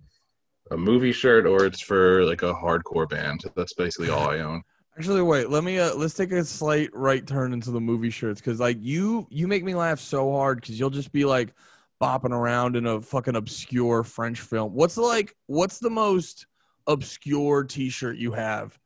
a 0.70 0.76
movie 0.76 1.12
shirt 1.12 1.46
or 1.46 1.64
it's 1.64 1.80
for 1.80 2.24
like 2.24 2.42
a 2.42 2.54
hardcore 2.54 3.08
band. 3.08 3.42
That's 3.56 3.74
basically 3.74 4.10
all 4.10 4.30
I 4.30 4.38
own. 4.38 4.62
Actually, 4.96 5.22
wait. 5.22 5.48
Let 5.50 5.64
me 5.64 5.78
uh, 5.78 5.94
let's 5.94 6.14
take 6.14 6.32
a 6.32 6.44
slight 6.44 6.90
right 6.92 7.26
turn 7.26 7.52
into 7.52 7.70
the 7.70 7.80
movie 7.80 8.10
shirts 8.10 8.40
because 8.40 8.60
like 8.60 8.76
you 8.80 9.26
you 9.30 9.48
make 9.48 9.64
me 9.64 9.74
laugh 9.74 9.98
so 9.98 10.30
hard 10.32 10.60
because 10.60 10.78
you'll 10.78 10.90
just 10.90 11.12
be 11.12 11.24
like 11.24 11.54
bopping 12.00 12.32
around 12.32 12.76
in 12.76 12.86
a 12.86 13.00
fucking 13.00 13.36
obscure 13.36 14.02
French 14.04 14.40
film. 14.40 14.74
What's 14.74 14.96
like 14.96 15.34
what's 15.46 15.78
the 15.78 15.90
most 15.90 16.46
obscure 16.86 17.64
T-shirt 17.64 18.16
you 18.16 18.32
have 18.32 18.78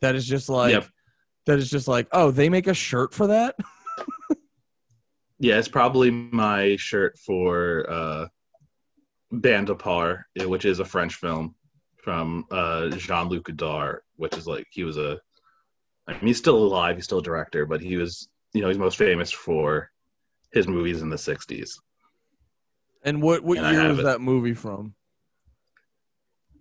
that 0.00 0.14
is 0.14 0.26
just 0.26 0.48
like 0.48 0.72
Yep. 0.72 0.86
that 1.46 1.58
is 1.58 1.70
just 1.70 1.88
like 1.88 2.06
oh 2.12 2.30
they 2.30 2.48
make 2.48 2.66
a 2.66 2.74
shirt 2.74 3.12
for 3.12 3.26
that? 3.28 3.56
Yeah, 5.40 5.58
it's 5.58 5.68
probably 5.68 6.10
my 6.10 6.74
shirt 6.76 7.16
for 7.18 7.88
uh, 7.88 8.26
Bande 9.30 9.68
à 9.68 9.78
Part, 9.78 10.24
which 10.36 10.64
is 10.64 10.80
a 10.80 10.84
French 10.84 11.14
film 11.14 11.54
from 11.96 12.46
uh, 12.50 12.88
Jean 12.90 13.28
Luc 13.28 13.44
Godard, 13.44 14.00
which 14.16 14.36
is 14.36 14.46
like 14.46 14.66
he 14.70 14.84
was 14.84 14.96
a. 14.96 15.20
I 16.06 16.12
mean, 16.12 16.28
he's 16.28 16.38
still 16.38 16.56
alive. 16.56 16.96
He's 16.96 17.04
still 17.04 17.18
a 17.18 17.22
director, 17.22 17.66
but 17.66 17.82
he 17.82 17.96
was, 17.96 18.28
you 18.54 18.62
know, 18.62 18.68
he's 18.68 18.78
most 18.78 18.96
famous 18.96 19.30
for 19.30 19.90
his 20.52 20.66
movies 20.66 21.02
in 21.02 21.10
the 21.10 21.16
'60s. 21.16 21.72
And 23.02 23.22
what 23.22 23.42
what 23.42 23.58
And 23.58 23.76
year 23.76 23.88
was 23.88 24.04
that 24.04 24.20
movie 24.20 24.54
from? 24.54 24.94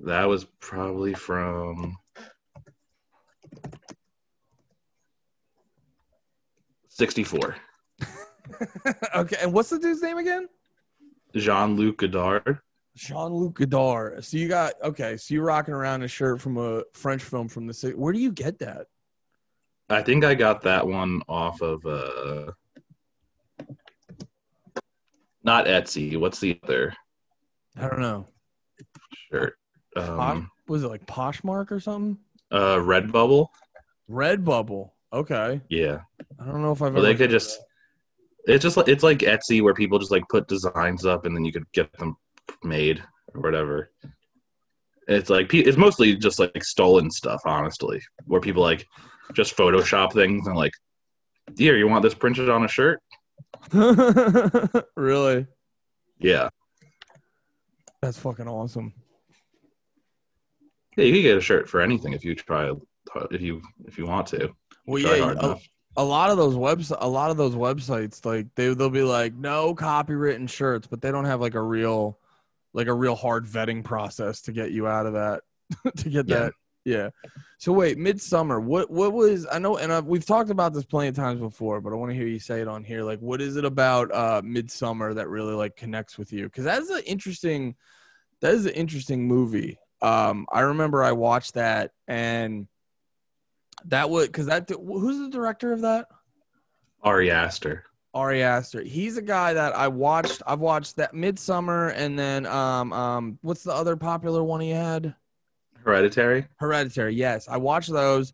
That 0.02 0.26
was 0.26 0.46
probably 0.60 1.14
from 1.14 1.98
'64. 6.90 7.56
okay, 9.16 9.38
and 9.42 9.54
what's 9.54 9.70
the 9.70 9.80
dude's 9.80 10.02
name 10.02 10.18
again? 10.18 10.48
Jean 11.40 11.76
Luc 11.76 11.98
Godard. 11.98 12.60
Jean 12.96 13.32
Luc 13.34 13.56
Godard. 13.56 14.24
So 14.24 14.38
you 14.38 14.48
got 14.48 14.74
okay. 14.84 15.18
So 15.18 15.34
you're 15.34 15.44
rocking 15.44 15.74
around 15.74 16.04
a 16.04 16.08
shirt 16.08 16.42
from 16.42 16.58
a 16.58 16.84
French 16.94 17.24
film 17.24 17.48
from 17.48 17.68
the 17.68 17.74
si- 17.74 17.92
Where 17.94 18.14
do 18.14 18.20
you 18.20 18.32
get 18.32 18.60
that? 18.60 18.88
I 19.90 20.02
think 20.02 20.26
I 20.26 20.36
got 20.36 20.62
that 20.64 20.86
one 20.86 21.22
off 21.30 21.62
of 21.62 21.86
uh 21.86 22.52
not 25.44 25.66
Etsy. 25.66 26.20
What's 26.20 26.40
the 26.40 26.60
other 26.64 26.94
I 27.78 27.88
don't 27.88 28.02
know. 28.02 28.26
shirt? 29.32 29.56
Um, 29.96 30.52
was 30.68 30.84
it 30.84 30.88
like 30.90 31.06
Poshmark 31.06 31.72
or 31.72 31.80
something? 31.80 32.18
uh, 32.52 32.76
Redbubble. 32.78 33.48
Redbubble. 34.10 34.92
Okay. 35.14 35.62
Yeah. 35.70 36.00
I 36.40 36.46
don't 36.46 36.62
know 36.62 36.72
if 36.72 36.82
I've 36.82 36.94
Well, 36.94 37.04
ever 37.04 37.14
they 37.14 37.16
could 37.18 37.30
just. 37.30 37.60
It's 38.48 38.64
just 38.64 38.78
like 38.78 38.88
it's 38.88 39.04
like 39.04 39.20
Etsy 39.20 39.62
where 39.62 39.74
people 39.74 40.00
just 40.00 40.12
like 40.12 40.28
put 40.30 40.48
designs 40.48 41.06
up 41.06 41.26
and 41.26 41.36
then 41.36 41.44
you 41.44 41.52
could 41.52 41.70
get 41.74 41.92
them 41.94 42.16
made 42.64 43.04
or 43.36 43.42
whatever. 43.42 43.92
It's 45.08 45.30
like 45.30 45.54
it's 45.54 45.78
mostly 45.78 46.16
just 46.16 46.40
like 46.40 46.64
stolen 46.64 47.12
stuff, 47.12 47.42
honestly, 47.46 48.02
where 48.26 48.42
people 48.42 48.64
like 48.64 48.86
just 49.34 49.56
Photoshop 49.56 50.14
things 50.14 50.48
and 50.48 50.56
like, 50.56 50.72
here, 51.58 51.78
you 51.78 51.88
want 51.90 52.04
this 52.04 52.14
printed 52.14 52.50
on 52.50 52.64
a 52.64 52.68
shirt? 52.70 53.02
really? 54.96 55.46
Yeah, 56.20 56.50
That's 58.02 58.18
fucking 58.18 58.48
awesome. 58.48 58.94
yeah, 60.96 61.06
you 61.06 61.14
can 61.14 61.22
get 61.22 61.38
a 61.38 61.42
shirt 61.42 61.70
for 61.70 61.82
anything 61.82 62.14
if 62.14 62.24
you 62.24 62.34
try 62.34 62.72
if 63.30 63.42
you 63.42 63.62
if 63.86 63.98
you 63.98 64.08
want 64.08 64.28
to. 64.28 64.50
Well, 64.86 65.02
Try 65.02 65.16
yeah, 65.18 65.24
hard 65.24 65.38
uh, 65.38 65.56
a, 65.98 66.04
lot 66.04 66.30
of 66.30 66.38
those 66.38 66.56
webs, 66.56 66.92
a 66.98 67.08
lot 67.08 67.32
of 67.32 67.38
those 67.38 67.56
websites, 67.56 68.26
like 68.26 68.48
they 68.56 68.74
they'll 68.74 68.90
be 68.90 69.02
like 69.02 69.34
no 69.34 69.76
copywritten 69.76 70.50
shirts, 70.50 70.88
but 70.88 71.02
they 71.02 71.12
don't 71.12 71.26
have 71.26 71.42
like 71.42 71.56
a 71.56 71.62
real, 71.62 72.18
like 72.74 72.88
a 72.88 72.94
real 72.94 73.16
hard 73.16 73.46
vetting 73.46 73.84
process 73.84 74.42
to 74.44 74.52
get 74.52 74.72
you 74.72 74.88
out 74.88 75.06
of 75.06 75.14
that, 75.14 75.42
to 75.98 76.10
get 76.10 76.28
Yeah. 76.28 76.40
that. 76.40 76.54
Yeah. 76.86 77.10
So 77.58 77.74
wait, 77.74 77.98
Midsommar. 77.98 78.64
What 78.64 78.90
what 78.90 79.12
was 79.12 79.46
I 79.52 79.60
know, 79.60 79.76
and 79.78 79.92
i 79.92 80.00
we've 80.00 80.26
talked 80.26 80.52
about 80.52 80.74
this 80.74 80.86
plenty 80.86 81.10
of 81.10 81.16
times 81.16 81.42
before, 81.42 81.82
but 81.82 81.92
I 81.92 81.96
want 81.96 82.12
to 82.12 82.16
hear 82.16 82.28
you 82.28 82.40
say 82.40 82.62
it 82.62 82.68
on 82.70 82.84
here. 82.86 83.04
Like, 83.04 83.20
what 83.20 83.42
is 83.42 83.58
it 83.58 83.66
about 83.66 84.10
uh 84.14 84.42
Midsommar 84.42 85.16
that 85.16 85.28
really 85.28 85.54
like 85.54 85.76
connects 85.76 86.18
with 86.18 86.32
you? 86.32 86.46
Because 86.46 86.64
that's 86.64 86.90
an 86.90 87.02
interesting, 87.06 87.76
that 88.40 88.54
is 88.54 88.66
an 88.68 88.72
interesting 88.74 89.28
movie. 89.28 89.80
Um, 90.02 90.46
I 90.50 90.62
remember 90.62 91.04
I 91.04 91.12
watched 91.12 91.56
that 91.56 91.92
and 92.08 92.68
that 93.88 94.10
would 94.10 94.28
because 94.28 94.48
that 94.48 94.70
who's 94.70 95.20
the 95.20 95.30
director 95.30 95.74
of 95.74 95.82
that? 95.82 96.08
Ari 97.04 97.32
Aster. 97.32 97.84
Ari 98.14 98.42
Aster. 98.42 98.82
He's 98.82 99.18
a 99.18 99.22
guy 99.22 99.54
that 99.54 99.76
I 99.76 99.88
watched. 99.88 100.42
I've 100.48 100.60
watched 100.60 100.96
that 100.98 101.14
Midsommar, 101.14 101.94
and 101.96 102.18
then 102.18 102.46
um 102.46 102.94
um 102.94 103.40
what's 103.42 103.64
the 103.64 103.74
other 103.74 103.96
popular 103.96 104.44
one 104.44 104.62
he 104.62 104.72
had? 104.72 105.16
Hereditary. 105.84 106.46
Hereditary. 106.58 107.16
Yes, 107.16 107.48
I 107.48 107.58
watched 107.58 107.92
those. 107.92 108.34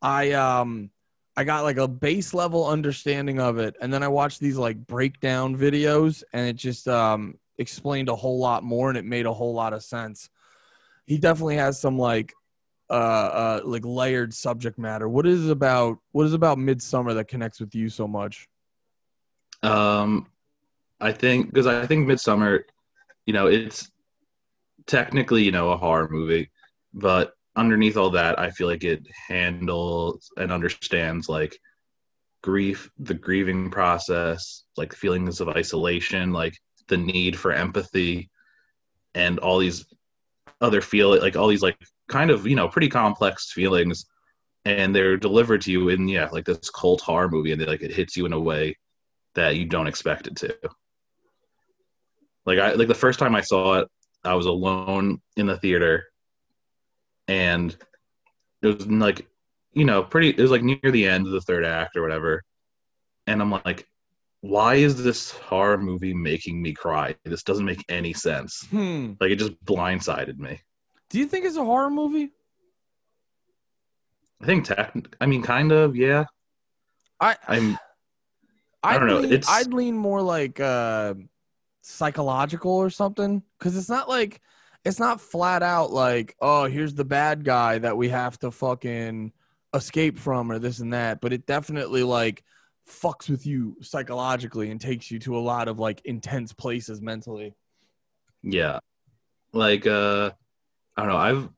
I 0.00 0.32
um 0.32 0.90
I 1.36 1.44
got 1.44 1.62
like 1.62 1.78
a 1.78 1.88
base 1.88 2.34
level 2.34 2.66
understanding 2.66 3.40
of 3.40 3.58
it, 3.58 3.76
and 3.80 3.92
then 3.92 4.02
I 4.02 4.08
watched 4.08 4.40
these 4.40 4.56
like 4.56 4.86
breakdown 4.86 5.56
videos, 5.56 6.22
and 6.32 6.46
it 6.46 6.56
just 6.56 6.86
um 6.88 7.38
explained 7.58 8.08
a 8.08 8.16
whole 8.16 8.38
lot 8.38 8.62
more, 8.62 8.88
and 8.88 8.98
it 8.98 9.04
made 9.04 9.26
a 9.26 9.32
whole 9.32 9.54
lot 9.54 9.72
of 9.72 9.82
sense. 9.82 10.28
He 11.06 11.18
definitely 11.18 11.56
has 11.56 11.80
some 11.80 11.98
like 11.98 12.34
uh 12.92 12.94
uh 12.94 13.60
like 13.64 13.84
layered 13.84 14.34
subject 14.34 14.78
matter. 14.78 15.08
What 15.08 15.26
is 15.26 15.48
about 15.48 15.98
what 16.12 16.26
is 16.26 16.34
about 16.34 16.58
Midsommar 16.58 17.14
that 17.14 17.28
connects 17.28 17.60
with 17.60 17.74
you 17.74 17.88
so 17.88 18.06
much? 18.06 18.48
Um, 19.62 20.26
I 21.00 21.12
think 21.12 21.46
because 21.46 21.66
I 21.66 21.86
think 21.86 22.06
Midsommar, 22.06 22.60
you 23.26 23.32
know, 23.32 23.46
it's 23.46 23.90
technically 24.86 25.42
you 25.42 25.52
know 25.52 25.70
a 25.70 25.76
horror 25.76 26.08
movie, 26.10 26.50
but 26.92 27.32
underneath 27.56 27.96
all 27.96 28.10
that, 28.10 28.38
I 28.38 28.50
feel 28.50 28.66
like 28.66 28.84
it 28.84 29.06
handles 29.28 30.30
and 30.36 30.52
understands 30.52 31.28
like 31.28 31.56
grief, 32.42 32.90
the 32.98 33.14
grieving 33.14 33.70
process, 33.70 34.64
like 34.76 34.92
feelings 34.94 35.40
of 35.40 35.48
isolation, 35.48 36.32
like 36.32 36.56
the 36.88 36.96
need 36.96 37.38
for 37.38 37.52
empathy, 37.52 38.30
and 39.14 39.38
all 39.38 39.58
these 39.58 39.86
other 40.60 40.80
feel 40.80 41.18
like 41.18 41.36
all 41.36 41.48
these 41.48 41.62
like 41.62 41.76
kind 42.08 42.30
of 42.30 42.46
you 42.46 42.56
know 42.56 42.68
pretty 42.68 42.88
complex 42.88 43.52
feelings 43.52 44.06
and 44.64 44.94
they're 44.94 45.16
delivered 45.16 45.60
to 45.62 45.72
you 45.72 45.88
in 45.88 46.08
yeah 46.08 46.28
like 46.32 46.44
this 46.44 46.70
cult 46.70 47.00
horror 47.00 47.28
movie 47.28 47.52
and 47.52 47.60
they, 47.60 47.66
like 47.66 47.82
it 47.82 47.92
hits 47.92 48.16
you 48.16 48.26
in 48.26 48.32
a 48.32 48.40
way 48.40 48.76
that 49.34 49.56
you 49.56 49.64
don't 49.64 49.86
expect 49.86 50.26
it 50.26 50.36
to. 50.36 50.54
Like 52.44 52.58
i 52.58 52.72
like 52.72 52.88
the 52.88 52.94
first 52.94 53.18
time 53.18 53.34
i 53.34 53.40
saw 53.40 53.80
it 53.80 53.88
i 54.24 54.34
was 54.34 54.46
alone 54.46 55.20
in 55.36 55.46
the 55.46 55.58
theater 55.58 56.04
and 57.28 57.76
it 58.62 58.66
was 58.66 58.86
like 58.86 59.26
you 59.72 59.84
know 59.84 60.02
pretty 60.02 60.30
it 60.30 60.40
was 60.40 60.50
like 60.50 60.64
near 60.64 60.78
the 60.82 61.06
end 61.06 61.26
of 61.26 61.32
the 61.32 61.40
third 61.40 61.64
act 61.64 61.96
or 61.96 62.02
whatever 62.02 62.42
and 63.28 63.40
i'm 63.40 63.50
like 63.50 63.86
why 64.42 64.74
is 64.74 65.02
this 65.02 65.30
horror 65.30 65.78
movie 65.78 66.12
making 66.12 66.60
me 66.60 66.72
cry? 66.72 67.14
This 67.24 67.44
doesn't 67.44 67.64
make 67.64 67.84
any 67.88 68.12
sense. 68.12 68.66
Hmm. 68.70 69.12
like 69.20 69.30
it 69.30 69.36
just 69.38 69.64
blindsided 69.64 70.36
me 70.38 70.60
Do 71.12 71.18
you 71.18 71.26
think 71.26 71.44
it's 71.44 71.56
a 71.56 71.64
horror 71.64 71.90
movie? 71.90 72.30
i 74.40 74.44
think 74.46 74.64
tech 74.64 74.92
i 75.20 75.26
mean 75.26 75.40
kind 75.40 75.70
of 75.70 75.94
yeah 75.94 76.24
I 77.20 77.36
i'm 77.46 77.78
I'd 78.82 78.96
I 78.96 78.98
don't 78.98 79.06
know, 79.06 79.18
Lean, 79.20 79.32
it's- 79.32 79.48
I'd 79.48 79.72
lean 79.72 79.96
more 79.96 80.20
like 80.20 80.58
uh, 80.58 81.14
psychological 81.82 82.72
or 82.72 82.90
something 82.90 83.40
because 83.56 83.76
it's 83.76 83.88
not 83.88 84.08
like 84.08 84.40
it's 84.84 84.98
not 84.98 85.20
flat 85.20 85.62
out 85.62 85.92
like 85.92 86.34
oh 86.40 86.64
here's 86.64 86.94
the 86.94 87.04
bad 87.04 87.44
guy 87.44 87.78
that 87.78 87.96
we 87.96 88.08
have 88.08 88.36
to 88.40 88.50
fucking 88.50 89.32
escape 89.74 90.18
from 90.18 90.50
or 90.50 90.58
this 90.58 90.80
and 90.80 90.92
that, 90.92 91.20
but 91.20 91.32
it 91.32 91.46
definitely 91.46 92.02
like 92.02 92.42
fucks 92.90 93.30
with 93.30 93.46
you 93.46 93.76
psychologically 93.80 94.72
and 94.72 94.80
takes 94.80 95.08
you 95.10 95.20
to 95.20 95.36
a 95.36 95.38
lot 95.38 95.68
of 95.68 95.78
like 95.78 96.02
intense 96.04 96.52
places 96.52 97.00
mentally. 97.00 97.54
Yeah. 98.42 98.80
Like 99.52 99.86
uh 99.86 100.32
I 100.96 101.02
don't 101.02 101.10
know, 101.10 101.16
I've 101.16 101.48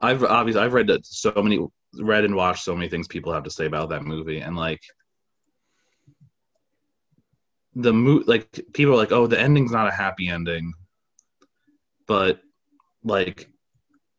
I've 0.00 0.24
obviously 0.24 0.62
I've 0.62 0.74
read 0.74 0.90
so 1.04 1.32
many 1.36 1.58
read 2.00 2.24
and 2.24 2.34
watched 2.34 2.64
so 2.64 2.74
many 2.74 2.88
things 2.88 3.06
people 3.06 3.32
have 3.32 3.44
to 3.44 3.50
say 3.50 3.66
about 3.66 3.90
that 3.90 4.02
movie 4.04 4.40
and 4.40 4.56
like 4.56 4.80
the 7.74 7.92
mo 7.92 8.22
like 8.26 8.60
people 8.72 8.94
are 8.94 8.96
like, 8.98 9.12
"Oh, 9.12 9.26
the 9.26 9.40
ending's 9.40 9.72
not 9.72 9.88
a 9.88 9.92
happy 9.92 10.28
ending." 10.28 10.72
But 12.06 12.40
like 13.02 13.48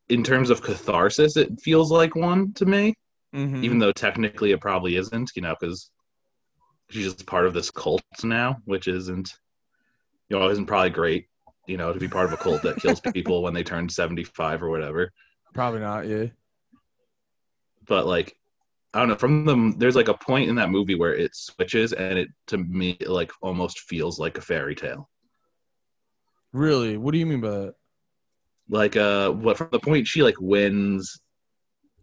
in 0.10 0.24
terms 0.24 0.50
of 0.50 0.62
catharsis, 0.62 1.38
it 1.38 1.62
feels 1.62 1.92
like 1.92 2.16
one 2.16 2.54
to 2.54 2.66
me, 2.66 2.96
Mm-hmm. 3.36 3.64
even 3.64 3.80
though 3.80 3.92
technically 3.92 4.52
it 4.52 4.62
probably 4.62 4.96
isn't, 4.96 5.32
you 5.36 5.42
know, 5.42 5.56
cuz 5.56 5.90
she's 6.90 7.06
just 7.06 7.26
part 7.26 7.48
of 7.48 7.54
this 7.54 7.72
cult 7.72 8.04
now, 8.24 8.58
which 8.66 8.88
isn't 8.88 9.34
you 10.30 10.38
know, 10.40 10.50
isn't 10.50 10.68
probably 10.68 10.90
great, 10.90 11.28
you 11.68 11.78
know, 11.78 11.94
to 11.94 12.00
be 12.00 12.08
part 12.08 12.26
of 12.26 12.34
a 12.34 12.38
cult 12.38 12.62
that 12.64 12.78
kills 12.78 13.00
people 13.14 13.42
when 13.42 13.54
they 13.54 13.64
turn 13.64 13.90
75 13.90 14.64
or 14.64 14.70
whatever. 14.70 15.12
Probably 15.54 15.80
not. 15.80 16.08
Yeah. 16.08 16.28
But 17.88 18.06
like, 18.06 18.36
I 18.94 19.00
don't 19.00 19.10
know. 19.10 19.16
From 19.16 19.46
the 19.46 19.74
there's 19.78 19.96
like 19.96 20.08
a 20.08 20.14
point 20.14 20.50
in 20.50 20.56
that 20.56 20.70
movie 20.70 20.96
where 20.96 21.16
it 21.16 21.36
switches, 21.36 21.94
and 21.94 22.20
it 22.20 22.30
to 22.48 22.58
me 22.58 22.98
it, 23.00 23.10
like 23.10 23.32
almost 23.42 23.80
feels 23.80 24.20
like 24.20 24.38
a 24.38 24.42
fairy 24.42 24.76
tale. 24.76 25.10
Really? 26.52 26.98
What 26.98 27.12
do 27.12 27.18
you 27.18 27.26
mean 27.26 27.42
by 27.42 27.50
that? 27.50 27.74
Like, 28.70 28.96
uh, 28.96 29.32
what 29.32 29.58
from 29.58 29.70
the 29.72 29.80
point 29.80 30.08
she 30.08 30.22
like 30.22 30.40
wins 30.40 31.20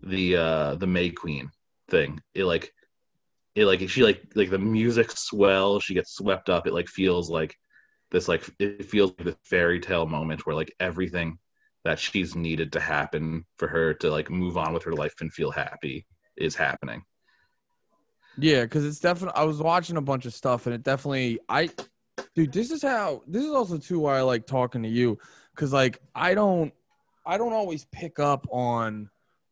the 0.02 0.36
uh 0.36 0.74
the 0.76 0.86
May 0.86 1.10
Queen 1.10 1.50
thing, 1.88 2.20
it 2.34 2.44
like 2.44 2.72
it 3.54 3.66
like 3.66 3.88
she 3.88 4.02
like 4.02 4.22
like 4.34 4.50
the 4.50 4.58
music 4.58 5.12
swell, 5.12 5.78
she 5.78 5.94
gets 5.94 6.14
swept 6.14 6.48
up. 6.48 6.66
It 6.66 6.74
like 6.74 6.88
feels 6.88 7.30
like 7.30 7.56
this 8.10 8.28
like 8.28 8.48
it 8.58 8.84
feels 8.84 9.12
like 9.18 9.26
the 9.26 9.36
fairy 9.44 9.80
tale 9.80 10.06
moment 10.06 10.46
where 10.46 10.56
like 10.56 10.74
everything 10.80 11.38
that 11.84 11.98
she's 11.98 12.34
needed 12.34 12.72
to 12.72 12.80
happen 12.80 13.44
for 13.56 13.68
her 13.68 13.94
to 13.94 14.10
like 14.10 14.30
move 14.30 14.58
on 14.58 14.72
with 14.72 14.82
her 14.84 14.92
life 14.92 15.14
and 15.20 15.32
feel 15.32 15.50
happy 15.50 16.06
is 16.36 16.54
happening. 16.54 17.02
Yeah, 18.38 18.62
because 18.62 18.86
it's 18.86 19.00
definitely. 19.00 19.40
I 19.40 19.44
was 19.44 19.58
watching 19.58 19.96
a 19.96 20.02
bunch 20.02 20.26
of 20.26 20.34
stuff, 20.34 20.66
and 20.66 20.74
it 20.74 20.82
definitely. 20.82 21.40
I, 21.48 21.70
dude, 22.34 22.52
this 22.52 22.70
is 22.70 22.82
how. 22.82 23.22
This 23.26 23.44
is 23.44 23.50
also 23.50 23.78
too 23.78 24.00
why 24.00 24.18
I 24.18 24.22
like 24.22 24.46
talking 24.46 24.82
to 24.82 24.88
you, 24.88 25.18
because 25.54 25.72
like 25.72 26.00
I 26.14 26.34
don't, 26.34 26.72
I 27.26 27.38
don't 27.38 27.52
always 27.52 27.86
pick 27.92 28.18
up 28.18 28.46
on, 28.50 29.10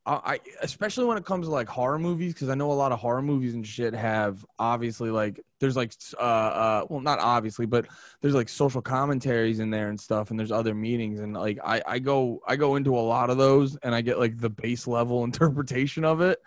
I, 0.08 0.40
especially 0.62 1.04
when 1.04 1.18
it 1.18 1.24
comes 1.24 1.46
to 1.46 1.52
like 1.52 1.68
horror 1.68 1.98
movies, 1.98 2.32
because 2.32 2.48
I 2.48 2.54
know 2.54 2.72
a 2.72 2.74
lot 2.74 2.92
of 2.92 2.98
horror 2.98 3.20
movies 3.20 3.54
and 3.54 3.66
shit 3.66 3.94
have 3.94 4.44
obviously 4.58 5.10
like 5.10 5.40
there's 5.60 5.76
like 5.76 5.92
uh 6.18 6.22
uh 6.22 6.86
well 6.88 7.00
not 7.00 7.18
obviously 7.18 7.66
but 7.66 7.86
there's 8.20 8.34
like 8.34 8.48
social 8.48 8.80
commentaries 8.80 9.60
in 9.60 9.70
there 9.70 9.88
and 9.90 10.00
stuff, 10.00 10.30
and 10.30 10.38
there's 10.38 10.52
other 10.52 10.74
meanings, 10.74 11.20
and 11.20 11.34
like 11.34 11.58
I 11.62 11.82
I 11.86 11.98
go 11.98 12.40
I 12.46 12.56
go 12.56 12.76
into 12.76 12.96
a 12.96 13.00
lot 13.00 13.28
of 13.28 13.36
those, 13.36 13.76
and 13.76 13.94
I 13.94 14.00
get 14.00 14.18
like 14.18 14.38
the 14.38 14.50
base 14.50 14.86
level 14.86 15.24
interpretation 15.24 16.04
of 16.04 16.20
it. 16.20 16.40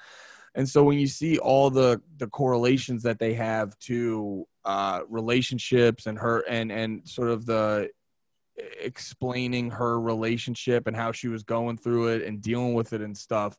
And 0.55 0.67
so 0.67 0.83
when 0.83 0.97
you 0.97 1.07
see 1.07 1.37
all 1.37 1.69
the 1.69 2.01
the 2.17 2.27
correlations 2.27 3.03
that 3.03 3.19
they 3.19 3.35
have 3.35 3.77
to 3.79 4.47
uh, 4.65 5.01
relationships 5.07 6.07
and 6.07 6.17
her 6.17 6.43
and 6.49 6.71
and 6.71 7.07
sort 7.07 7.29
of 7.29 7.45
the 7.45 7.89
explaining 8.79 9.71
her 9.71 9.99
relationship 9.99 10.87
and 10.87 10.95
how 10.95 11.11
she 11.11 11.27
was 11.27 11.43
going 11.43 11.77
through 11.77 12.09
it 12.09 12.23
and 12.23 12.41
dealing 12.41 12.73
with 12.73 12.93
it 12.93 13.01
and 13.01 13.17
stuff, 13.17 13.57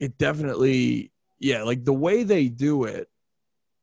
it 0.00 0.18
definitely 0.18 1.12
yeah, 1.40 1.62
like 1.62 1.84
the 1.84 1.92
way 1.92 2.24
they 2.24 2.48
do 2.48 2.84
it 2.84 3.08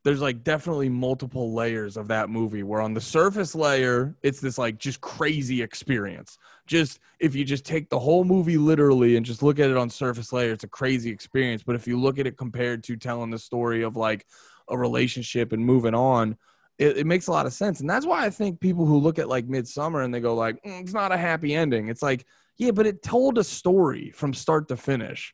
there's 0.05 0.21
like 0.21 0.43
definitely 0.43 0.87
multiple 0.87 1.55
layers 1.55 1.97
of 1.97 2.07
that 2.09 2.29
movie 2.29 2.61
where 2.61 2.79
on 2.79 2.93
the 2.93 3.01
surface 3.01 3.55
layer 3.55 4.15
it's 4.21 4.39
this 4.39 4.59
like 4.59 4.77
just 4.77 5.01
crazy 5.01 5.63
experience. 5.63 6.37
Just 6.67 6.99
if 7.19 7.33
you 7.33 7.43
just 7.43 7.65
take 7.65 7.89
the 7.89 7.99
whole 7.99 8.23
movie 8.23 8.57
literally 8.57 9.17
and 9.17 9.25
just 9.25 9.41
look 9.41 9.57
at 9.57 9.71
it 9.71 9.77
on 9.77 9.89
surface 9.89 10.31
layer 10.31 10.51
it's 10.51 10.63
a 10.63 10.67
crazy 10.67 11.09
experience. 11.09 11.63
But 11.63 11.75
if 11.75 11.87
you 11.87 11.99
look 11.99 12.19
at 12.19 12.27
it 12.27 12.37
compared 12.37 12.83
to 12.83 12.95
telling 12.95 13.31
the 13.31 13.39
story 13.39 13.81
of 13.81 13.95
like 13.95 14.27
a 14.69 14.77
relationship 14.77 15.53
and 15.53 15.65
moving 15.65 15.95
on 15.95 16.37
it, 16.77 16.97
it 16.97 17.05
makes 17.05 17.27
a 17.27 17.31
lot 17.31 17.45
of 17.45 17.53
sense. 17.53 17.79
And 17.79 17.89
that's 17.89 18.05
why 18.05 18.25
i 18.25 18.29
think 18.29 18.59
people 18.59 18.85
who 18.85 18.97
look 18.97 19.19
at 19.19 19.29
like 19.29 19.47
midsommar 19.47 20.03
and 20.03 20.13
they 20.13 20.19
go 20.19 20.35
like 20.35 20.61
mm, 20.63 20.81
it's 20.81 20.93
not 20.93 21.11
a 21.11 21.17
happy 21.17 21.53
ending. 21.53 21.87
It's 21.87 22.01
like 22.01 22.25
yeah 22.57 22.71
but 22.71 22.87
it 22.87 23.03
told 23.03 23.37
a 23.37 23.43
story 23.43 24.11
from 24.11 24.33
start 24.33 24.67
to 24.69 24.77
finish. 24.77 25.33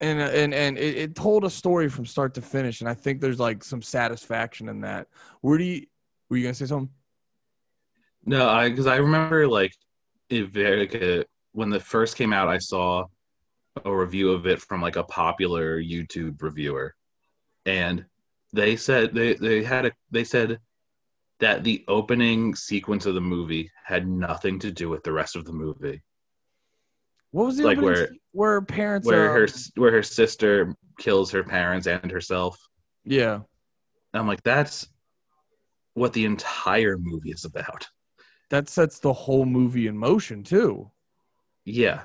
And 0.00 0.20
and 0.20 0.52
and 0.52 0.78
it, 0.78 0.96
it, 0.96 1.14
told 1.14 1.44
a 1.44 1.50
story 1.50 1.88
from 1.88 2.04
start 2.04 2.34
to 2.34 2.42
finish 2.42 2.82
and 2.82 2.88
i 2.88 2.92
think 2.92 3.18
there's 3.18 3.40
like 3.40 3.64
some 3.64 3.82
satisfaction 3.82 4.68
in 4.68 4.80
that. 4.82 5.08
Where 5.40 5.58
do 5.58 5.64
you 5.64 5.86
were 6.28 6.36
you 6.36 6.42
gonna 6.42 6.54
say 6.54 6.66
something? 6.66 6.90
No 8.24 8.48
i 8.48 8.68
because 8.68 8.86
i 8.86 8.96
remember 8.96 9.48
like 9.48 9.72
it 10.28 10.48
very 10.48 10.80
like 10.80 10.94
a, 10.94 11.24
when 11.52 11.70
the 11.70 11.80
first 11.80 12.16
came 12.16 12.32
out 12.32 12.48
i 12.48 12.58
saw 12.58 13.06
a 13.84 13.94
review 13.94 14.32
of 14.32 14.46
it 14.46 14.60
from 14.60 14.82
like 14.82 14.96
a 14.96 15.04
popular 15.04 15.80
youtube 15.80 16.42
reviewer. 16.42 16.94
And 17.66 18.04
they 18.56 18.76
said 18.76 19.14
they 19.14 19.34
they 19.34 19.62
had 19.62 19.86
a 19.86 19.92
they 20.10 20.24
said 20.24 20.58
that 21.38 21.62
the 21.64 21.84
opening 21.86 22.54
sequence 22.54 23.06
of 23.06 23.14
the 23.14 23.20
movie 23.20 23.70
had 23.84 24.08
nothing 24.08 24.58
to 24.58 24.72
do 24.72 24.88
with 24.88 25.04
the 25.04 25.12
rest 25.12 25.36
of 25.36 25.44
the 25.44 25.52
movie 25.52 26.02
what 27.36 27.46
was 27.46 27.58
the 27.58 27.64
like 27.64 27.78
where 27.78 28.08
where 28.32 28.62
parents 28.62 29.06
where 29.06 29.30
her 29.30 29.44
um, 29.44 29.60
where 29.74 29.92
her 29.92 30.02
sister 30.02 30.74
kills 30.98 31.30
her 31.30 31.44
parents 31.44 31.86
and 31.86 32.10
herself? 32.10 32.58
Yeah, 33.04 33.40
I'm 34.14 34.26
like, 34.26 34.42
that's 34.42 34.86
what 35.94 36.12
the 36.12 36.24
entire 36.24 36.96
movie 36.98 37.30
is 37.30 37.44
about. 37.44 37.86
That 38.48 38.68
sets 38.68 39.00
the 39.00 39.12
whole 39.12 39.44
movie 39.44 39.86
in 39.86 39.98
motion 39.98 40.44
too. 40.44 40.90
Yeah, 41.64 42.04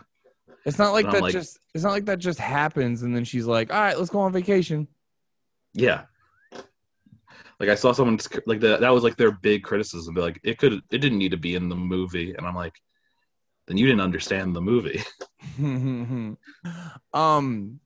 it's 0.65 0.77
not 0.77 0.91
like 0.91 1.09
that 1.11 1.21
like, 1.21 1.31
just 1.31 1.59
it's 1.73 1.83
not 1.83 1.91
like 1.91 2.05
that 2.05 2.19
just 2.19 2.39
happens 2.39 3.03
and 3.03 3.15
then 3.15 3.23
she's 3.23 3.45
like, 3.45 3.71
all 3.71 3.79
right, 3.79 3.97
let's 3.97 4.09
go 4.09 4.19
on 4.19 4.33
vacation. 4.33 4.87
Yeah. 5.73 6.03
Like 7.59 7.69
I 7.69 7.75
saw 7.75 7.91
someone 7.91 8.19
like 8.45 8.59
that. 8.61 8.81
That 8.81 8.89
was 8.89 9.03
like 9.03 9.17
their 9.17 9.31
big 9.31 9.63
criticism. 9.63 10.15
Like, 10.15 10.39
it 10.43 10.57
could, 10.57 10.73
it 10.73 10.97
didn't 10.99 11.17
need 11.17 11.31
to 11.31 11.37
be 11.37 11.55
in 11.55 11.69
the 11.69 11.75
movie. 11.75 12.33
And 12.33 12.45
I'm 12.45 12.55
like, 12.55 12.73
then 13.67 13.77
you 13.77 13.85
didn't 13.85 14.01
understand 14.01 14.55
the 14.55 14.61
movie. 14.61 15.01
um, 17.13 17.79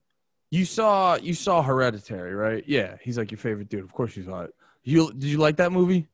you 0.52 0.66
saw 0.66 1.16
you 1.16 1.34
saw 1.34 1.62
Hereditary, 1.62 2.34
right? 2.34 2.64
Yeah, 2.68 2.96
he's 3.02 3.18
like 3.18 3.32
your 3.32 3.38
favorite 3.38 3.70
dude. 3.70 3.84
Of 3.84 3.92
course 3.92 4.16
you 4.16 4.24
saw 4.24 4.44
it. 4.44 4.54
You 4.84 5.12
did 5.12 5.26
you 5.26 5.38
like 5.38 5.58
that 5.58 5.72
movie? 5.72 6.08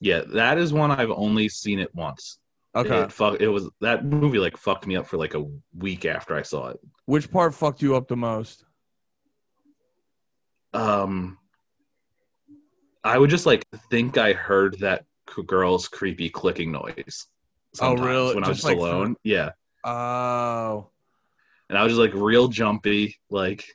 Yeah, 0.00 0.22
that 0.34 0.58
is 0.58 0.72
one 0.72 0.90
I've 0.90 1.10
only 1.10 1.48
seen 1.48 1.78
it 1.78 1.94
once. 1.94 2.38
Okay. 2.74 3.02
It, 3.02 3.12
fuck, 3.12 3.40
it 3.40 3.48
was 3.48 3.68
that 3.80 4.04
movie 4.04 4.38
like 4.38 4.56
fucked 4.56 4.86
me 4.86 4.96
up 4.96 5.06
for 5.06 5.16
like 5.16 5.34
a 5.34 5.46
week 5.78 6.04
after 6.04 6.34
I 6.34 6.42
saw 6.42 6.68
it. 6.68 6.80
Which 7.06 7.30
part 7.30 7.54
fucked 7.54 7.82
you 7.82 7.94
up 7.94 8.08
the 8.08 8.16
most? 8.16 8.64
Um, 10.72 11.38
I 13.04 13.18
would 13.18 13.30
just 13.30 13.44
like 13.44 13.64
think 13.90 14.16
I 14.16 14.32
heard 14.32 14.78
that 14.80 15.04
girl's 15.46 15.88
creepy 15.88 16.30
clicking 16.30 16.72
noise. 16.72 17.26
Oh, 17.80 17.96
really? 17.96 18.34
When 18.34 18.44
I 18.44 18.48
was 18.48 18.58
just 18.58 18.64
like 18.64 18.78
alone. 18.78 19.16
Yeah. 19.22 19.50
Oh. 19.84 20.88
And 21.68 21.76
I 21.76 21.82
was 21.82 21.92
just 21.92 22.00
like 22.00 22.14
real 22.14 22.48
jumpy, 22.48 23.16
like, 23.30 23.66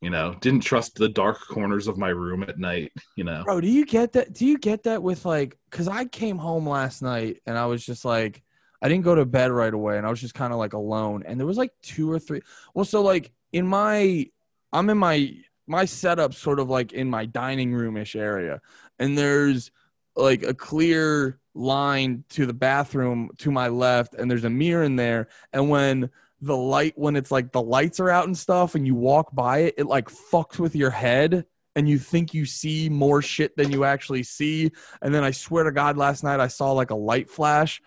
you 0.00 0.10
know, 0.10 0.34
didn't 0.40 0.60
trust 0.60 0.94
the 0.94 1.08
dark 1.08 1.40
corners 1.48 1.88
of 1.88 1.98
my 1.98 2.08
room 2.08 2.42
at 2.44 2.58
night, 2.58 2.92
you 3.16 3.24
know. 3.24 3.42
Bro, 3.44 3.62
do 3.62 3.68
you 3.68 3.84
get 3.84 4.12
that? 4.12 4.32
Do 4.32 4.46
you 4.46 4.58
get 4.58 4.84
that 4.84 5.02
with 5.02 5.24
like, 5.24 5.58
cause 5.70 5.88
I 5.88 6.04
came 6.04 6.38
home 6.38 6.68
last 6.68 7.02
night 7.02 7.42
and 7.46 7.58
I 7.58 7.66
was 7.66 7.84
just 7.84 8.04
like, 8.04 8.42
I 8.80 8.88
didn't 8.88 9.04
go 9.04 9.14
to 9.14 9.24
bed 9.24 9.50
right 9.50 9.72
away 9.72 9.98
and 9.98 10.06
I 10.06 10.10
was 10.10 10.20
just 10.20 10.34
kind 10.34 10.52
of 10.52 10.58
like 10.58 10.74
alone. 10.74 11.24
And 11.26 11.40
there 11.40 11.46
was 11.46 11.58
like 11.58 11.72
two 11.82 12.10
or 12.10 12.18
three. 12.18 12.42
Well, 12.74 12.84
so 12.84 13.02
like 13.02 13.32
in 13.52 13.66
my, 13.66 14.30
I'm 14.72 14.88
in 14.90 14.98
my, 14.98 15.34
my 15.66 15.84
setup 15.84 16.34
sort 16.34 16.58
of 16.60 16.68
like 16.68 16.92
in 16.92 17.08
my 17.08 17.26
dining 17.26 17.74
room 17.74 17.96
ish 17.96 18.16
area. 18.16 18.60
And 18.98 19.16
there's 19.16 19.70
like 20.16 20.42
a 20.42 20.54
clear 20.54 21.38
line 21.54 22.24
to 22.30 22.46
the 22.46 22.52
bathroom 22.52 23.30
to 23.38 23.50
my 23.50 23.68
left 23.68 24.14
and 24.14 24.30
there's 24.30 24.44
a 24.44 24.50
mirror 24.50 24.82
in 24.82 24.96
there 24.96 25.28
and 25.54 25.70
when 25.70 26.10
the 26.42 26.56
light 26.56 26.92
when 26.96 27.16
it's 27.16 27.30
like 27.30 27.50
the 27.50 27.62
lights 27.62 27.98
are 27.98 28.10
out 28.10 28.26
and 28.26 28.36
stuff 28.36 28.74
and 28.74 28.86
you 28.86 28.94
walk 28.94 29.34
by 29.34 29.60
it 29.60 29.74
it 29.78 29.86
like 29.86 30.08
fucks 30.10 30.58
with 30.58 30.76
your 30.76 30.90
head 30.90 31.46
and 31.74 31.88
you 31.88 31.98
think 31.98 32.34
you 32.34 32.44
see 32.44 32.90
more 32.90 33.22
shit 33.22 33.56
than 33.56 33.72
you 33.72 33.84
actually 33.84 34.22
see 34.22 34.70
and 35.00 35.14
then 35.14 35.24
i 35.24 35.30
swear 35.30 35.64
to 35.64 35.72
god 35.72 35.96
last 35.96 36.22
night 36.22 36.40
i 36.40 36.46
saw 36.46 36.72
like 36.72 36.90
a 36.90 36.94
light 36.94 37.30
flash 37.30 37.80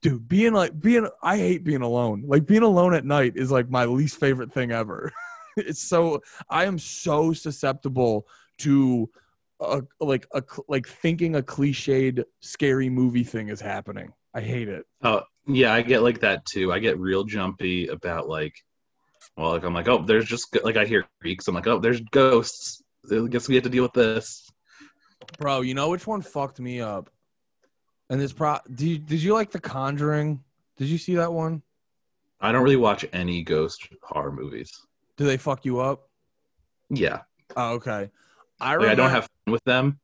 dude 0.00 0.28
being 0.28 0.52
like 0.52 0.78
being 0.80 1.08
i 1.22 1.36
hate 1.36 1.62
being 1.62 1.82
alone 1.82 2.24
like 2.26 2.44
being 2.44 2.64
alone 2.64 2.92
at 2.92 3.04
night 3.04 3.34
is 3.36 3.52
like 3.52 3.70
my 3.70 3.84
least 3.84 4.18
favorite 4.18 4.52
thing 4.52 4.72
ever 4.72 5.12
it's 5.56 5.82
so 5.88 6.20
i 6.50 6.64
am 6.64 6.78
so 6.78 7.32
susceptible 7.32 8.26
to 8.58 9.08
a 9.62 9.82
like 10.00 10.26
a 10.34 10.42
like 10.68 10.86
thinking 10.86 11.36
a 11.36 11.42
cliched 11.42 12.22
scary 12.40 12.88
movie 12.88 13.24
thing 13.24 13.48
is 13.48 13.60
happening. 13.60 14.12
I 14.34 14.40
hate 14.40 14.68
it. 14.68 14.84
Oh 15.02 15.22
yeah, 15.46 15.72
I 15.72 15.82
get 15.82 16.02
like 16.02 16.20
that 16.20 16.44
too. 16.44 16.72
I 16.72 16.78
get 16.78 16.98
real 16.98 17.24
jumpy 17.24 17.86
about 17.88 18.28
like, 18.28 18.54
well, 19.36 19.50
like 19.50 19.64
I'm 19.64 19.74
like, 19.74 19.88
oh, 19.88 20.04
there's 20.04 20.24
just 20.24 20.56
like 20.64 20.76
I 20.76 20.84
hear 20.84 21.04
creaks. 21.20 21.48
I'm 21.48 21.54
like, 21.54 21.66
oh, 21.66 21.78
there's 21.78 22.00
ghosts. 22.00 22.82
I 23.10 23.26
guess 23.28 23.48
we 23.48 23.54
have 23.54 23.64
to 23.64 23.70
deal 23.70 23.82
with 23.82 23.92
this. 23.92 24.48
Bro, 25.38 25.62
you 25.62 25.74
know 25.74 25.88
which 25.88 26.06
one 26.06 26.22
fucked 26.22 26.60
me 26.60 26.80
up? 26.80 27.10
And 28.10 28.20
this 28.20 28.32
pro, 28.32 28.58
did 28.74 28.86
you, 28.86 28.98
did 28.98 29.22
you 29.22 29.32
like 29.32 29.50
The 29.50 29.60
Conjuring? 29.60 30.42
Did 30.76 30.88
you 30.88 30.98
see 30.98 31.14
that 31.16 31.32
one? 31.32 31.62
I 32.40 32.52
don't 32.52 32.62
really 32.62 32.76
watch 32.76 33.04
any 33.12 33.42
ghost 33.42 33.88
horror 34.02 34.32
movies. 34.32 34.72
Do 35.22 35.28
they 35.28 35.36
fuck 35.36 35.64
you 35.64 35.78
up? 35.78 36.08
Yeah. 36.90 37.20
Oh, 37.54 37.74
okay. 37.74 38.10
I, 38.60 38.72
remember, 38.72 38.88
like, 38.88 38.92
I 38.92 38.94
don't 38.96 39.10
have 39.10 39.28
fun 39.46 39.52
with 39.52 39.62
them, 39.62 40.00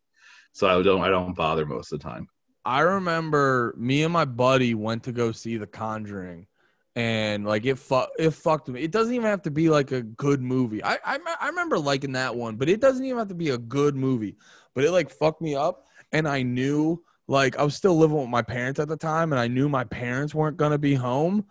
so 0.52 0.68
I 0.68 0.80
don't 0.80 1.00
I 1.00 1.08
don't 1.08 1.34
bother 1.34 1.66
most 1.66 1.90
of 1.92 1.98
the 1.98 2.08
time. 2.08 2.28
I 2.64 2.82
remember 2.82 3.74
me 3.76 4.04
and 4.04 4.12
my 4.12 4.24
buddy 4.24 4.74
went 4.74 5.02
to 5.04 5.12
go 5.12 5.32
see 5.32 5.56
The 5.56 5.66
Conjuring, 5.66 6.46
and 6.94 7.44
like 7.44 7.66
it 7.66 7.80
fu- 7.80 8.06
it 8.16 8.30
fucked 8.30 8.68
me. 8.68 8.80
It 8.80 8.92
doesn't 8.92 9.12
even 9.12 9.26
have 9.26 9.42
to 9.42 9.50
be 9.50 9.68
like 9.68 9.90
a 9.90 10.02
good 10.02 10.40
movie. 10.40 10.84
I, 10.84 10.98
I 11.04 11.18
I 11.40 11.48
remember 11.48 11.80
liking 11.80 12.12
that 12.12 12.36
one, 12.36 12.54
but 12.54 12.68
it 12.68 12.78
doesn't 12.78 13.04
even 13.04 13.18
have 13.18 13.26
to 13.26 13.34
be 13.34 13.50
a 13.50 13.58
good 13.58 13.96
movie. 13.96 14.36
But 14.72 14.84
it 14.84 14.92
like 14.92 15.10
fucked 15.10 15.42
me 15.42 15.56
up, 15.56 15.88
and 16.12 16.28
I 16.28 16.44
knew 16.44 17.02
like 17.26 17.58
I 17.58 17.64
was 17.64 17.74
still 17.74 17.98
living 17.98 18.18
with 18.18 18.28
my 18.28 18.42
parents 18.42 18.78
at 18.78 18.86
the 18.86 18.96
time, 18.96 19.32
and 19.32 19.40
I 19.40 19.48
knew 19.48 19.68
my 19.68 19.82
parents 19.82 20.32
weren't 20.32 20.58
gonna 20.58 20.78
be 20.78 20.94
home, 20.94 21.44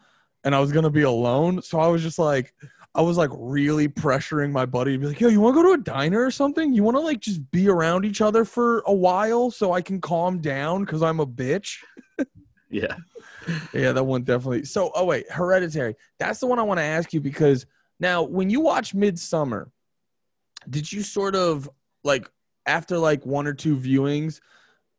and 0.45 0.55
I 0.55 0.61
was 0.61 0.72
gonna 0.72 0.89
be 0.89 1.01
alone. 1.01 1.61
So 1.61 1.82
I 1.82 1.88
was 1.88 2.01
just 2.01 2.18
like 2.18 2.53
I 2.97 3.01
was 3.01 3.15
like 3.15 3.29
really 3.33 3.87
pressuring 3.87 4.51
my 4.51 4.65
buddy 4.65 4.93
to 4.93 4.97
be 4.97 5.05
like, 5.05 5.21
yo, 5.21 5.27
you 5.27 5.39
want 5.39 5.55
to 5.55 5.61
go 5.61 5.67
to 5.67 5.79
a 5.79 5.83
diner 5.83 6.25
or 6.25 6.31
something? 6.31 6.73
You 6.73 6.81
want 6.81 6.97
to 6.97 7.01
like 7.01 7.19
just 7.19 7.51
be 7.51 7.69
around 7.69 8.05
each 8.05 8.21
other 8.21 8.43
for 8.43 8.81
a 8.87 8.93
while 8.93 9.51
so 9.51 9.71
I 9.71 9.81
can 9.81 10.01
calm 10.01 10.39
down 10.39 10.83
because 10.83 11.03
I'm 11.03 11.19
a 11.19 11.27
bitch? 11.27 11.77
yeah. 12.71 12.95
Yeah, 13.71 13.91
that 13.91 14.03
one 14.03 14.23
definitely. 14.23 14.65
So, 14.65 14.91
oh, 14.95 15.05
wait, 15.05 15.31
Hereditary. 15.31 15.95
That's 16.17 16.39
the 16.39 16.47
one 16.47 16.57
I 16.57 16.63
want 16.63 16.79
to 16.79 16.83
ask 16.83 17.13
you 17.13 17.21
because 17.21 17.67
now 17.99 18.23
when 18.23 18.49
you 18.49 18.61
watch 18.61 18.95
Midsommar, 18.95 19.69
did 20.67 20.91
you 20.91 21.03
sort 21.03 21.35
of 21.35 21.69
like 22.03 22.27
after 22.65 22.97
like 22.97 23.25
one 23.27 23.45
or 23.45 23.53
two 23.53 23.77
viewings, 23.77 24.41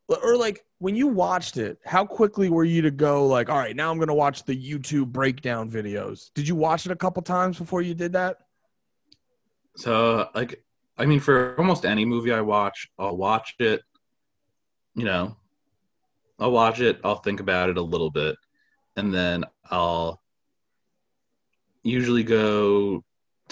or 0.09 0.37
like 0.37 0.65
when 0.79 0.95
you 0.95 1.09
watched 1.09 1.57
it, 1.57 1.79
how 1.85 2.05
quickly 2.05 2.49
were 2.49 2.65
you 2.65 2.83
to 2.83 2.91
go 2.91 3.27
like, 3.27 3.49
all 3.49 3.59
right, 3.59 3.75
now 3.75 3.91
I'm 3.91 3.99
gonna 3.99 4.15
watch 4.15 4.45
the 4.45 4.57
YouTube 4.57 5.07
breakdown 5.07 5.71
videos? 5.71 6.31
Did 6.35 6.47
you 6.47 6.55
watch 6.55 6.87
it 6.87 6.93
a 6.93 6.97
couple 6.97 7.23
times 7.23 7.59
before 7.59 7.83
you 7.83 7.95
did 7.95 8.13
that? 8.13 8.39
So 9.77 10.29
like 10.35 10.63
I 10.97 11.07
mean 11.07 11.21
for 11.21 11.57
almost 11.59 11.85
any 11.85 12.05
movie 12.05 12.33
I 12.33 12.41
watch, 12.41 12.89
I'll 12.99 13.17
watch 13.17 13.55
it, 13.59 13.83
you 14.95 15.05
know, 15.05 15.37
I'll 16.39 16.53
watch 16.53 16.81
it, 16.81 17.01
I'll 17.03 17.17
think 17.17 17.41
about 17.41 17.71
it 17.71 17.77
a 17.77 17.83
little 17.83 18.11
bit, 18.11 18.37
and 18.97 19.13
then 19.13 19.45
I'll 19.71 20.21
usually 21.83 22.23
go 22.23 23.03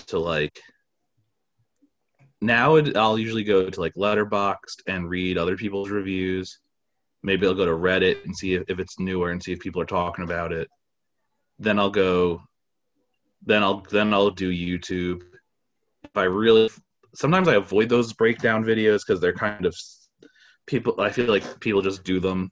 to 0.07 0.18
like 0.18 0.61
now 2.41 2.77
I'll 2.77 3.18
usually 3.18 3.45
go 3.45 3.68
to 3.68 3.81
like 3.81 3.95
Letterboxd 3.95 4.83
and 4.87 5.09
read 5.09 5.39
other 5.39 5.57
people's 5.57 5.91
reviews. 5.91 6.61
Maybe 7.27 7.47
I'll 7.47 7.55
go 7.55 7.66
to 7.66 7.72
Reddit 7.72 8.24
and 8.24 8.35
see 8.35 8.55
if, 8.55 8.62
if 8.68 8.79
it's 8.79 8.99
newer 8.99 9.31
and 9.31 9.43
see 9.43 9.53
if 9.53 9.61
people 9.61 9.83
are 9.83 9.87
talking 9.87 10.24
about 10.24 10.53
it. 10.53 10.68
Then 11.59 11.79
I'll 11.79 11.91
go. 11.91 12.41
Then 13.45 13.62
I'll 13.62 13.81
then 13.91 14.14
I'll 14.14 14.31
do 14.31 14.51
YouTube. 14.51 15.22
If 16.05 16.16
I 16.16 16.24
really, 16.24 16.70
sometimes 17.14 17.49
I 17.49 17.57
avoid 17.57 17.89
those 17.89 18.12
breakdown 18.12 18.64
videos 18.64 19.01
because 19.07 19.20
they're 19.20 19.33
kind 19.33 19.66
of 19.66 19.77
people. 20.66 21.01
I 21.01 21.11
feel 21.11 21.29
like 21.29 21.61
people 21.61 21.83
just 21.83 22.05
do 22.05 22.20
them 22.20 22.51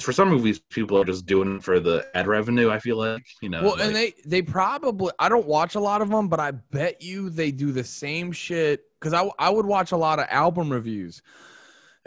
for 0.00 0.12
some 0.12 0.28
movies 0.28 0.60
people 0.70 0.96
are 0.96 1.04
just 1.04 1.26
doing 1.26 1.58
for 1.58 1.80
the 1.80 2.06
ad 2.14 2.28
revenue 2.28 2.70
i 2.70 2.78
feel 2.78 2.96
like 2.96 3.26
you 3.42 3.48
know 3.48 3.64
well 3.64 3.72
like, 3.72 3.80
and 3.80 3.96
they 3.96 4.14
they 4.24 4.40
probably 4.40 5.12
i 5.18 5.28
don't 5.28 5.44
watch 5.44 5.74
a 5.74 5.80
lot 5.80 6.00
of 6.00 6.08
them 6.08 6.28
but 6.28 6.38
i 6.38 6.52
bet 6.52 7.02
you 7.02 7.28
they 7.30 7.50
do 7.50 7.72
the 7.72 7.82
same 7.82 8.30
shit 8.30 8.84
because 9.00 9.12
I 9.12 9.30
I 9.38 9.50
would 9.50 9.66
watch 9.66 9.92
a 9.92 9.96
lot 9.96 10.18
of 10.18 10.26
album 10.30 10.70
reviews, 10.70 11.22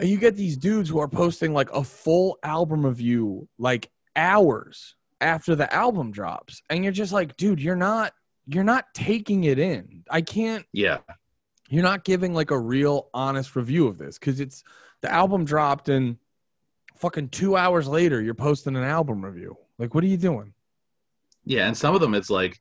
and 0.00 0.08
you 0.08 0.16
get 0.16 0.34
these 0.34 0.56
dudes 0.56 0.88
who 0.88 0.98
are 0.98 1.08
posting 1.08 1.52
like 1.52 1.70
a 1.72 1.84
full 1.84 2.38
album 2.42 2.86
review 2.86 3.46
like 3.58 3.90
hours 4.16 4.96
after 5.20 5.54
the 5.54 5.72
album 5.72 6.10
drops, 6.10 6.62
and 6.70 6.82
you're 6.82 6.92
just 6.92 7.12
like, 7.12 7.36
dude, 7.36 7.60
you're 7.60 7.76
not 7.76 8.14
you're 8.46 8.64
not 8.64 8.86
taking 8.94 9.44
it 9.44 9.58
in. 9.58 10.02
I 10.10 10.22
can't. 10.22 10.64
Yeah. 10.72 10.98
You're 11.68 11.82
not 11.82 12.04
giving 12.04 12.32
like 12.32 12.50
a 12.50 12.58
real 12.58 13.10
honest 13.12 13.54
review 13.54 13.86
of 13.86 13.98
this 13.98 14.18
because 14.18 14.40
it's 14.40 14.64
the 15.02 15.12
album 15.12 15.44
dropped 15.44 15.90
and 15.90 16.16
fucking 16.96 17.28
two 17.28 17.56
hours 17.56 17.86
later 17.86 18.20
you're 18.22 18.34
posting 18.34 18.76
an 18.76 18.82
album 18.82 19.24
review. 19.24 19.56
Like, 19.78 19.94
what 19.94 20.02
are 20.02 20.08
you 20.08 20.16
doing? 20.16 20.54
Yeah, 21.44 21.66
and 21.66 21.76
some 21.76 21.94
of 21.94 22.00
them 22.00 22.14
it's 22.14 22.30
like 22.30 22.58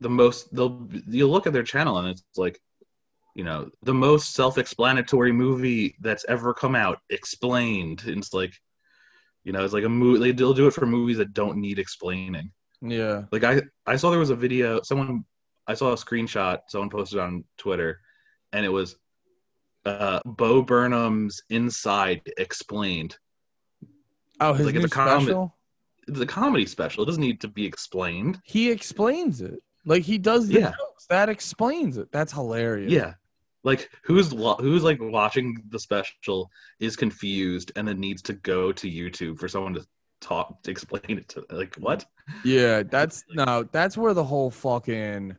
the 0.00 0.10
most 0.10 0.54
they'll 0.54 0.86
you 1.08 1.26
look 1.28 1.46
at 1.46 1.54
their 1.54 1.62
channel 1.62 1.96
and 1.96 2.08
it's 2.08 2.22
like 2.36 2.60
you 3.34 3.44
know 3.44 3.68
the 3.82 3.94
most 3.94 4.34
self-explanatory 4.34 5.32
movie 5.32 5.96
that's 6.00 6.24
ever 6.28 6.52
come 6.52 6.74
out 6.74 6.98
explained 7.10 8.02
and 8.06 8.18
it's 8.18 8.34
like 8.34 8.52
you 9.44 9.52
know 9.52 9.64
it's 9.64 9.72
like 9.74 9.84
a 9.84 9.88
movie 9.88 10.32
they'll 10.32 10.52
do 10.54 10.66
it 10.66 10.74
for 10.74 10.86
movies 10.86 11.16
that 11.16 11.32
don't 11.32 11.56
need 11.56 11.78
explaining 11.78 12.50
Yeah. 12.80 13.22
like 13.32 13.44
i 13.44 13.62
i 13.86 13.96
saw 13.96 14.10
there 14.10 14.18
was 14.18 14.30
a 14.30 14.36
video 14.36 14.80
someone 14.82 15.24
i 15.66 15.74
saw 15.74 15.92
a 15.92 15.96
screenshot 15.96 16.58
someone 16.68 16.90
posted 16.90 17.18
on 17.20 17.44
twitter 17.56 18.00
and 18.52 18.64
it 18.66 18.68
was 18.68 18.96
uh 19.86 20.20
bo 20.24 20.62
burnham's 20.62 21.42
inside 21.50 22.20
explained 22.38 23.16
Oh, 24.40 24.52
his 24.54 24.66
Like, 24.66 24.74
new 24.74 24.82
it's 24.84 24.92
a 24.92 24.96
comment. 24.96 25.22
special. 25.22 25.56
it's 26.08 26.20
a 26.20 26.26
comedy 26.26 26.66
special 26.66 27.02
it 27.04 27.06
doesn't 27.06 27.22
need 27.22 27.40
to 27.40 27.48
be 27.48 27.64
explained 27.64 28.40
He 28.44 28.70
explains 28.70 29.40
it. 29.40 29.60
Like 29.84 30.02
he 30.02 30.18
does 30.18 30.48
the 30.48 30.54
Yeah. 30.60 30.70
jokes. 30.70 31.06
That 31.08 31.28
explains 31.28 31.96
it. 31.96 32.10
That's 32.12 32.32
hilarious. 32.32 32.92
Yeah. 32.92 33.14
Like 33.64 33.90
who's 34.02 34.34
wa- 34.34 34.56
who's 34.56 34.82
like 34.82 34.98
watching 35.00 35.62
the 35.68 35.78
special 35.78 36.50
is 36.80 36.96
confused 36.96 37.72
and 37.76 37.86
then 37.86 38.00
needs 38.00 38.22
to 38.22 38.32
go 38.32 38.72
to 38.72 38.90
YouTube 38.90 39.38
for 39.38 39.48
someone 39.48 39.74
to 39.74 39.86
talk 40.20 40.62
to 40.62 40.70
explain 40.70 41.18
it 41.18 41.28
to 41.28 41.44
like 41.50 41.74
what? 41.76 42.04
Yeah, 42.44 42.82
that's 42.82 43.24
no, 43.34 43.64
that's 43.70 43.96
where 43.96 44.14
the 44.14 44.24
whole 44.24 44.50
fucking 44.50 45.36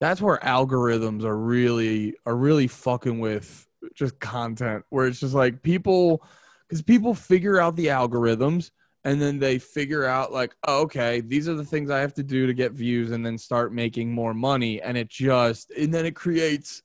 that's 0.00 0.20
where 0.20 0.38
algorithms 0.38 1.24
are 1.24 1.38
really 1.38 2.14
are 2.26 2.36
really 2.36 2.66
fucking 2.66 3.20
with 3.20 3.66
just 3.94 4.18
content 4.20 4.84
where 4.90 5.06
it's 5.06 5.20
just 5.20 5.34
like 5.34 5.62
people 5.62 6.24
cuz 6.68 6.82
people 6.82 7.14
figure 7.14 7.58
out 7.60 7.76
the 7.76 7.86
algorithms 7.86 8.70
and 9.04 9.20
then 9.20 9.38
they 9.38 9.58
figure 9.58 10.04
out 10.04 10.32
like 10.32 10.54
oh, 10.68 10.82
okay, 10.82 11.20
these 11.20 11.48
are 11.48 11.54
the 11.54 11.64
things 11.64 11.90
I 11.90 12.00
have 12.00 12.14
to 12.14 12.22
do 12.22 12.46
to 12.46 12.54
get 12.54 12.72
views 12.72 13.12
and 13.12 13.24
then 13.24 13.38
start 13.38 13.72
making 13.72 14.12
more 14.12 14.34
money 14.34 14.80
and 14.80 14.96
it 14.96 15.08
just 15.08 15.70
and 15.72 15.92
then 15.92 16.06
it 16.06 16.14
creates 16.14 16.82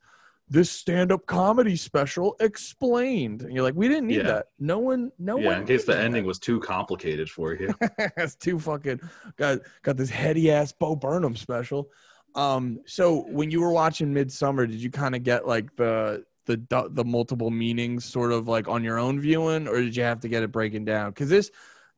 this 0.49 0.71
stand-up 0.71 1.25
comedy 1.25 1.75
special 1.75 2.35
explained 2.39 3.41
and 3.41 3.53
you're 3.53 3.63
like 3.63 3.75
we 3.75 3.87
didn't 3.87 4.07
need 4.07 4.17
Yeah. 4.17 4.23
that 4.23 4.45
no 4.59 4.79
one 4.79 5.11
no 5.19 5.37
yeah, 5.37 5.47
one 5.47 5.61
in 5.61 5.67
case 5.67 5.83
the 5.85 5.93
that. 5.93 6.03
ending 6.05 6.25
was 6.25 6.39
too 6.39 6.59
complicated 6.59 7.29
for 7.29 7.53
you. 7.53 7.73
That's 8.15 8.35
too 8.35 8.57
fucking 8.59 9.01
got 9.37 9.59
got 9.83 9.97
this 9.97 10.09
heady 10.09 10.49
ass 10.51 10.71
Bo 10.71 10.95
Burnham 10.95 11.35
special. 11.35 11.89
Um, 12.35 12.79
so 12.85 13.25
when 13.29 13.51
you 13.51 13.61
were 13.61 13.71
watching 13.71 14.13
Midsommar, 14.13 14.67
did 14.69 14.79
you 14.79 14.91
kind 14.91 15.15
of 15.15 15.23
get 15.23 15.47
like 15.47 15.75
the 15.75 16.23
the 16.45 16.61
the 16.91 17.03
multiple 17.03 17.49
meanings 17.49 18.05
sort 18.05 18.31
of 18.31 18.47
like 18.47 18.67
on 18.69 18.83
your 18.83 18.99
own 18.99 19.19
viewing, 19.19 19.67
or 19.67 19.81
did 19.81 19.95
you 19.95 20.03
have 20.03 20.21
to 20.21 20.29
get 20.29 20.43
it 20.43 20.51
breaking 20.51 20.85
down? 20.85 21.09
Because 21.11 21.29
this, 21.29 21.51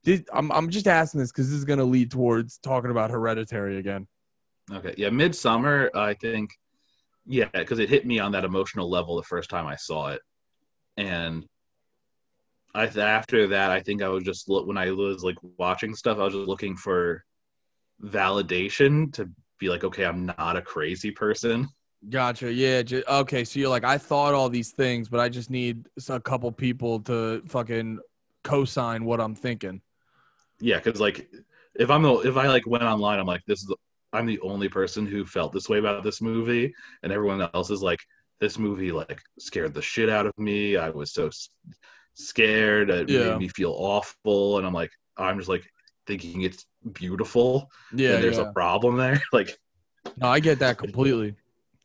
did 0.04 0.28
I'm 0.34 0.52
I'm 0.52 0.70
just 0.70 0.88
asking 0.88 1.20
this 1.20 1.32
because 1.32 1.50
this 1.50 1.58
is 1.58 1.66
gonna 1.66 1.84
lead 1.84 2.10
towards 2.10 2.58
talking 2.58 2.90
about 2.90 3.12
Hereditary 3.12 3.78
again. 3.78 4.08
okay. 4.72 4.96
Yeah, 4.98 5.10
Midsommar, 5.10 5.90
I 5.94 6.14
think 6.16 6.58
yeah, 7.26 7.50
because 7.54 7.80
it 7.80 7.90
hit 7.90 8.06
me 8.06 8.20
on 8.20 8.32
that 8.32 8.46
emotional 8.46 8.90
level 8.90 9.16
the 9.16 9.24
first 9.24 9.50
time 9.50 9.68
I 9.68 9.76
saw 9.76 10.10
it. 10.10 10.22
And 10.98 11.46
I 12.74 12.86
after 12.86 13.48
that, 13.48 13.72
I 13.72 13.82
think 13.82 14.02
I 14.02 14.10
was 14.10 14.24
just 14.24 14.50
look 14.50 14.68
when 14.68 14.78
I 14.78 14.92
was 14.92 15.24
like 15.24 15.38
watching 15.58 15.96
stuff, 15.96 16.18
I 16.18 16.26
was 16.26 16.34
just 16.34 16.48
looking 16.48 16.76
for 16.76 17.24
validation 18.04 19.12
to 19.14 19.30
be 19.60 19.70
like, 19.70 19.84
okay, 19.84 20.06
I'm 20.06 20.26
not 20.26 20.56
a 20.58 20.62
crazy 20.62 21.12
person. 21.12 21.68
Gotcha. 22.10 22.52
Yeah. 22.52 22.82
Okay. 23.10 23.44
So 23.44 23.60
you're 23.60 23.70
like, 23.70 23.84
I 23.84 23.98
thought 23.98 24.34
all 24.34 24.50
these 24.50 24.72
things, 24.72 25.10
but 25.10 25.20
I 25.20 25.28
just 25.28 25.50
need 25.50 25.88
a 26.08 26.20
couple 26.20 26.52
people 26.52 27.02
to 27.02 27.42
fucking 27.48 28.00
co-sign 28.44 29.04
what 29.04 29.20
I'm 29.20 29.36
thinking. 29.36 29.82
Yeah, 30.62 30.80
because 30.80 31.02
like 31.02 31.30
if 31.76 31.90
I'm 31.90 32.04
the 32.04 32.14
if 32.20 32.38
I 32.38 32.48
like 32.48 32.66
went 32.66 32.84
online, 32.84 33.20
I'm 33.20 33.28
like 33.28 33.44
this 33.46 33.62
is 33.62 33.68
the, 33.68 33.76
I'm 34.14 34.26
the 34.26 34.40
only 34.42 34.70
person 34.70 35.06
who 35.06 35.26
felt 35.26 35.54
this 35.54 35.70
way 35.70 35.78
about 35.80 36.04
this 36.04 36.22
movie, 36.22 36.74
and 37.04 37.12
everyone 37.12 37.48
else 37.54 37.70
is 37.70 37.82
like 37.82 38.00
this 38.40 38.58
movie 38.58 38.92
like 38.92 39.22
scared 39.38 39.74
the 39.74 39.82
shit 39.82 40.10
out 40.10 40.26
of 40.26 40.34
me. 40.38 40.78
I 40.78 40.90
was 40.90 41.14
so 41.14 41.28
s- 41.28 41.50
scared. 42.14 42.90
It 42.90 43.10
Yeah. 43.10 43.32
made 43.32 43.38
me 43.40 43.48
feel 43.50 43.72
awful, 43.78 44.58
and 44.58 44.66
I'm 44.68 44.74
like 44.74 44.92
I'm 45.18 45.38
just 45.38 45.50
like 45.50 45.70
thinking 46.08 46.42
it's 46.44 46.66
beautiful. 46.94 47.70
Yeah. 47.94 48.16
and 48.16 48.24
there's 48.24 48.38
yeah. 48.38 48.50
a 48.50 48.54
problem 48.54 48.98
there. 48.98 49.22
Like 49.34 49.58
No, 50.18 50.28
I 50.28 50.40
get 50.40 50.60
that 50.60 50.78
completely. 50.78 51.36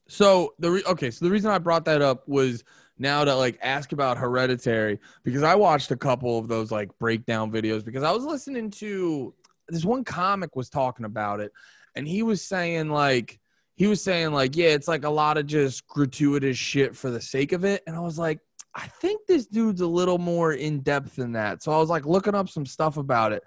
So 0.09 0.55
the 0.59 0.71
re- 0.71 0.85
okay, 0.87 1.11
so 1.11 1.25
the 1.25 1.31
reason 1.31 1.51
I 1.51 1.59
brought 1.59 1.85
that 1.87 2.01
up 2.03 2.29
was 2.29 2.63
now 2.99 3.25
to 3.25 3.35
like 3.35 3.59
ask 3.61 3.93
about 3.93 4.17
Hereditary 4.19 5.01
because 5.25 5.43
I 5.43 5.55
watched 5.57 5.91
a 5.91 5.97
couple 5.97 6.39
of 6.39 6.47
those 6.47 6.71
like 6.71 6.91
breakdown 6.99 7.51
videos 7.51 7.85
because 7.85 8.03
I 8.03 8.13
was 8.13 8.25
listening 8.25 8.71
to 8.73 9.35
this 9.69 9.85
one 9.85 10.05
comic 10.05 10.55
was 10.57 10.69
talking 10.71 11.05
about 11.07 11.41
it 11.41 11.51
and 11.97 12.07
he 12.07 12.23
was 12.23 12.43
saying 12.43 12.89
like 12.91 13.39
he 13.77 13.87
was 13.87 14.03
saying 14.03 14.33
like 14.33 14.57
yeah, 14.57 14.69
it's 14.69 14.89
like 14.89 15.05
a 15.05 15.11
lot 15.11 15.39
of 15.39 15.47
just 15.47 15.87
gratuitous 15.87 16.57
shit 16.57 16.97
for 16.97 17.11
the 17.11 17.21
sake 17.21 17.53
of 17.53 17.65
it 17.65 17.83
and 17.87 17.97
I 17.97 18.01
was 18.01 18.19
like 18.19 18.41
I 18.75 18.87
think 18.87 19.27
this 19.27 19.47
dude's 19.47 19.81
a 19.81 19.87
little 19.87 20.19
more 20.19 20.53
in 20.53 20.81
depth 20.81 21.17
than 21.17 21.33
that. 21.33 21.63
So 21.63 21.71
I 21.73 21.79
was 21.79 21.89
like 21.89 22.07
looking 22.07 22.35
up 22.35 22.49
some 22.49 22.67
stuff 22.67 22.97
about 22.97 23.33
it. 23.33 23.45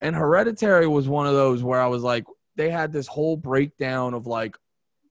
And 0.00 0.16
Hereditary 0.16 0.86
was 0.86 1.06
one 1.06 1.26
of 1.26 1.34
those 1.34 1.62
where 1.62 1.82
I 1.82 1.86
was 1.86 2.02
like 2.02 2.24
they 2.56 2.70
had 2.70 2.92
this 2.92 3.06
whole 3.06 3.36
breakdown 3.36 4.14
of 4.14 4.26
like 4.26 4.56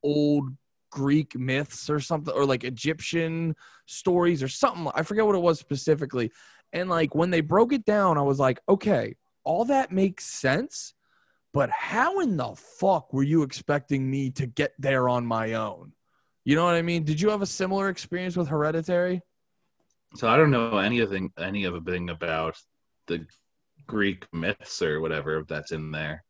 old 0.04 0.50
Greek 0.92 1.38
myths 1.38 1.90
or 1.90 2.00
something, 2.00 2.34
or 2.34 2.46
like 2.46 2.64
Egyptian 2.64 3.56
stories 3.86 4.42
or 4.42 4.48
something. 4.48 4.92
I 4.96 5.04
forget 5.04 5.26
what 5.26 5.36
it 5.36 5.42
was 5.42 5.60
specifically. 5.60 6.32
And 6.74 6.90
like 6.90 7.16
when 7.16 7.30
they 7.30 7.42
broke 7.42 7.74
it 7.74 7.86
down, 7.86 8.18
I 8.18 8.22
was 8.22 8.40
like, 8.40 8.60
okay, 8.68 9.16
all 9.44 9.66
that 9.66 9.92
makes 9.92 10.26
sense, 10.26 10.94
but 11.54 11.70
how 11.70 12.20
in 12.20 12.38
the 12.38 12.56
fuck 12.56 13.12
were 13.14 13.24
you 13.24 13.44
expecting 13.44 14.10
me 14.10 14.30
to 14.32 14.46
get 14.46 14.74
there 14.80 15.10
on 15.10 15.26
my 15.26 15.54
own? 15.54 15.94
You 16.46 16.56
know 16.56 16.66
what 16.66 16.76
I 16.76 16.82
mean? 16.82 17.04
Did 17.04 17.20
you 17.22 17.30
have 17.30 17.42
a 17.42 17.46
similar 17.48 17.90
experience 17.90 18.36
with 18.38 18.48
Hereditary? 18.48 19.22
so, 20.16 20.28
I 20.28 20.38
don't 20.38 20.50
know 20.52 20.78
anything 20.80 21.32
any 21.38 21.66
of 21.66 21.76
a 21.76 21.82
thing 21.82 22.10
about 22.10 22.58
the 23.08 23.26
Greek 23.86 24.26
myths 24.34 24.82
or 24.82 25.02
whatever 25.02 25.44
that's 25.48 25.72
in 25.72 25.92
there. 25.92 26.24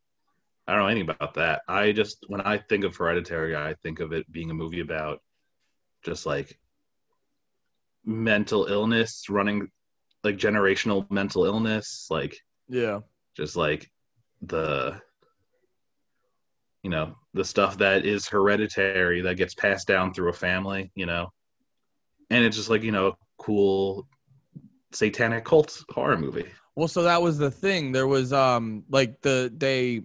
I 0.66 0.72
don't 0.72 0.82
know 0.82 0.88
anything 0.88 1.08
about 1.10 1.34
that. 1.34 1.62
I 1.66 1.92
just 1.92 2.24
when 2.28 2.40
I 2.42 2.58
think 2.58 2.84
of 2.84 2.96
Hereditary, 2.96 3.56
I 3.56 3.74
think 3.82 4.00
of 4.00 4.12
it 4.12 4.30
being 4.30 4.50
a 4.50 4.54
movie 4.54 4.80
about 4.80 5.20
just 6.04 6.26
like 6.26 6.58
mental 8.04 8.66
illness, 8.66 9.28
running 9.28 9.68
like 10.24 10.36
generational 10.36 11.10
mental 11.10 11.44
illness, 11.44 12.06
like 12.10 12.36
Yeah. 12.68 13.00
just 13.36 13.56
like 13.56 13.90
the 14.42 15.00
you 16.82 16.90
know 16.90 17.14
the 17.34 17.44
stuff 17.44 17.78
that 17.78 18.04
is 18.06 18.28
hereditary 18.28 19.20
that 19.20 19.36
gets 19.36 19.54
passed 19.54 19.86
down 19.86 20.12
through 20.12 20.30
a 20.30 20.32
family 20.32 20.90
you 20.94 21.06
know 21.06 21.30
and 22.30 22.44
it's 22.44 22.56
just 22.56 22.70
like 22.70 22.82
you 22.82 22.92
know 22.92 23.08
a 23.08 23.12
cool 23.38 24.06
satanic 24.92 25.44
cult 25.44 25.82
horror 25.90 26.16
movie 26.16 26.46
Well, 26.76 26.88
so 26.88 27.02
that 27.02 27.20
was 27.20 27.36
the 27.36 27.50
thing. 27.50 27.92
There 27.92 28.06
was 28.06 28.32
um 28.32 28.84
like 28.88 29.20
the 29.20 29.52
they 29.54 30.02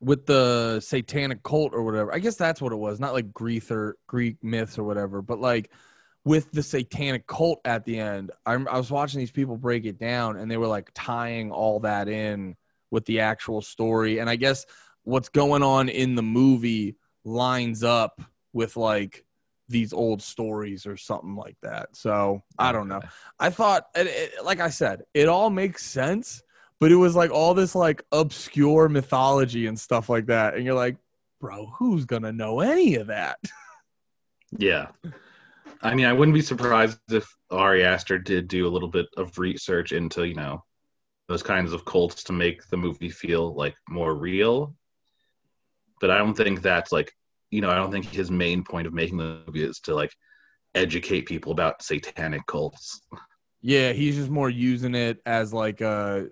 with 0.00 0.26
the 0.26 0.80
satanic 0.80 1.42
cult 1.42 1.72
or 1.72 1.82
whatever. 1.82 2.14
I 2.14 2.18
guess 2.18 2.36
that's 2.36 2.60
what 2.60 2.72
it 2.72 2.76
was. 2.76 3.00
Not 3.00 3.14
like 3.14 3.32
Greek 3.32 3.70
or 3.70 3.96
Greek 4.06 4.36
myths 4.42 4.78
or 4.78 4.84
whatever, 4.84 5.22
but 5.22 5.40
like 5.40 5.70
with 6.24 6.50
the 6.52 6.62
satanic 6.62 7.26
cult 7.26 7.60
at 7.64 7.84
the 7.84 7.98
end. 7.98 8.30
I, 8.46 8.54
I 8.54 8.76
was 8.76 8.90
watching 8.90 9.20
these 9.20 9.30
people 9.30 9.56
break 9.56 9.84
it 9.84 9.98
down, 9.98 10.36
and 10.36 10.50
they 10.50 10.56
were 10.56 10.66
like 10.66 10.90
tying 10.94 11.50
all 11.50 11.80
that 11.80 12.08
in 12.08 12.56
with 12.90 13.04
the 13.06 13.20
actual 13.20 13.60
story. 13.62 14.18
And 14.18 14.30
I 14.30 14.36
guess 14.36 14.66
what's 15.04 15.28
going 15.28 15.62
on 15.62 15.88
in 15.88 16.14
the 16.14 16.22
movie 16.22 16.96
lines 17.24 17.82
up 17.82 18.20
with 18.52 18.76
like 18.76 19.24
these 19.68 19.92
old 19.92 20.22
stories 20.22 20.86
or 20.86 20.96
something 20.96 21.36
like 21.36 21.56
that. 21.62 21.88
So 21.96 22.42
I 22.58 22.72
don't 22.72 22.88
know. 22.88 23.00
I 23.38 23.50
thought, 23.50 23.86
it, 23.94 24.06
it, 24.06 24.44
like 24.44 24.60
I 24.60 24.68
said, 24.68 25.02
it 25.14 25.28
all 25.28 25.48
makes 25.48 25.84
sense, 25.84 26.42
but 26.80 26.92
it 26.92 26.96
was 26.96 27.16
like 27.16 27.30
all 27.30 27.54
this 27.54 27.74
like 27.74 28.02
obscure 28.12 28.88
mythology 28.88 29.66
and 29.66 29.78
stuff 29.78 30.08
like 30.08 30.26
that, 30.26 30.54
and 30.54 30.64
you're 30.64 30.74
like, 30.74 30.96
bro, 31.40 31.66
who's 31.78 32.04
gonna 32.04 32.32
know 32.32 32.60
any 32.60 32.96
of 32.96 33.06
that? 33.06 33.38
yeah 34.58 34.88
i 35.82 35.94
mean 35.94 36.06
i 36.06 36.12
wouldn't 36.12 36.34
be 36.34 36.42
surprised 36.42 36.98
if 37.10 37.26
ari 37.50 37.84
aster 37.84 38.18
did 38.18 38.48
do 38.48 38.66
a 38.66 38.70
little 38.70 38.88
bit 38.88 39.06
of 39.16 39.36
research 39.38 39.92
into 39.92 40.26
you 40.26 40.34
know 40.34 40.62
those 41.28 41.42
kinds 41.42 41.72
of 41.72 41.84
cults 41.84 42.22
to 42.22 42.32
make 42.32 42.66
the 42.68 42.76
movie 42.76 43.08
feel 43.08 43.54
like 43.54 43.74
more 43.88 44.14
real 44.14 44.74
but 46.00 46.10
i 46.10 46.18
don't 46.18 46.34
think 46.34 46.62
that's 46.62 46.92
like 46.92 47.12
you 47.50 47.60
know 47.60 47.70
i 47.70 47.74
don't 47.76 47.90
think 47.90 48.06
his 48.06 48.30
main 48.30 48.62
point 48.64 48.86
of 48.86 48.92
making 48.92 49.18
the 49.18 49.42
movie 49.46 49.64
is 49.64 49.80
to 49.80 49.94
like 49.94 50.12
educate 50.74 51.26
people 51.26 51.52
about 51.52 51.82
satanic 51.82 52.44
cults. 52.46 53.00
Yeah, 53.62 53.92
he's 53.92 54.16
just 54.16 54.30
more 54.30 54.50
using 54.50 54.94
it 54.94 55.20
as 55.24 55.54
like 55.54 55.80
a 55.80 56.26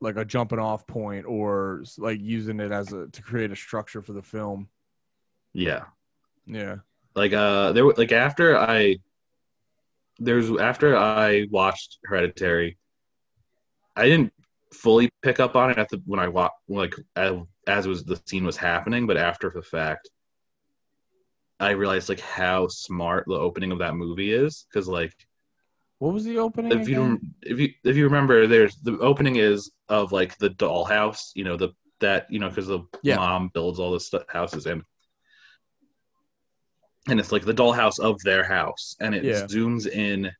like 0.00 0.16
a 0.16 0.24
jumping 0.24 0.58
off 0.58 0.86
point 0.86 1.24
or 1.26 1.84
like 1.98 2.20
using 2.20 2.58
it 2.60 2.72
as 2.72 2.92
a 2.92 3.06
to 3.08 3.22
create 3.22 3.52
a 3.52 3.56
structure 3.56 4.02
for 4.02 4.12
the 4.12 4.22
film. 4.22 4.68
Yeah. 5.52 5.84
Yeah. 6.46 6.76
like 7.14 7.32
uh 7.32 7.72
there 7.72 7.84
like 7.84 8.12
after 8.12 8.56
i 8.56 8.96
there's 10.18 10.48
after 10.58 10.96
i 10.96 11.44
watched 11.50 11.98
hereditary 12.04 12.78
i 13.96 14.04
didn't 14.06 14.32
fully 14.72 15.10
pick 15.22 15.40
up 15.40 15.56
on 15.56 15.70
it 15.70 15.78
at 15.78 15.88
the 15.88 16.00
when 16.06 16.20
i 16.20 16.28
watched 16.28 16.54
like 16.68 16.94
as, 17.16 17.34
as 17.66 17.86
was 17.86 18.04
the 18.04 18.20
scene 18.26 18.44
was 18.44 18.56
happening 18.56 19.06
but 19.06 19.16
after 19.16 19.50
the 19.50 19.62
fact 19.62 20.08
i 21.60 21.70
realized 21.70 22.08
like 22.08 22.20
how 22.20 22.66
smart 22.68 23.24
the 23.26 23.34
opening 23.34 23.72
of 23.72 23.78
that 23.78 23.94
movie 23.94 24.32
is 24.32 24.66
because 24.68 24.88
like 24.88 25.14
What 25.98 26.12
was 26.14 26.24
the 26.24 26.38
opening? 26.38 26.72
if 26.72 26.88
you 26.88 27.02
again? 27.02 27.34
if 27.42 27.58
you 27.58 27.68
if 27.84 27.96
you 27.96 28.04
remember 28.04 28.46
there's 28.46 28.76
the 28.76 28.98
opening 28.98 29.36
is 29.36 29.70
of 29.88 30.12
like 30.12 30.36
the 30.38 30.50
dollhouse 30.50 31.30
you 31.34 31.44
know 31.44 31.56
the 31.56 31.70
that 32.00 32.26
you 32.30 32.38
know 32.38 32.48
because 32.50 32.66
the 32.66 32.80
Yeah. 33.02 33.16
mom 33.16 33.50
builds 33.54 33.78
all 33.80 33.92
the 33.92 34.00
stu- 34.00 34.20
houses 34.28 34.66
and 34.66 34.82
and 37.08 37.20
it's 37.20 37.32
like 37.32 37.44
the 37.44 37.54
dollhouse 37.54 37.98
of 38.00 38.20
their 38.22 38.44
house 38.44 38.96
and 39.00 39.14
it 39.14 39.24
Yeah. 39.24 39.44
zooms 39.46 39.86
in 39.88 40.30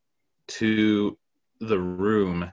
to 0.47 1.17
the 1.59 1.79
room 1.79 2.51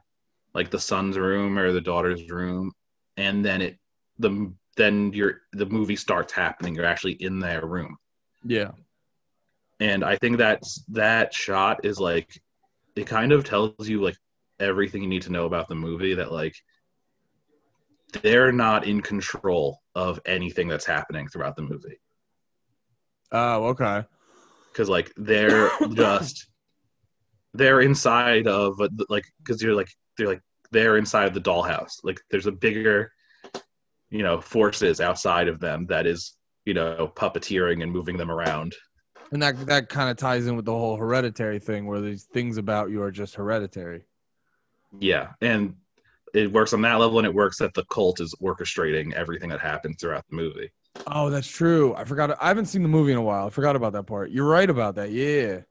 like 0.55 0.71
the 0.71 0.79
son's 0.81 1.19
room 1.19 1.59
or 1.59 1.73
the 1.73 1.81
daughter's 1.81 2.31
room 2.31 2.73
and 3.17 3.45
then 3.45 3.61
it 3.61 3.79
the 4.19 4.53
then 4.77 5.13
you're 5.13 5.41
the 5.53 5.67
movie 5.67 5.97
starts 5.97 6.33
happening 6.33 6.75
you're 6.75 6.85
actually 6.85 7.13
in 7.13 7.39
their 7.39 7.65
room 7.67 7.97
Yeah. 8.45 8.73
and 9.81 10.05
i 10.05 10.17
think 10.17 10.39
that's 10.39 10.85
that 10.89 11.33
shot 11.35 11.85
is 11.85 11.99
like 11.99 12.41
it 12.97 13.07
kind 13.07 13.33
of 13.33 13.45
tells 13.45 13.89
you 13.89 14.01
like 14.03 14.17
everything 14.61 15.03
you 15.03 15.09
need 15.09 15.23
to 15.23 15.33
know 15.33 15.47
about 15.47 15.69
the 15.69 15.75
movie 15.75 16.15
that 16.15 16.31
like 16.33 16.55
they're 18.23 18.53
not 18.53 18.87
in 18.87 19.01
control 19.01 19.81
of 19.97 20.21
anything 20.27 20.69
that's 20.69 20.85
happening 20.87 21.27
throughout 21.29 21.57
the 21.57 21.63
movie 21.63 21.99
Oh, 23.33 23.65
okay. 23.71 24.05
because 24.73 24.89
like 24.89 25.13
they're 25.17 25.69
just 25.95 26.47
they're 27.53 27.81
inside 27.81 28.47
of 28.47 28.81
like 29.09 29.25
because 29.39 29.61
you're 29.63 29.75
like 29.75 29.89
they're 30.17 30.29
like 30.29 30.43
they're 30.71 30.97
inside 30.99 31.35
the 31.35 31.41
dollhouse 31.41 31.95
like 32.05 32.21
there's 32.31 32.47
a 32.47 32.53
bigger 32.53 33.11
you 34.15 34.23
know 34.23 34.41
forces 34.41 35.01
outside 35.01 35.49
of 35.49 35.59
them 35.59 35.87
that 35.87 36.07
is 36.07 36.35
you 36.65 36.73
know 36.73 37.13
puppeteering 37.17 37.83
and 37.83 37.91
moving 37.91 38.17
them 38.17 38.31
around 38.31 38.73
And 39.33 39.43
that 39.43 39.67
that 39.67 39.89
kind 39.89 40.09
of 40.09 40.17
ties 40.17 40.47
in 40.47 40.55
with 40.55 40.65
the 40.65 40.73
whole 40.73 40.97
hereditary 40.97 41.59
thing 41.59 41.85
where 41.87 42.01
these 42.01 42.23
things 42.23 42.57
about 42.57 42.91
you 42.91 43.03
are 43.03 43.11
just 43.11 43.35
hereditary. 43.35 44.05
Yeah, 45.01 45.31
and 45.41 45.75
it 46.33 46.53
works 46.53 46.73
on 46.73 46.83
that 46.83 47.01
level, 47.01 47.19
and 47.19 47.27
it 47.27 47.35
works 47.35 47.59
that 47.59 47.75
the 47.75 47.85
cult 47.87 48.21
is 48.21 48.33
orchestrating 48.41 49.13
everything 49.15 49.51
that 49.51 49.61
happens 49.61 49.97
throughout 49.99 50.25
the 50.31 50.37
movie. 50.37 50.71
Oh, 51.09 51.29
that's 51.29 51.49
true. 51.49 51.95
I 51.97 52.05
forgot. 52.05 52.41
I 52.41 52.47
haven't 52.47 52.67
seen 52.67 52.83
the 52.83 52.89
movie 52.89 53.11
in 53.11 53.19
a 53.19 53.23
while. 53.23 53.49
I 53.49 53.51
forgot 53.51 53.75
about 53.75 53.95
that 53.95 54.05
part. 54.05 54.31
You're 54.31 54.47
right 54.47 54.71
about 54.71 54.95
that. 54.95 55.11
Yeah. 55.11 55.63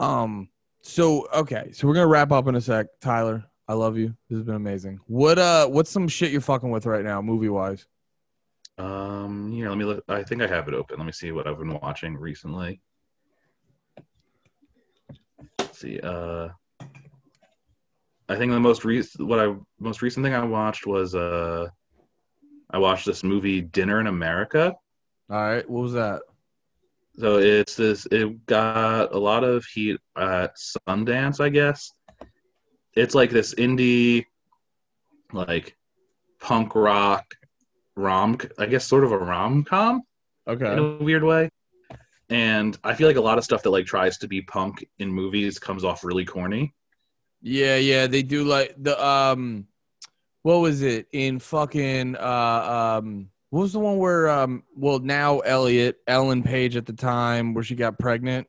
Um. 0.00 0.48
So 0.82 1.28
okay. 1.32 1.70
So 1.72 1.86
we're 1.86 1.94
gonna 1.94 2.08
wrap 2.08 2.32
up 2.32 2.48
in 2.48 2.56
a 2.56 2.60
sec. 2.60 2.86
Tyler, 3.00 3.44
I 3.66 3.74
love 3.74 3.96
you. 3.96 4.14
This 4.28 4.38
has 4.38 4.44
been 4.44 4.56
amazing. 4.56 5.00
What 5.06 5.38
uh? 5.38 5.66
What's 5.66 5.90
some 5.90 6.08
shit 6.08 6.30
you're 6.30 6.40
fucking 6.40 6.70
with 6.70 6.86
right 6.86 7.04
now, 7.04 7.22
movie 7.22 7.48
wise? 7.48 7.86
Um, 8.76 9.52
here, 9.52 9.68
let 9.68 9.78
me 9.78 9.84
look. 9.84 10.04
I 10.08 10.22
think 10.22 10.42
I 10.42 10.46
have 10.46 10.68
it 10.68 10.74
open. 10.74 10.98
Let 10.98 11.06
me 11.06 11.12
see 11.12 11.32
what 11.32 11.46
I've 11.46 11.58
been 11.58 11.78
watching 11.80 12.16
recently. 12.16 12.80
Let's 15.58 15.78
see, 15.78 16.00
uh, 16.00 16.48
I 18.28 18.36
think 18.36 18.52
the 18.52 18.60
most 18.60 18.84
recent, 18.84 19.26
what 19.26 19.40
I 19.40 19.54
most 19.78 20.02
recent 20.02 20.24
thing 20.24 20.34
I 20.34 20.44
watched 20.44 20.86
was 20.86 21.14
uh, 21.14 21.68
I 22.70 22.78
watched 22.78 23.06
this 23.06 23.22
movie 23.22 23.60
Dinner 23.60 24.00
in 24.00 24.06
America. 24.06 24.74
All 25.30 25.36
right. 25.36 25.68
What 25.68 25.82
was 25.82 25.92
that? 25.92 26.22
So 27.18 27.38
it's 27.38 27.76
this. 27.76 28.06
It 28.10 28.44
got 28.46 29.14
a 29.14 29.18
lot 29.18 29.44
of 29.44 29.64
heat 29.64 29.98
at 30.16 30.56
Sundance, 30.56 31.40
I 31.40 31.48
guess. 31.48 31.92
It's 32.96 33.14
like 33.14 33.30
this 33.30 33.54
indie, 33.54 34.26
like 35.32 35.76
punk 36.40 36.74
rock 36.74 37.24
rom. 37.96 38.38
I 38.58 38.66
guess 38.66 38.86
sort 38.86 39.04
of 39.04 39.12
a 39.12 39.18
rom 39.18 39.64
com 39.64 40.02
Okay. 40.46 40.72
in 40.72 40.78
a 40.78 40.96
weird 41.02 41.24
way. 41.24 41.50
And 42.30 42.78
I 42.84 42.94
feel 42.94 43.06
like 43.06 43.16
a 43.16 43.20
lot 43.20 43.38
of 43.38 43.44
stuff 43.44 43.62
that 43.62 43.70
like 43.70 43.86
tries 43.86 44.18
to 44.18 44.28
be 44.28 44.40
punk 44.42 44.84
in 44.98 45.08
movies 45.12 45.58
comes 45.58 45.84
off 45.84 46.04
really 46.04 46.24
corny. 46.24 46.74
Yeah, 47.42 47.76
yeah. 47.76 48.06
They 48.06 48.22
do 48.22 48.44
like 48.44 48.74
the 48.78 49.02
um. 49.04 49.66
What 50.42 50.56
was 50.56 50.82
it 50.82 51.06
in 51.12 51.38
fucking 51.38 52.16
uh 52.16 52.98
um? 53.00 53.30
What 53.50 53.60
was 53.62 53.72
the 53.72 53.78
one 53.78 53.98
where 53.98 54.28
um? 54.28 54.62
Well, 54.76 54.98
now 54.98 55.40
Elliot 55.40 55.96
Ellen 56.06 56.42
Page 56.42 56.76
at 56.76 56.86
the 56.86 56.92
time 56.92 57.54
where 57.54 57.64
she 57.64 57.74
got 57.74 57.98
pregnant. 57.98 58.46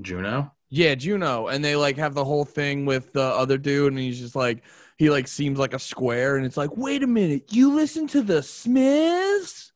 Juno. 0.00 0.52
Yeah, 0.74 0.94
Juno, 0.94 1.48
and 1.48 1.62
they 1.62 1.76
like 1.76 1.98
have 1.98 2.14
the 2.14 2.24
whole 2.24 2.46
thing 2.46 2.86
with 2.86 3.12
the 3.12 3.20
other 3.20 3.58
dude, 3.58 3.92
and 3.92 4.00
he's 4.00 4.18
just 4.18 4.34
like 4.34 4.62
he 4.96 5.10
like 5.10 5.28
seems 5.28 5.58
like 5.58 5.74
a 5.74 5.78
square, 5.78 6.36
and 6.38 6.46
it's 6.46 6.56
like, 6.56 6.74
wait 6.78 7.02
a 7.02 7.06
minute, 7.06 7.52
you 7.52 7.74
listen 7.74 8.06
to 8.06 8.22
the 8.22 8.42
Smiths? 8.42 9.70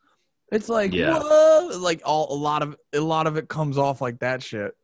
It's 0.51 0.71
like, 0.71 0.95
Yeah. 0.95 1.21
whoa, 1.23 1.69
like 1.81 2.01
all 2.07 2.33
a 2.33 2.39
lot 2.39 2.63
of 2.63 2.77
a 2.95 3.01
lot 3.01 3.27
of 3.27 3.37
it 3.37 3.47
comes 3.47 3.77
off 3.77 4.01
like 4.01 4.21
that 4.21 4.43
shit. 4.43 4.75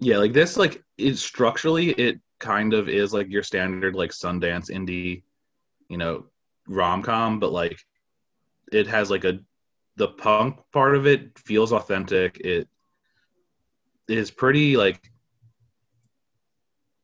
Yeah, 0.00 0.16
like 0.16 0.32
this, 0.32 0.56
like 0.56 0.82
it 0.96 1.16
structurally, 1.18 1.90
it 1.90 2.18
kind 2.38 2.72
of 2.72 2.88
is 2.88 3.12
like 3.12 3.28
your 3.28 3.42
standard 3.42 3.94
like 3.94 4.12
Sundance 4.12 4.70
indie, 4.70 5.24
you 5.90 5.98
know, 5.98 6.24
rom 6.66 7.02
com, 7.02 7.38
but 7.38 7.52
like 7.52 7.78
it 8.72 8.86
has 8.86 9.10
like 9.10 9.24
a 9.24 9.40
the 9.96 10.08
punk 10.08 10.56
part 10.72 10.96
of 10.96 11.06
it 11.06 11.38
feels 11.38 11.74
authentic. 11.74 12.40
It 12.40 12.66
is 14.08 14.30
pretty 14.30 14.76
like 14.76 15.00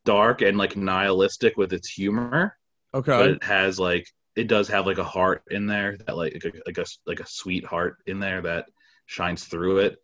dark 0.05 0.43
and 0.43 0.59
like 0.59 0.77
nihilistic 0.77 1.57
with 1.57 1.73
its 1.73 1.89
humor, 1.89 2.57
but 2.93 2.99
Okay, 2.99 3.31
it 3.33 3.45
has 3.45 3.79
like 3.79 4.07
it 4.37 4.49
does 4.49 4.69
have 4.69 4.87
like 4.87 4.99
a 4.99 5.05
heart 5.05 5.43
in 5.51 5.67
there 5.67 5.97
that 6.07 6.17
like 6.17 6.35
like 6.35 6.55
a, 6.55 6.59
like 6.67 6.79
a 6.79 6.87
like 7.07 7.21
a 7.21 7.27
sweet 7.27 7.65
heart 7.65 7.99
in 8.07 8.19
there 8.19 8.43
that 8.43 8.67
shines 9.07 9.45
through 9.45 9.79
it 9.79 9.99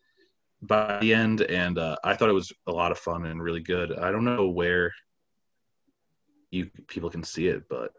by 0.63 0.99
the 1.01 1.15
end. 1.15 1.43
And 1.43 1.79
uh, 1.79 1.97
i 2.05 2.15
thought 2.15 2.31
it 2.31 2.35
was 2.35 2.53
a 2.67 2.73
lot 2.73 2.93
of 2.93 2.99
fun 2.99 3.27
and 3.27 3.43
really 3.43 3.61
good. 3.63 3.99
I 3.99 4.11
don't 4.11 4.25
know 4.25 4.49
where 4.49 4.93
you 6.51 6.71
people 6.87 7.11
can 7.11 7.23
see 7.23 7.49
it 7.49 7.65
but 7.69 7.93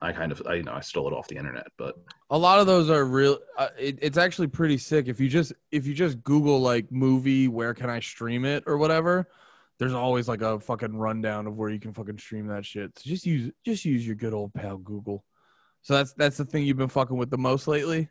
i 0.00 0.12
kind 0.12 0.32
of 0.32 0.40
i 0.46 0.54
you 0.54 0.62
know 0.62 0.72
i 0.72 0.80
stole 0.80 1.06
it 1.08 1.12
off 1.12 1.28
the 1.28 1.36
internet 1.36 1.66
but 1.76 1.96
a 2.30 2.36
lot 2.36 2.60
of 2.60 2.66
those 2.66 2.90
are 2.90 3.06
real. 3.06 3.38
Uh, 3.56 3.68
it, 3.78 3.98
it's 4.02 4.18
actually 4.18 4.48
pretty 4.48 4.76
sick 4.76 5.08
if 5.08 5.18
you 5.18 5.30
just 5.30 5.54
if 5.72 5.86
you 5.86 5.94
just 5.94 6.22
Google 6.24 6.60
like 6.60 6.92
movie, 6.92 7.48
where 7.48 7.72
can 7.72 7.88
I 7.88 8.00
stream 8.00 8.44
it 8.44 8.64
or 8.66 8.76
whatever. 8.76 9.30
There's 9.78 9.94
always 9.94 10.28
like 10.28 10.42
a 10.42 10.60
fucking 10.60 10.94
rundown 10.94 11.46
of 11.46 11.56
where 11.56 11.70
you 11.70 11.80
can 11.80 11.94
fucking 11.94 12.18
stream 12.18 12.46
that 12.48 12.66
shit. 12.66 12.92
So 12.98 13.08
just 13.08 13.24
use 13.24 13.50
just 13.64 13.86
use 13.86 14.06
your 14.06 14.14
good 14.14 14.34
old 14.34 14.52
pal 14.52 14.76
Google. 14.76 15.24
So 15.80 15.94
that's 15.94 16.12
that's 16.12 16.36
the 16.36 16.44
thing 16.44 16.64
you've 16.66 16.76
been 16.76 16.88
fucking 16.90 17.16
with 17.16 17.30
the 17.30 17.38
most 17.38 17.66
lately. 17.66 18.10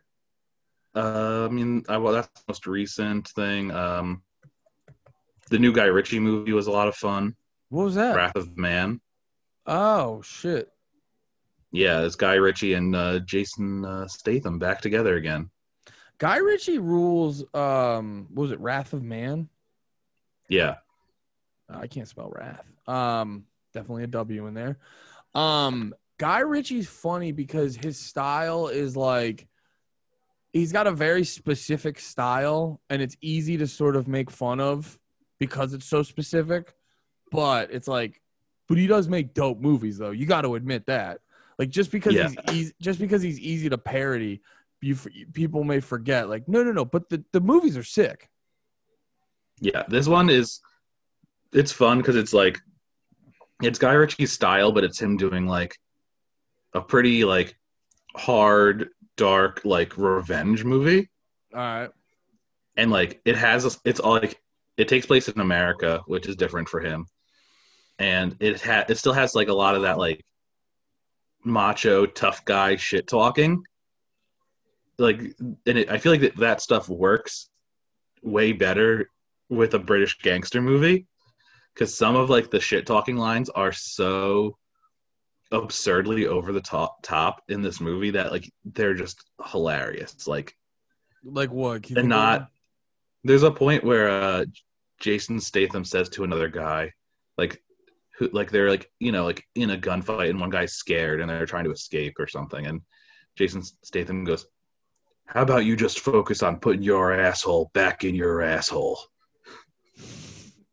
uh, 0.96 1.46
i 1.46 1.54
mean 1.54 1.84
I, 1.88 1.98
well 1.98 2.14
that's 2.14 2.28
the 2.30 2.42
most 2.48 2.66
recent 2.66 3.28
thing 3.30 3.70
um 3.72 4.24
the 5.52 5.60
new 5.60 5.72
guy 5.72 5.86
ritchie 5.86 6.20
movie 6.20 6.54
was 6.54 6.66
a 6.66 6.72
lot 6.72 6.88
of 6.88 6.96
fun 6.96 7.36
What 7.70 7.84
was 7.84 7.96
that? 7.96 8.16
wrath 8.16 8.36
of 8.36 8.58
man 8.58 9.00
Oh 9.68 10.24
shit. 10.24 10.70
Yeah 11.72 12.02
it's 12.02 12.16
guy 12.16 12.36
ritchie 12.36 12.74
and 12.74 12.96
uh, 12.96 13.20
jason 13.20 13.86
uh, 13.86 14.08
statham 14.08 14.60
back 14.60 14.82
together 14.82 15.16
again 15.16 15.50
Guy 16.20 16.38
Ritchie 16.38 16.80
rules. 16.80 17.44
Um, 17.54 18.28
what 18.34 18.44
was 18.44 18.52
it 18.52 18.60
Wrath 18.60 18.94
of 18.94 19.04
Man? 19.04 19.50
yeah 20.50 20.76
I 21.70 21.88
can't 21.88 22.08
spell 22.08 22.32
wrath. 22.34 22.66
Um, 22.88 23.46
definitely 23.74 24.06
a 24.06 24.08
W 24.08 24.48
in 24.48 24.54
there. 24.54 24.78
Um, 25.36 25.94
Guy 26.18 26.40
Ritchie's 26.40 26.88
funny 26.88 27.32
because 27.32 27.76
his 27.76 28.00
style 28.00 28.68
is 28.68 28.96
like 28.96 29.48
he's 30.54 30.72
got 30.72 30.88
a 30.88 30.92
very 30.92 31.24
specific 31.24 32.00
style, 32.00 32.82
and 32.90 33.02
it's 33.02 33.18
easy 33.22 33.58
to 33.58 33.68
sort 33.68 33.96
of 33.96 34.08
make 34.08 34.32
fun 34.32 34.60
of 34.60 34.98
because 35.40 35.74
it's 35.74 35.86
so 35.86 36.04
specific. 36.04 36.74
But 37.32 37.72
it's 37.72 37.88
like, 37.88 38.22
but 38.70 38.78
he 38.78 38.88
does 38.88 39.10
make 39.10 39.34
dope 39.34 39.60
movies, 39.60 39.98
though. 39.98 40.12
You 40.12 40.26
got 40.26 40.42
to 40.42 40.56
admit 40.56 40.86
that. 40.86 41.20
Like 41.58 41.70
just 41.70 41.92
because 41.92 42.14
Yeah. 42.14 42.30
he's 42.30 42.56
easy, 42.56 42.74
just 42.82 43.00
because 43.00 43.22
he's 43.22 43.40
easy 43.40 43.70
to 43.70 43.78
parody, 43.78 44.42
you 44.82 44.96
people 45.34 45.64
may 45.64 45.80
forget. 45.80 46.30
Like, 46.30 46.48
no, 46.48 46.64
no, 46.64 46.72
no. 46.72 46.86
But 46.86 47.10
the 47.10 47.24
the 47.32 47.42
movies 47.42 47.78
are 47.78 47.84
sick. 47.84 48.30
Yeah, 49.60 49.84
this 49.88 50.08
one 50.08 50.30
is 50.30 50.62
it's 51.52 51.72
fun 51.72 51.98
because 51.98 52.16
it's 52.16 52.34
like 52.34 52.60
it's 53.62 53.80
Guy 53.80 53.94
Ritchie's 53.94 54.32
style, 54.32 54.72
but 54.72 54.84
it's 54.84 55.00
him 55.00 55.18
doing 55.18 55.48
like 55.48 55.76
a 56.74 56.82
pretty 56.82 57.26
like 57.26 57.58
hard, 58.16 58.90
dark, 59.16 59.62
like 59.64 59.98
revenge 59.98 60.64
movie. 60.64 61.10
All 61.54 61.60
right. 61.62 61.90
and 62.76 62.92
like 62.92 63.20
it 63.26 63.36
has 63.36 63.66
a, 63.66 63.72
it's 63.84 64.00
all 64.00 64.12
like 64.14 64.40
it 64.76 64.88
takes 64.88 65.08
place 65.08 65.28
in 65.28 65.40
America, 65.40 66.04
which 66.06 66.28
is 66.28 66.36
different 66.36 66.70
for 66.70 66.80
him, 66.82 67.08
and 67.98 68.36
it 68.40 68.62
ha- 68.62 68.86
it 68.88 68.98
still 69.00 69.14
has 69.14 69.34
like 69.34 69.48
a 69.48 69.54
lot 69.54 69.74
of 69.74 69.82
that 69.84 69.98
like 69.98 70.24
macho 71.44 72.06
tough 72.06 72.44
guy 72.46 72.76
shit 72.76 73.08
talking. 73.08 73.64
Like, 74.98 75.22
and 75.40 75.78
it, 75.78 75.90
I 75.90 75.98
feel 75.98 76.12
like 76.12 76.22
that, 76.22 76.38
that 76.38 76.62
stuff 76.62 76.90
works 76.90 77.50
way 78.24 78.52
better 78.52 79.10
with 79.50 79.74
a 79.74 79.80
British 79.80 80.18
gangster 80.20 80.62
movie 80.62 81.06
because 81.74 81.96
some 81.96 82.16
of 82.16 82.30
like 82.30 82.50
the 82.50 82.60
shit 82.60 82.86
talking 82.86 83.18
lines 83.18 83.50
are 83.50 83.72
so 83.72 84.58
absurdly 85.52 86.28
over 86.28 86.52
the 86.52 86.62
top 86.62 86.98
top 87.04 87.42
in 87.48 87.62
this 87.62 87.80
movie 87.80 88.12
that 88.12 88.32
like 88.32 88.52
they're 88.66 88.96
just 88.96 89.24
hilarious. 89.46 90.28
Like 90.28 90.56
Like 91.24 91.52
what? 91.52 91.90
And 91.92 92.10
not 92.10 92.50
there's 93.24 93.44
a 93.44 93.52
point 93.52 93.84
where 93.84 94.10
uh 94.10 94.46
Jason 95.00 95.40
Statham 95.40 95.86
says 95.86 96.10
to 96.10 96.24
another 96.24 96.48
guy 96.48 96.94
like 97.38 97.62
who 98.18 98.30
like 98.34 98.52
they're 98.52 98.70
like 98.70 98.90
you 99.00 99.12
know 99.12 99.26
like 99.26 99.44
in 99.56 99.72
a 99.72 99.78
gunfight 99.78 100.30
and 100.30 100.40
one 100.40 100.50
guy's 100.50 100.74
scared 100.74 101.22
and 101.22 101.30
they're 101.30 101.46
trying 101.46 101.66
to 101.66 101.72
escape 101.72 102.16
or 102.20 102.28
something 102.28 102.66
and 102.66 102.82
Jason 103.38 103.64
Statham 103.84 104.24
goes 104.24 104.46
how 105.26 105.42
about 105.42 105.66
you 105.66 105.76
just 105.76 106.00
focus 106.00 106.42
on 106.42 106.60
putting 106.60 106.82
your 106.82 107.14
asshole 107.14 107.70
back 107.74 108.04
in 108.04 108.16
your 108.16 108.42
asshole 108.42 109.00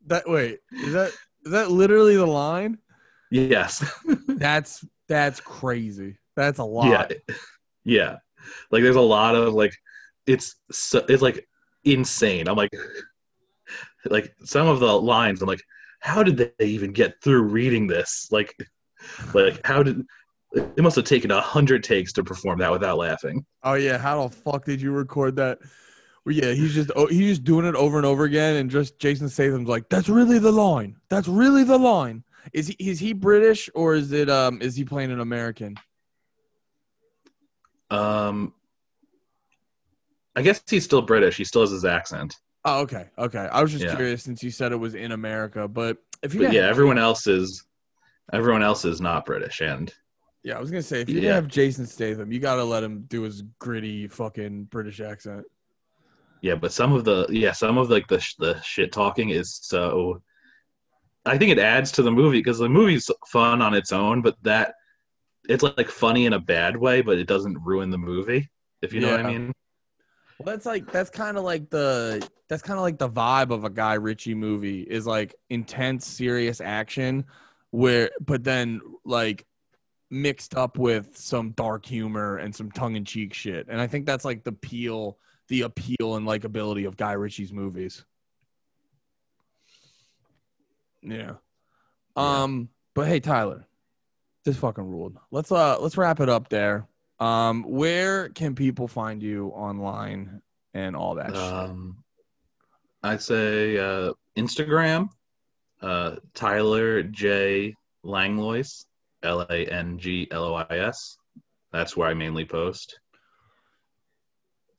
that. 0.07 0.29
Wait, 0.29 0.61
is 0.71 0.93
that 0.93 1.13
is 1.45 1.53
that 1.53 1.71
literally 1.71 2.17
the 2.17 2.27
line? 2.27 2.79
yes 3.31 3.85
That's 4.29 4.85
that's 5.09 5.41
crazy. 5.41 6.19
That's 6.37 6.59
a 6.59 6.65
lot. 6.65 6.89
yeah 6.89 7.35
yeah 7.85 8.17
like 8.71 8.83
there's 8.83 8.97
a 8.97 9.01
lot 9.01 9.35
of 9.35 9.55
like 9.55 9.75
it's 10.27 10.57
so, 10.71 11.05
it's 11.09 11.23
like 11.23 11.47
insane 11.85 12.49
i'm 12.49 12.57
like 12.57 12.73
like 14.07 14.35
some 14.45 14.67
of 14.67 14.81
the 14.81 15.01
lines 15.01 15.43
i'm 15.43 15.49
like 15.49 15.63
how 16.05 16.23
did 16.23 16.37
they 16.37 16.67
even 16.67 16.93
get 16.93 17.15
through 17.23 17.43
reading 17.43 17.87
this 17.87 18.29
like 18.31 18.55
like 19.33 19.65
how 19.67 19.83
did 19.83 20.05
it 20.53 20.83
must 20.83 20.97
have 20.97 21.05
taken 21.05 21.31
a 21.31 21.41
hundred 21.41 21.83
takes 21.83 22.13
to 22.13 22.23
perform 22.23 22.59
that 22.59 22.71
without 22.71 22.99
laughing 22.99 23.45
Oh 23.63 23.75
yeah, 23.75 23.97
how 23.97 24.29
the 24.29 24.37
fuck 24.37 24.67
did 24.67 24.81
you 24.83 24.93
record 24.93 25.37
that? 25.37 25.59
Well, 26.27 26.35
yeah, 26.35 26.53
he's 26.53 26.75
just 26.75 26.91
oh, 26.95 27.07
he's 27.07 27.31
just 27.37 27.45
doing 27.45 27.65
it 27.65 27.75
over 27.75 27.97
and 27.97 28.05
over 28.05 28.25
again, 28.25 28.57
and 28.57 28.71
just 28.71 28.99
Jason 28.99 29.29
Statham's 29.29 29.69
like, 29.69 29.89
"That's 29.89 30.11
really 30.11 30.39
the 30.39 30.53
line. 30.53 30.97
That's 31.09 31.29
really 31.29 31.65
the 31.65 31.79
line." 31.79 32.25
Is 32.53 32.69
he 32.69 32.77
is 32.79 33.01
he 33.01 33.15
British 33.15 33.71
or 33.75 33.95
is 33.95 34.13
it 34.13 34.29
um 34.29 34.61
is 34.61 34.77
he 34.77 34.85
playing 34.85 35.11
an 35.11 35.21
American? 35.21 35.77
um 37.91 38.53
i 40.35 40.43
guess 40.43 40.63
he's 40.69 40.85
still 40.85 41.03
british 41.03 41.37
he 41.37 41.45
still 41.45 41.61
has 41.61 41.71
his 41.71 41.85
accent 41.85 42.35
Oh, 42.65 42.81
okay, 42.81 43.09
okay. 43.19 43.49
I 43.53 43.61
was 43.63 43.73
just 43.73 43.85
Yeah. 43.85 43.95
curious 43.95 44.23
since 44.23 44.43
you 44.43 44.51
said 44.51 44.73
it 44.73 44.77
was 44.77 44.95
in 44.95 45.13
America, 45.13 45.69
but 45.69 45.99
if 46.23 46.33
you 46.35 46.41
but 46.43 46.53
yeah 46.53 46.63
have- 46.63 46.71
everyone 46.71 46.99
else 46.99 47.27
is 47.27 47.65
everyone 48.33 48.63
else 48.63 48.87
is 48.87 49.03
not 49.03 49.27
british 49.27 49.61
and 49.61 49.93
yeah, 50.43 50.57
I 50.57 50.61
was 50.61 50.71
gonna 50.71 50.83
say 50.83 51.01
if 51.03 51.09
you 51.11 51.21
Yeah. 51.21 51.35
have 51.35 51.49
Jason 51.49 51.87
Statham, 51.87 52.31
you 52.33 52.39
gotta 52.41 52.65
let 52.65 52.83
him 52.83 53.03
do 53.09 53.23
his 53.23 53.43
gritty 53.59 54.09
fucking 54.09 54.65
British 54.65 55.01
accent. 55.01 55.47
Yeah, 56.43 56.55
but 56.57 56.71
some 56.73 56.93
of 56.93 57.05
the 57.05 57.27
yeah, 57.31 57.53
some 57.53 57.79
of 57.79 57.89
like 57.89 58.07
the 58.09 58.21
sh- 58.21 58.35
the 58.39 58.61
shit 58.61 58.93
talking 58.93 59.31
is 59.31 59.55
so. 59.63 60.23
I 61.25 61.39
think 61.39 61.51
it 61.51 61.59
adds 61.59 61.91
to 61.93 62.03
the 62.03 62.11
movie 62.11 62.41
because 62.41 62.59
the 62.59 62.69
movie's 62.69 63.11
fun 63.27 63.63
on 63.63 63.73
its 63.73 63.91
own, 63.93 64.21
but 64.21 64.37
that 64.43 64.75
it's 65.49 65.63
like 65.63 65.89
funny 65.89 66.27
in 66.27 66.35
a 66.35 66.39
bad 66.39 66.77
way, 66.77 67.01
but 67.01 67.17
it 67.19 67.27
doesn't 67.27 67.57
ruin 67.65 67.89
the 67.89 67.97
movie. 67.97 68.51
If 68.83 68.93
you 68.93 69.01
know 69.01 69.13
what 69.13 69.21
I 69.21 69.31
mean. 69.31 69.53
Well, 70.39 70.45
that's 70.55 70.67
like 70.67 70.93
that's 70.93 71.09
kind 71.09 71.39
of 71.39 71.45
like 71.45 71.71
the 71.71 72.27
that's 72.55 72.63
kind 72.63 72.79
of 72.79 72.85
like 72.85 72.99
the 72.99 73.09
vibe 73.09 73.51
of 73.51 73.65
a 73.65 73.69
Guy 73.71 73.95
Ritchie 73.95 74.37
movie 74.37 74.83
is 74.83 75.09
like 75.09 75.35
intense, 75.51 76.07
serious 76.07 76.61
action, 76.61 77.25
where 77.73 78.13
but 78.25 78.45
then 78.45 78.81
like 79.05 79.45
mixed 80.09 80.55
up 80.55 80.79
with 80.79 81.17
some 81.17 81.51
dark 81.51 81.85
humor 81.85 82.37
and 82.37 82.55
some 82.55 82.71
tongue 82.71 82.95
in 82.95 83.05
cheek 83.05 83.35
shit, 83.35 83.67
and 83.69 83.81
I 83.81 83.89
think 83.89 84.07
that's 84.07 84.25
like 84.25 84.45
the 84.45 84.51
appeal, 84.51 85.19
the 85.49 85.63
appeal 85.63 86.15
and 86.15 86.25
likability 86.25 86.87
of 86.87 86.97
Guy 86.97 87.15
Ritchie's 87.15 87.53
movies. 87.53 88.05
Yeah. 91.03 91.33
Um. 92.15 92.69
But 92.95 93.09
hey, 93.09 93.19
Tyler, 93.19 93.67
this 94.45 94.59
fucking 94.59 94.89
ruled. 94.89 95.19
Let's 95.33 95.51
uh 95.51 95.81
let's 95.81 95.97
wrap 95.97 96.21
it 96.21 96.29
up 96.29 96.51
there. 96.51 96.87
Um, 97.19 97.65
where 97.65 98.29
can 98.29 98.55
people 98.55 98.87
find 98.87 99.21
you 99.21 99.49
online 99.49 100.41
and 100.73 100.95
all 100.95 101.17
that 101.17 101.35
shit? 101.35 101.37
Um, 101.37 102.04
I'd 103.05 103.21
say 103.21 103.77
uh, 103.77 104.15
Instagram, 104.35 105.11
uh, 105.83 106.17
Tyler 106.33 107.03
J 107.03 107.75
Langlois, 108.03 108.87
L 109.23 109.43
A 109.43 109.67
N 109.67 109.99
G 109.99 110.27
L 110.31 110.45
O 110.45 110.55
I 110.55 110.67
S. 110.71 111.19
That's 111.71 111.97
where 111.97 112.09
I 112.09 112.15
mainly 112.15 112.47
post. 112.47 112.99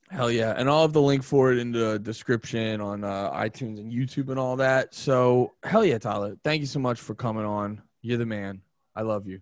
Hell 0.10 0.32
yeah. 0.32 0.56
And 0.58 0.68
I'll 0.70 0.82
have 0.82 0.94
the 0.94 1.02
link 1.02 1.24
for 1.24 1.52
it 1.52 1.60
in 1.60 1.72
the 1.72 2.00
description 2.00 2.82
on 2.82 3.04
uh, 3.04 3.32
iTunes 3.32 3.80
and 3.80 3.92
YouTube 3.92 4.30
and 4.30 4.40
all 4.40 4.56
that. 4.56 4.96
So, 4.96 5.54
hell 5.64 5.86
yeah, 5.86 6.00
Tyler. 6.00 6.36
Thank 6.44 6.62
you 6.62 6.68
so 6.68 6.80
much 6.80 7.00
for 7.00 7.14
coming 7.14 7.46
on. 7.46 7.82
You're 8.02 8.18
the 8.18 8.26
man. 8.26 8.62
I 8.96 9.02
love 9.02 9.28
you. 9.28 9.42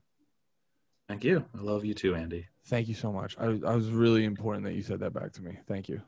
Thank 1.07 1.23
you. 1.23 1.45
I 1.57 1.61
love 1.61 1.85
you 1.85 1.93
too, 1.93 2.15
Andy. 2.15 2.47
Thank 2.65 2.87
you 2.87 2.95
so 2.95 3.13
much. 3.13 3.37
I, 3.39 3.45
I 3.45 3.75
was 3.75 3.91
really 3.91 4.25
important 4.25 4.65
that 4.65 4.73
you 4.73 4.81
said 4.81 4.99
that 5.01 5.13
back 5.13 5.31
to 5.33 5.41
me. 5.41 5.57
Thank 5.67 5.87
you. 5.87 6.01